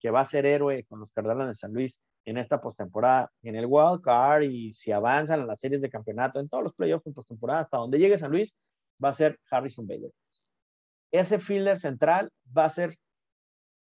que 0.00 0.10
va 0.10 0.20
a 0.20 0.24
ser 0.24 0.46
héroe 0.46 0.84
con 0.84 1.00
los 1.00 1.12
Cardenales 1.12 1.48
de 1.48 1.54
San 1.54 1.72
Luis 1.72 2.02
en 2.24 2.36
esta 2.36 2.60
postemporada, 2.60 3.30
en 3.42 3.56
el 3.56 3.66
wild 3.66 4.02
card 4.02 4.42
y 4.42 4.72
si 4.72 4.92
avanzan 4.92 5.40
a 5.40 5.46
las 5.46 5.60
series 5.60 5.80
de 5.80 5.90
campeonato, 5.90 6.40
en 6.40 6.48
todos 6.48 6.64
los 6.64 6.74
playoffs 6.74 7.06
en 7.06 7.14
postemporada, 7.14 7.60
hasta 7.60 7.78
donde 7.78 7.98
llegue 7.98 8.18
San 8.18 8.30
Luis, 8.30 8.56
va 9.02 9.10
a 9.10 9.14
ser 9.14 9.38
Harrison 9.50 9.86
Bader. 9.86 10.10
Ese 11.12 11.38
fielder 11.38 11.78
central 11.78 12.30
va 12.56 12.64
a 12.64 12.70
ser 12.70 12.96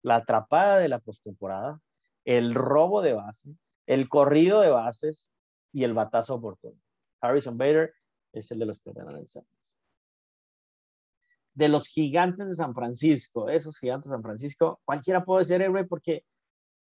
la 0.01 0.17
atrapada 0.17 0.79
de 0.79 0.87
la 0.87 0.99
postemporada, 0.99 1.79
el 2.25 2.53
robo 2.55 3.01
de 3.01 3.13
base, 3.13 3.49
el 3.85 4.07
corrido 4.07 4.61
de 4.61 4.69
bases 4.69 5.29
y 5.73 5.83
el 5.83 5.93
batazo 5.93 6.35
oportuno. 6.35 6.79
Harrison 7.21 7.57
Bader 7.57 7.93
es 8.33 8.51
el 8.51 8.59
de 8.59 8.65
los 8.65 8.81
de 8.83 9.43
De 11.53 11.67
los 11.67 11.87
gigantes 11.87 12.47
de 12.47 12.55
San 12.55 12.73
Francisco, 12.73 13.49
esos 13.49 13.77
gigantes 13.77 14.09
de 14.09 14.15
San 14.15 14.23
Francisco, 14.23 14.79
cualquiera 14.85 15.25
puede 15.25 15.45
ser 15.45 15.61
héroe 15.61 15.85
porque 15.85 16.23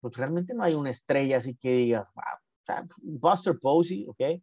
pues 0.01 0.17
realmente 0.17 0.55
no 0.55 0.63
hay 0.63 0.75
una 0.75 0.91
estrella 0.91 1.39
así 1.39 1.57
que 1.57 1.71
digas, 1.73 2.09
wow, 2.15 2.89
Buster 3.03 3.59
Posey, 3.59 4.07
ok, 4.09 4.41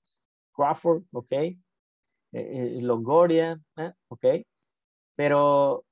Crawford, 0.53 1.03
ok, 1.11 1.31
eh, 1.31 1.57
eh, 2.33 2.79
Longoria, 2.81 3.59
eh, 3.77 3.91
ok, 4.07 4.25
pero 5.15 5.85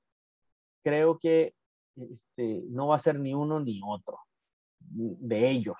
creo 0.82 1.18
que 1.18 1.54
este, 1.96 2.62
no 2.68 2.88
va 2.88 2.96
a 2.96 3.00
ser 3.00 3.18
ni 3.18 3.34
uno 3.34 3.60
ni 3.60 3.80
otro 3.84 4.18
de 4.78 5.50
ellos. 5.50 5.78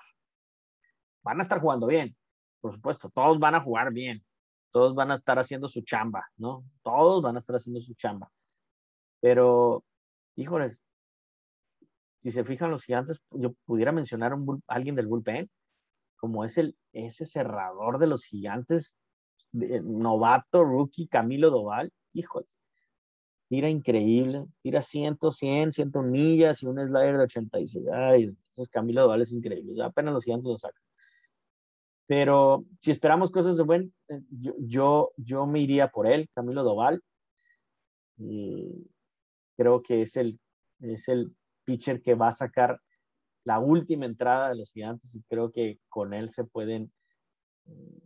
Van 1.23 1.39
a 1.39 1.43
estar 1.43 1.59
jugando 1.59 1.87
bien, 1.87 2.15
por 2.61 2.71
supuesto, 2.71 3.09
todos 3.09 3.39
van 3.39 3.55
a 3.55 3.61
jugar 3.61 3.91
bien, 3.91 4.23
todos 4.71 4.95
van 4.95 5.11
a 5.11 5.15
estar 5.15 5.39
haciendo 5.39 5.67
su 5.67 5.81
chamba, 5.81 6.27
¿no? 6.37 6.63
Todos 6.83 7.21
van 7.21 7.35
a 7.35 7.39
estar 7.39 7.55
haciendo 7.55 7.81
su 7.81 7.93
chamba. 7.95 8.31
Pero, 9.19 9.83
híjoles, 10.35 10.79
si 12.19 12.31
se 12.31 12.43
fijan 12.43 12.71
los 12.71 12.83
gigantes, 12.83 13.21
yo 13.31 13.53
pudiera 13.65 13.91
mencionar 13.91 14.33
a 14.33 14.37
alguien 14.67 14.95
del 14.95 15.07
bullpen, 15.07 15.49
como 16.17 16.45
es 16.45 16.57
el, 16.57 16.77
ese 16.93 17.25
cerrador 17.25 17.97
de 17.97 18.07
los 18.07 18.25
gigantes, 18.25 18.97
novato, 19.51 20.63
rookie, 20.63 21.07
Camilo 21.07 21.49
Doval, 21.49 21.91
híjole, 22.13 22.45
tira 23.51 23.67
increíble, 23.67 24.45
tira 24.61 24.81
100, 24.81 25.17
100, 25.29 25.73
100 25.73 25.91
millas 26.09 26.63
y 26.63 26.67
un 26.67 26.79
slider 26.79 27.17
de 27.17 27.23
86. 27.23 27.89
Ay, 27.91 28.33
esos 28.49 28.69
Camilo 28.69 29.01
Doval 29.01 29.23
es 29.23 29.33
increíble, 29.33 29.83
apenas 29.83 30.13
los 30.13 30.23
gigantes 30.23 30.45
lo 30.45 30.57
sacan. 30.57 30.81
Pero 32.07 32.63
si 32.79 32.91
esperamos 32.91 33.29
cosas 33.29 33.57
de 33.57 33.63
buen, 33.63 33.93
eh, 34.07 34.21
yo, 34.29 34.53
yo, 34.57 35.11
yo 35.17 35.45
me 35.47 35.59
iría 35.59 35.89
por 35.89 36.07
él, 36.07 36.29
Camilo 36.33 36.63
Doval. 36.63 37.03
Y 38.17 38.87
creo 39.57 39.81
que 39.83 40.03
es 40.03 40.15
el, 40.15 40.39
es 40.79 41.09
el 41.09 41.35
pitcher 41.65 42.01
que 42.01 42.15
va 42.15 42.29
a 42.29 42.31
sacar 42.31 42.79
la 43.43 43.59
última 43.59 44.05
entrada 44.05 44.47
de 44.47 44.55
los 44.55 44.71
gigantes 44.71 45.13
y 45.13 45.21
creo 45.23 45.51
que 45.51 45.77
con 45.89 46.13
él 46.13 46.29
se 46.29 46.45
pueden 46.45 46.89
eh, 47.65 47.99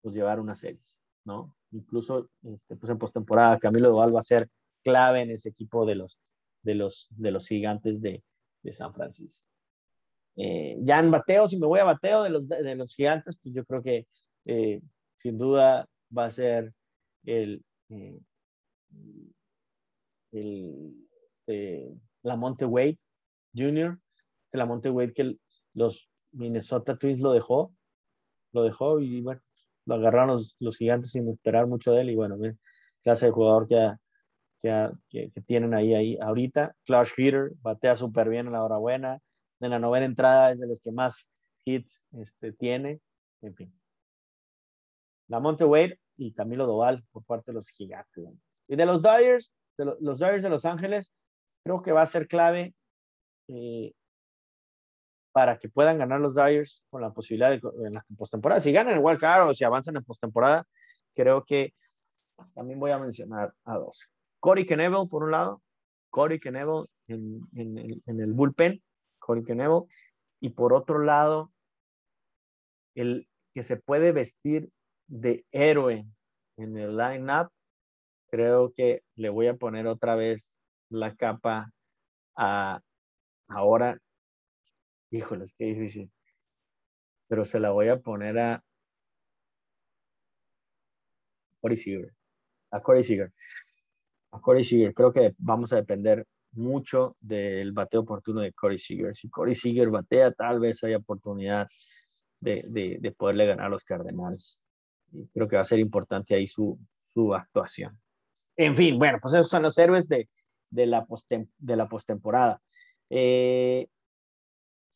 pues 0.00 0.14
llevar 0.14 0.40
una 0.40 0.54
serie, 0.54 0.80
¿no? 1.24 1.54
Incluso 1.72 2.30
este, 2.42 2.76
pues 2.76 2.90
en 2.90 2.98
postemporada 2.98 3.58
Camilo 3.58 3.90
Doval 3.90 4.14
va 4.14 4.20
a 4.20 4.24
ser 4.24 4.48
clave 4.82 5.22
en 5.22 5.30
ese 5.30 5.48
equipo 5.48 5.86
de 5.86 5.96
los, 5.96 6.18
de 6.62 6.74
los, 6.74 7.08
de 7.10 7.30
los 7.30 7.48
gigantes 7.48 8.00
de, 8.00 8.22
de 8.62 8.72
San 8.72 8.92
Francisco. 8.94 9.46
Eh, 10.36 10.78
ya 10.80 10.98
en 10.98 11.10
bateo, 11.10 11.48
si 11.48 11.58
me 11.58 11.66
voy 11.66 11.80
a 11.80 11.84
bateo 11.84 12.22
de 12.22 12.30
los, 12.30 12.48
de, 12.48 12.74
los 12.74 12.94
gigantes, 12.94 13.38
pues 13.42 13.54
yo 13.54 13.64
creo 13.64 13.82
que 13.82 14.06
eh, 14.44 14.80
sin 15.16 15.38
duda 15.38 15.86
va 16.16 16.26
a 16.26 16.30
ser 16.30 16.72
el, 17.24 17.62
el 20.32 21.02
este, 21.46 21.94
la 22.22 22.36
Monte 22.36 22.64
Wade 22.64 22.98
Jr., 23.54 23.98
la 24.52 24.66
Monte 24.66 24.90
Wade 24.90 25.12
que 25.12 25.36
los 25.74 26.08
Minnesota 26.32 26.96
Twins 26.96 27.20
lo 27.20 27.32
dejó, 27.32 27.74
lo 28.52 28.62
dejó 28.62 29.00
y 29.00 29.20
bueno, 29.20 29.40
lo 29.86 29.94
agarraron 29.94 30.42
los, 30.58 30.76
gigantes 30.76 31.10
sin 31.10 31.28
esperar 31.28 31.66
mucho 31.66 31.92
de 31.92 32.02
él 32.02 32.10
y 32.10 32.16
bueno, 32.16 32.36
clase 33.02 33.26
de 33.26 33.32
jugador 33.32 33.66
que 33.68 33.92
que, 34.62 35.32
tienen 35.46 35.74
ahí, 35.74 35.94
ahí 35.94 36.18
ahorita. 36.20 36.74
Clutch 36.84 37.18
hitter, 37.18 37.52
batea 37.60 37.96
súper 37.96 38.28
bien 38.28 38.46
en 38.46 38.52
la 38.52 38.64
hora 38.64 38.76
buena. 38.76 39.18
En 39.60 39.70
la 39.70 39.78
novena 39.78 40.06
entrada 40.06 40.52
es 40.52 40.60
de 40.60 40.66
los 40.66 40.80
que 40.80 40.92
más 40.92 41.28
hits 41.64 42.00
este, 42.12 42.52
tiene. 42.52 43.00
En 43.42 43.54
fin. 43.54 43.80
La 45.28 45.40
Monte 45.40 45.64
Wade 45.64 45.98
y 46.16 46.32
Camilo 46.32 46.66
Doval 46.66 47.04
por 47.10 47.24
parte 47.24 47.50
de 47.50 47.54
los 47.54 47.68
gigantes. 47.70 48.24
Y 48.68 48.76
de 48.76 48.86
los 48.86 49.02
Dyers, 49.02 49.52
de 49.76 49.96
los, 50.00 50.18
Dyers 50.18 50.42
de 50.42 50.48
Los 50.48 50.64
Ángeles, 50.64 51.12
creo 51.64 51.82
que 51.82 51.92
va 51.92 52.02
a 52.02 52.06
ser 52.06 52.28
clave 52.28 52.74
eh, 53.48 53.92
para 55.32 55.58
que 55.58 55.68
puedan 55.68 55.98
ganar 55.98 56.20
los 56.20 56.34
Dyers 56.34 56.84
con 56.90 57.00
la 57.00 57.12
posibilidad 57.12 57.50
de 57.50 57.60
en 57.86 57.94
la 57.94 58.04
postemporada. 58.16 58.60
Si 58.60 58.70
ganan 58.70 58.94
el 58.94 59.00
wild 59.00 59.18
card 59.18 59.48
o 59.48 59.54
si 59.54 59.64
avanzan 59.64 59.96
en 59.96 60.04
postemporada, 60.04 60.66
creo 61.14 61.44
que 61.44 61.74
también 62.54 62.78
voy 62.78 62.90
a 62.90 62.98
mencionar 62.98 63.52
a 63.64 63.78
dos. 63.78 64.08
Corey 64.40 64.66
Knebel, 64.66 65.08
por 65.08 65.24
un 65.24 65.30
lado, 65.30 65.62
Corey 66.10 66.38
Knebel 66.38 66.86
en, 67.08 67.40
en, 67.54 68.20
el 68.20 68.32
bullpen, 68.32 68.82
Corey 69.18 69.42
Knebel, 69.42 69.84
y 70.40 70.50
por 70.50 70.72
otro 70.74 70.98
lado, 70.98 71.50
el 72.94 73.26
que 73.54 73.62
se 73.62 73.76
puede 73.76 74.12
vestir 74.12 74.70
de 75.06 75.44
héroe 75.50 76.06
en 76.56 76.76
el 76.76 76.96
line-up, 76.96 77.50
creo 78.28 78.72
que 78.74 79.02
le 79.14 79.28
voy 79.28 79.46
a 79.46 79.56
poner 79.56 79.86
otra 79.86 80.14
vez 80.16 80.58
la 80.90 81.14
capa 81.14 81.70
a 82.36 82.80
ahora 83.48 83.98
Híjole, 85.12 85.44
es 85.44 85.52
que 85.52 85.66
difícil. 85.66 86.10
Pero 87.28 87.44
se 87.44 87.60
la 87.60 87.70
voy 87.70 87.88
a 87.88 88.00
poner 88.00 88.38
a 88.38 88.64
Corey 91.60 91.76
Seager. 91.76 92.14
A 92.70 92.80
Corey 92.80 93.04
Seager. 93.04 93.30
A 94.30 94.40
Corey 94.40 94.64
Seager. 94.64 94.94
Creo 94.94 95.12
que 95.12 95.34
vamos 95.36 95.70
a 95.74 95.76
depender 95.76 96.26
mucho 96.52 97.16
del 97.20 97.72
bateo 97.72 98.00
oportuno 98.00 98.40
de 98.40 98.54
Corey 98.54 98.78
Seager. 98.78 99.14
Si 99.14 99.28
Corey 99.28 99.54
Seager 99.54 99.90
batea, 99.90 100.32
tal 100.32 100.60
vez 100.60 100.82
haya 100.82 100.96
oportunidad 100.96 101.68
de, 102.40 102.98
de, 102.98 103.12
poderle 103.12 103.46
ganar 103.46 103.66
a 103.66 103.70
los 103.70 103.84
Cardenales. 103.84 104.62
Y 105.12 105.28
creo 105.28 105.46
que 105.46 105.56
va 105.56 105.62
a 105.62 105.66
ser 105.66 105.78
importante 105.78 106.34
ahí 106.34 106.46
su, 106.46 106.78
su 106.96 107.34
actuación. 107.34 108.00
En 108.56 108.74
fin, 108.74 108.98
bueno, 108.98 109.18
pues 109.20 109.34
esos 109.34 109.50
son 109.50 109.62
los 109.62 109.76
héroes 109.76 110.08
de, 110.08 110.30
de 110.70 110.86
de 111.58 111.76
la 111.76 111.86
postemporada. 111.86 112.62
Eh, 113.10 113.88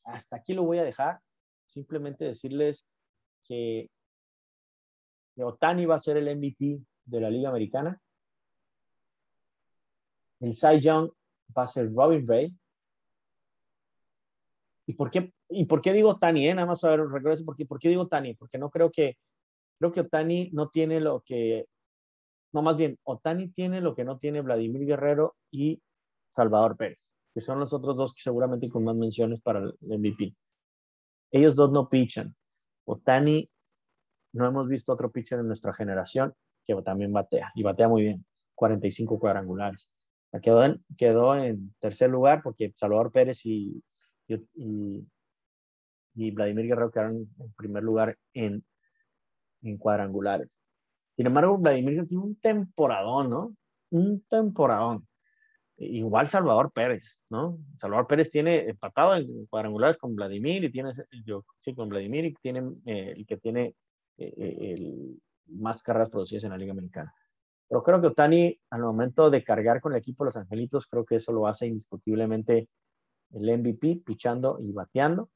hasta 0.07 0.37
aquí 0.37 0.55
lo 0.55 0.65
voy 0.65 0.79
a 0.79 0.85
dejar. 0.85 1.21
Simplemente 1.67 2.25
decirles 2.25 2.87
que, 3.45 3.91
Otani 5.39 5.85
va 5.85 5.97
a 5.97 5.99
ser 5.99 6.17
el 6.17 6.35
MVP 6.35 6.81
de 7.05 7.21
la 7.21 7.29
Liga 7.29 7.51
Americana. 7.51 8.01
El 10.41 10.55
Cy 10.55 10.81
Young 10.81 11.11
va 11.57 11.65
a 11.65 11.67
ser 11.67 11.93
Robin 11.93 12.27
Ray. 12.27 12.57
¿Y 14.87 14.95
por 14.95 15.11
qué, 15.11 15.33
y 15.51 15.67
por 15.67 15.83
qué 15.83 15.93
digo 15.93 16.11
Otani? 16.11 16.49
Eh? 16.49 16.55
Nada 16.55 16.67
más 16.67 16.83
a 16.85 16.91
ver, 16.91 17.01
regreso. 17.01 17.45
¿por 17.45 17.57
qué, 17.57 17.67
¿Por 17.67 17.79
qué 17.79 17.91
digo 17.91 18.03
Otani? 18.03 18.35
Porque 18.35 18.57
no 18.57 18.71
creo 18.71 18.91
que, 18.91 19.19
creo 19.79 19.93
que 19.93 20.01
Otani 20.01 20.51
no 20.53 20.71
tiene 20.71 21.01
lo 21.01 21.21
que, 21.21 21.67
no 22.53 22.63
más 22.63 22.77
bien, 22.77 22.99
Otani 23.03 23.49
tiene 23.51 23.83
lo 23.83 23.95
que 23.95 24.05
no 24.05 24.19
tiene 24.19 24.41
Vladimir 24.41 24.87
Guerrero 24.87 25.37
y 25.51 25.83
Salvador 26.31 26.77
Pérez 26.77 27.16
que 27.37 27.43
son 27.43 27.61
los 27.61 27.75
otros 27.75 27.99
dos 27.99 28.15
que 28.15 28.23
seguramente 28.23 28.71
con 28.71 28.83
más 28.83 28.97
menciones 28.97 29.43
para 29.43 29.59
el 29.59 29.75
MVP. 29.83 30.35
Ellos 31.31 31.55
dos 31.55 31.71
no 31.71 31.87
pichan. 31.87 32.35
Otani, 32.87 33.51
no 34.33 34.47
hemos 34.47 34.67
visto 34.69 34.91
otro 34.91 35.13
pitcher 35.13 35.41
en 35.41 35.47
nuestra 35.47 35.75
generación 35.75 36.33
que 36.67 36.75
también 36.81 37.13
batea, 37.13 37.53
y 37.55 37.63
batea 37.63 37.89
muy 37.89 38.05
bien, 38.05 38.25
45 38.55 39.19
cuadrangulares. 39.19 39.87
Quedó 40.41 40.65
en, 40.65 40.83
quedó 40.97 41.37
en 41.37 41.75
tercer 41.79 42.09
lugar 42.09 42.41
porque 42.43 42.73
Salvador 42.75 43.13
Pérez 43.13 43.45
y, 43.45 43.85
y, 44.27 45.07
y 46.15 46.31
Vladimir 46.31 46.69
Guerrero 46.69 46.91
quedaron 46.91 47.17
en 47.39 47.53
primer 47.55 47.83
lugar 47.83 48.17
en, 48.33 48.65
en 49.61 49.77
cuadrangulares. 49.77 50.59
Sin 51.17 51.27
embargo, 51.27 51.59
Vladimir 51.59 52.07
tiene 52.07 52.25
un 52.25 52.37
temporadón, 52.37 53.29
¿no? 53.29 53.57
Un 53.91 54.23
temporadón 54.23 55.07
igual 55.79 56.29
Salvador 56.29 56.73
Pérez, 56.73 57.21
¿no? 57.29 57.59
Salvador 57.79 58.07
Pérez 58.07 58.31
tiene 58.31 58.71
empatado 58.71 59.15
en 59.17 59.47
cuadrangulares 59.47 59.99
con 59.99 60.15
Vladimir 60.15 60.65
y 60.65 60.73
tiene, 60.73 60.93
yo 61.25 61.45
sí, 61.59 61.75
con 61.75 61.89
Vladimir 61.89 62.25
y 62.25 62.35
tiene 62.35 62.61
eh, 62.87 63.15
el 63.17 63.27
que 63.27 63.37
tiene 63.37 63.75
eh, 64.17 64.35
eh, 64.37 64.75
el, 64.75 65.21
más 65.47 65.83
carreras 65.83 66.11
producidas 66.11 66.45
en 66.45 66.51
la 66.51 66.59
Liga 66.59 66.73
Americana. 66.73 67.15
Pero 67.69 67.83
creo 67.83 68.01
que 68.01 68.07
Otani, 68.09 68.59
al 68.71 68.83
momento 68.83 69.29
de 69.29 69.45
cargar 69.45 69.81
con 69.81 69.93
el 69.93 69.99
equipo 69.99 70.25
de 70.25 70.29
los 70.29 70.37
Angelitos, 70.37 70.87
creo 70.87 71.05
que 71.05 71.17
eso 71.17 71.33
lo 71.33 71.47
hace 71.47 71.67
indiscutiblemente 71.67 72.69
el 73.33 73.59
MVP, 73.59 74.03
pichando 74.05 74.59
y 74.61 74.73
bateando. 74.73 75.31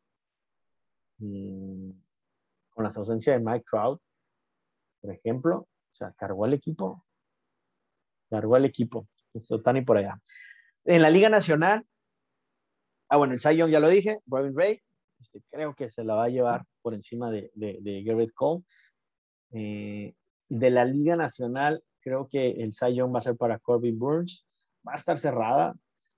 con 1.18 2.84
la 2.84 2.88
ausencia 2.88 3.34
de 3.34 3.40
Mike 3.40 3.64
Trout, 3.70 4.00
por 5.00 5.12
ejemplo, 5.12 5.56
o 5.58 5.94
sea, 5.94 6.12
cargó 6.12 6.46
el 6.46 6.54
equipo, 6.54 7.04
cargó 8.30 8.56
el 8.56 8.64
equipo. 8.64 9.08
Otani 9.50 9.82
por 9.82 9.98
allá. 9.98 10.20
En 10.84 11.02
la 11.02 11.10
Liga 11.10 11.28
Nacional, 11.28 11.84
ah, 13.08 13.16
bueno, 13.16 13.34
el 13.34 13.40
Cy 13.40 13.56
ya 13.56 13.80
lo 13.80 13.88
dije, 13.88 14.20
Robin 14.26 14.56
Ray, 14.56 14.80
este, 15.20 15.42
creo 15.50 15.74
que 15.74 15.88
se 15.88 16.04
la 16.04 16.14
va 16.14 16.24
a 16.24 16.28
llevar 16.28 16.64
por 16.82 16.94
encima 16.94 17.30
de, 17.30 17.50
de, 17.54 18.02
Garrett 18.02 18.32
Cole. 18.34 18.64
Eh, 19.52 20.14
de 20.48 20.70
la 20.70 20.84
Liga 20.84 21.16
Nacional, 21.16 21.82
creo 22.00 22.28
que 22.28 22.50
el 22.50 22.72
Cy 22.72 23.00
va 23.00 23.18
a 23.18 23.22
ser 23.22 23.36
para 23.36 23.58
Corbin 23.58 23.98
Burns. 23.98 24.46
Va 24.86 24.94
a 24.94 24.96
estar 24.96 25.18
cerrada, 25.18 25.74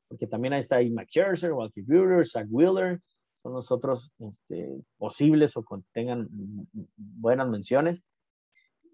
porque 0.08 0.26
también 0.26 0.52
ahí 0.52 0.60
está 0.60 0.76
ahí 0.76 0.90
McCherser, 0.90 1.52
Walker 1.52 1.82
Buehler, 1.84 2.26
Zach 2.26 2.46
Wheeler, 2.48 3.00
son 3.34 3.54
los 3.54 3.72
otros 3.72 4.12
este, 4.18 4.78
posibles 4.96 5.56
o 5.56 5.64
tengan 5.92 6.28
buenas 6.96 7.48
menciones. 7.48 8.02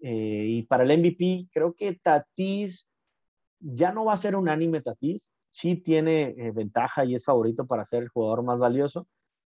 Eh, 0.01 0.45
y 0.47 0.63
para 0.63 0.83
el 0.83 0.97
MVP, 0.97 1.49
creo 1.51 1.73
que 1.73 1.93
Tatis 2.01 2.88
ya 3.59 3.91
no 3.91 4.05
va 4.05 4.13
a 4.13 4.17
ser 4.17 4.35
un 4.35 4.49
anime 4.49 4.81
Tatis, 4.81 5.31
sí 5.51 5.75
tiene 5.75 6.35
eh, 6.37 6.51
ventaja 6.51 7.05
y 7.05 7.15
es 7.15 7.25
favorito 7.25 7.65
para 7.65 7.85
ser 7.85 8.03
el 8.03 8.09
jugador 8.09 8.43
más 8.43 8.59
valioso, 8.59 9.07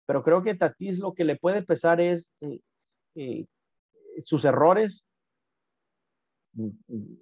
pero 0.05 0.23
creo 0.23 0.43
que 0.43 0.55
Tatis 0.55 0.99
lo 0.99 1.13
que 1.13 1.23
le 1.23 1.37
puede 1.37 1.63
pesar 1.63 2.01
es 2.01 2.33
eh, 2.41 2.59
eh, 3.15 3.45
sus 4.19 4.45
errores, 4.45 5.05
mm, 6.53 6.69
mm, 6.87 7.17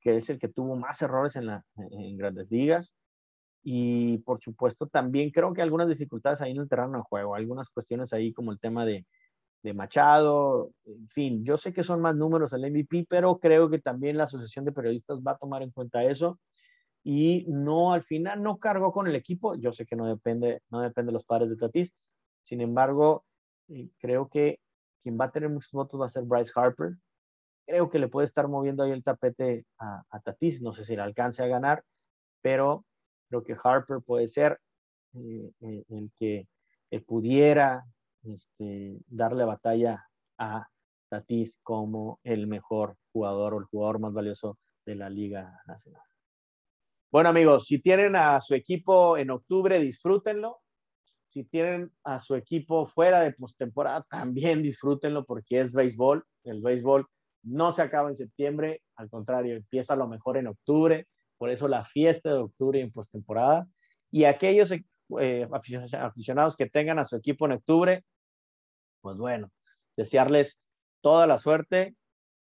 que, 0.00 0.16
es 0.16 0.28
el 0.30 0.38
que 0.38 0.48
tuvo 0.48 0.76
más 0.76 1.00
errores 1.02 1.36
en, 1.36 1.46
la, 1.46 1.64
grandes 2.16 2.50
ligas, 2.50 2.94
y 3.62 4.18
por 4.18 4.40
supuesto 4.42 4.86
también 4.86 5.30
creo 5.30 5.52
que 5.52 5.62
algunas 5.62 5.88
dificultades 5.88 6.40
ahí 6.40 6.52
en 6.52 6.58
el 6.58 6.68
terreno 6.68 6.98
de 6.98 7.04
juego, 7.04 7.34
algunas 7.34 7.68
cuestiones 7.70 8.12
ahí 8.12 8.32
como 8.32 8.52
el 8.52 8.60
tema 8.60 8.84
de, 8.84 9.06
de 9.62 9.74
Machado, 9.74 10.72
en 10.84 11.08
fin, 11.08 11.44
yo 11.44 11.56
sé 11.56 11.72
que 11.72 11.82
son 11.82 12.00
más 12.00 12.14
números 12.14 12.52
el 12.52 12.70
MVP, 12.70 13.06
pero 13.08 13.38
creo 13.38 13.68
que 13.68 13.80
también 13.80 14.16
la 14.16 14.24
Asociación 14.24 14.64
de 14.64 14.72
Periodistas 14.72 15.18
va 15.18 15.32
a 15.32 15.38
tomar 15.38 15.62
en 15.62 15.70
cuenta 15.70 16.04
eso. 16.04 16.38
Y 17.02 17.46
no, 17.48 17.92
al 17.92 18.02
final 18.02 18.42
no 18.42 18.58
cargó 18.58 18.92
con 18.92 19.06
el 19.06 19.16
equipo, 19.16 19.54
yo 19.54 19.72
sé 19.72 19.86
que 19.86 19.96
no 19.96 20.06
depende, 20.06 20.62
no 20.70 20.80
depende 20.80 21.10
de 21.10 21.14
los 21.14 21.24
padres 21.24 21.50
de 21.50 21.56
Tatis, 21.56 21.94
sin 22.42 22.60
embargo, 22.60 23.24
eh, 23.68 23.88
creo 23.98 24.28
que 24.28 24.60
quien 25.00 25.18
va 25.18 25.26
a 25.26 25.30
tener 25.30 25.48
muchos 25.48 25.72
votos 25.72 26.00
va 26.00 26.06
a 26.06 26.10
ser 26.10 26.24
Bryce 26.24 26.52
Harper, 26.54 26.96
creo 27.66 27.88
que 27.88 27.98
le 27.98 28.08
puede 28.08 28.26
estar 28.26 28.48
moviendo 28.48 28.82
ahí 28.82 28.90
el 28.90 29.04
tapete 29.04 29.64
a, 29.78 30.02
Tatis, 30.22 30.60
no 30.60 30.72
sé 30.72 30.84
si 30.84 30.96
le 30.96 31.02
alcance 31.02 31.42
a 31.42 31.46
ganar, 31.46 31.84
pero 32.42 32.84
creo 33.28 33.42
que 33.42 33.56
Harper 33.62 34.00
puede 34.02 34.28
ser 34.28 34.58
eh, 35.14 35.50
eh, 35.60 35.84
el 35.88 36.10
que 36.18 36.48
pudiera 37.06 37.84
este, 38.24 38.98
darle 39.06 39.44
batalla 39.44 40.04
a 40.38 40.68
Tatis 41.08 41.58
como 41.62 42.20
el 42.22 42.46
mejor 42.46 42.96
jugador 43.12 43.54
o 43.54 43.58
el 43.58 43.64
jugador 43.64 43.98
más 43.98 44.12
valioso 44.12 44.58
de 44.84 44.94
la 44.94 45.10
Liga 45.10 45.60
Nacional. 45.66 46.02
Bueno 47.10 47.30
amigos, 47.30 47.66
si 47.66 47.80
tienen 47.80 48.16
a 48.16 48.40
su 48.40 48.54
equipo 48.54 49.16
en 49.16 49.30
octubre, 49.30 49.78
disfrútenlo. 49.78 50.60
Si 51.30 51.44
tienen 51.44 51.90
a 52.04 52.18
su 52.18 52.34
equipo 52.34 52.86
fuera 52.86 53.20
de 53.20 53.32
postemporada, 53.32 54.04
también 54.10 54.62
disfrútenlo 54.62 55.24
porque 55.24 55.60
es 55.60 55.72
béisbol. 55.72 56.24
El 56.44 56.60
béisbol 56.60 57.06
no 57.42 57.72
se 57.72 57.82
acaba 57.82 58.10
en 58.10 58.16
septiembre, 58.16 58.82
al 58.96 59.08
contrario, 59.08 59.56
empieza 59.56 59.96
lo 59.96 60.08
mejor 60.08 60.36
en 60.36 60.48
octubre. 60.48 61.06
Por 61.38 61.50
eso 61.50 61.68
la 61.68 61.84
fiesta 61.84 62.30
de 62.30 62.38
octubre 62.38 62.80
en 62.80 62.92
postemporada. 62.92 63.66
Y 64.10 64.24
aquellos 64.24 64.74
eh, 65.20 65.48
aficionados 65.50 66.56
que 66.56 66.68
tengan 66.68 66.98
a 66.98 67.04
su 67.04 67.16
equipo 67.16 67.46
en 67.46 67.52
octubre, 67.52 68.04
pues 69.00 69.16
bueno, 69.16 69.50
desearles 69.96 70.60
toda 71.00 71.26
la 71.26 71.38
suerte, 71.38 71.96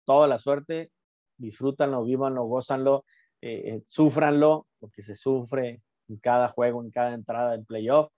toda 0.05 0.27
la 0.27 0.39
suerte, 0.39 0.91
disfrútanlo, 1.37 2.05
vívanlo, 2.05 2.45
gozanlo, 2.45 3.05
eh, 3.41 3.63
eh 3.67 3.83
sufranlo, 3.87 4.67
porque 4.79 5.03
se 5.03 5.15
sufre 5.15 5.83
en 6.09 6.17
cada 6.19 6.49
juego, 6.49 6.83
en 6.83 6.91
cada 6.91 7.15
entrada 7.15 7.53
del 7.53 7.65
playoff. 7.65 8.13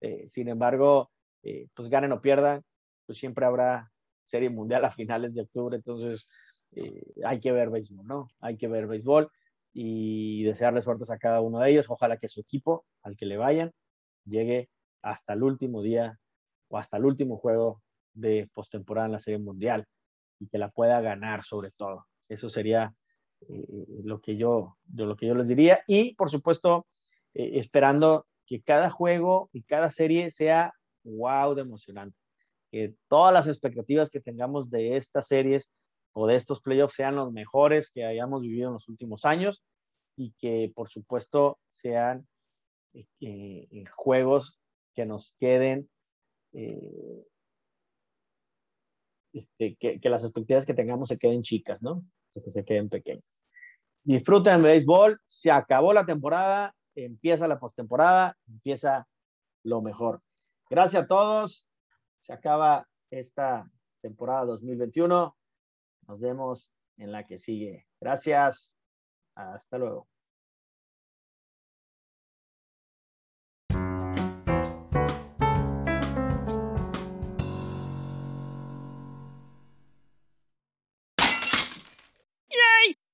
Eh, 0.00 0.28
sin 0.28 0.48
embargo, 0.48 1.10
eh, 1.42 1.68
pues 1.74 1.88
ganen 1.88 2.12
o 2.12 2.20
pierdan, 2.20 2.62
pues 3.06 3.18
siempre 3.18 3.44
habrá 3.46 3.90
serie 4.24 4.50
mundial 4.50 4.84
a 4.84 4.90
finales 4.90 5.34
de 5.34 5.42
octubre, 5.42 5.76
entonces 5.76 6.28
hay 7.24 7.40
que 7.40 7.50
ver 7.50 7.68
béisbol, 7.68 8.06
¿no? 8.06 8.28
Hay 8.40 8.56
que 8.56 8.68
ver 8.68 8.86
béisbol. 8.86 9.30
y 9.72 10.42
desearles 10.44 10.84
suertes 10.84 11.10
a 11.10 11.18
cada 11.18 11.40
uno 11.40 11.60
de 11.60 11.70
ellos. 11.70 11.86
Ojalá 11.88 12.16
que 12.16 12.28
su 12.28 12.40
equipo, 12.40 12.86
al 13.02 13.16
que 13.16 13.26
le 13.26 13.36
vayan, 13.36 13.72
llegue 14.30 14.70
hasta 15.02 15.34
el 15.34 15.42
último 15.42 15.82
día 15.82 16.18
o 16.68 16.78
hasta 16.78 16.96
el 16.96 17.04
último 17.04 17.36
juego 17.36 17.82
de 18.14 18.48
postemporada 18.54 19.06
en 19.06 19.12
la 19.12 19.20
Serie 19.20 19.38
Mundial 19.38 19.86
y 20.38 20.48
que 20.48 20.58
la 20.58 20.70
pueda 20.70 21.00
ganar 21.00 21.44
sobre 21.44 21.70
todo. 21.70 22.06
Eso 22.28 22.48
sería 22.48 22.94
eh, 23.48 23.66
lo, 24.04 24.20
que 24.20 24.36
yo, 24.36 24.76
lo 24.94 25.16
que 25.16 25.26
yo 25.26 25.34
les 25.34 25.48
diría. 25.48 25.82
Y 25.86 26.14
por 26.14 26.30
supuesto, 26.30 26.86
eh, 27.34 27.52
esperando 27.54 28.26
que 28.46 28.62
cada 28.62 28.90
juego 28.90 29.48
y 29.52 29.62
cada 29.62 29.90
serie 29.90 30.30
sea 30.30 30.72
wow 31.04 31.54
de 31.54 31.62
emocionante. 31.62 32.16
Que 32.70 32.94
todas 33.08 33.32
las 33.32 33.46
expectativas 33.46 34.10
que 34.10 34.20
tengamos 34.20 34.70
de 34.70 34.96
estas 34.96 35.26
series 35.26 35.70
o 36.12 36.26
de 36.26 36.36
estos 36.36 36.60
playoffs 36.60 36.94
sean 36.94 37.16
los 37.16 37.32
mejores 37.32 37.90
que 37.90 38.04
hayamos 38.04 38.42
vivido 38.42 38.68
en 38.68 38.74
los 38.74 38.88
últimos 38.88 39.24
años 39.24 39.62
y 40.16 40.32
que 40.38 40.72
por 40.74 40.88
supuesto 40.88 41.58
sean 41.68 42.20
eh, 42.20 42.22
eh, 42.92 43.84
juegos 43.94 44.60
que 44.94 45.06
nos 45.06 45.34
queden, 45.38 45.88
eh, 46.52 47.26
este, 49.32 49.76
que, 49.76 50.00
que, 50.00 50.08
las 50.08 50.24
expectativas 50.24 50.66
que 50.66 50.74
tengamos 50.74 51.08
se 51.08 51.18
queden 51.18 51.42
chicas, 51.42 51.82
¿no? 51.82 52.04
Que 52.34 52.50
se 52.50 52.64
queden 52.64 52.88
pequeñas. 52.88 53.44
Disfruten 54.02 54.54
el 54.54 54.62
béisbol, 54.62 55.20
se 55.28 55.50
acabó 55.50 55.92
la 55.92 56.06
temporada, 56.06 56.74
empieza 56.94 57.46
la 57.46 57.60
postemporada, 57.60 58.36
empieza 58.48 59.06
lo 59.62 59.82
mejor. 59.82 60.22
Gracias 60.68 61.04
a 61.04 61.06
todos, 61.06 61.66
se 62.20 62.32
acaba 62.32 62.88
esta 63.10 63.70
temporada 64.00 64.46
2021. 64.46 65.36
Nos 66.06 66.20
vemos 66.20 66.70
en 66.96 67.12
la 67.12 67.26
que 67.26 67.38
sigue. 67.38 67.86
Gracias. 68.00 68.74
Hasta 69.34 69.78
luego. 69.78 70.08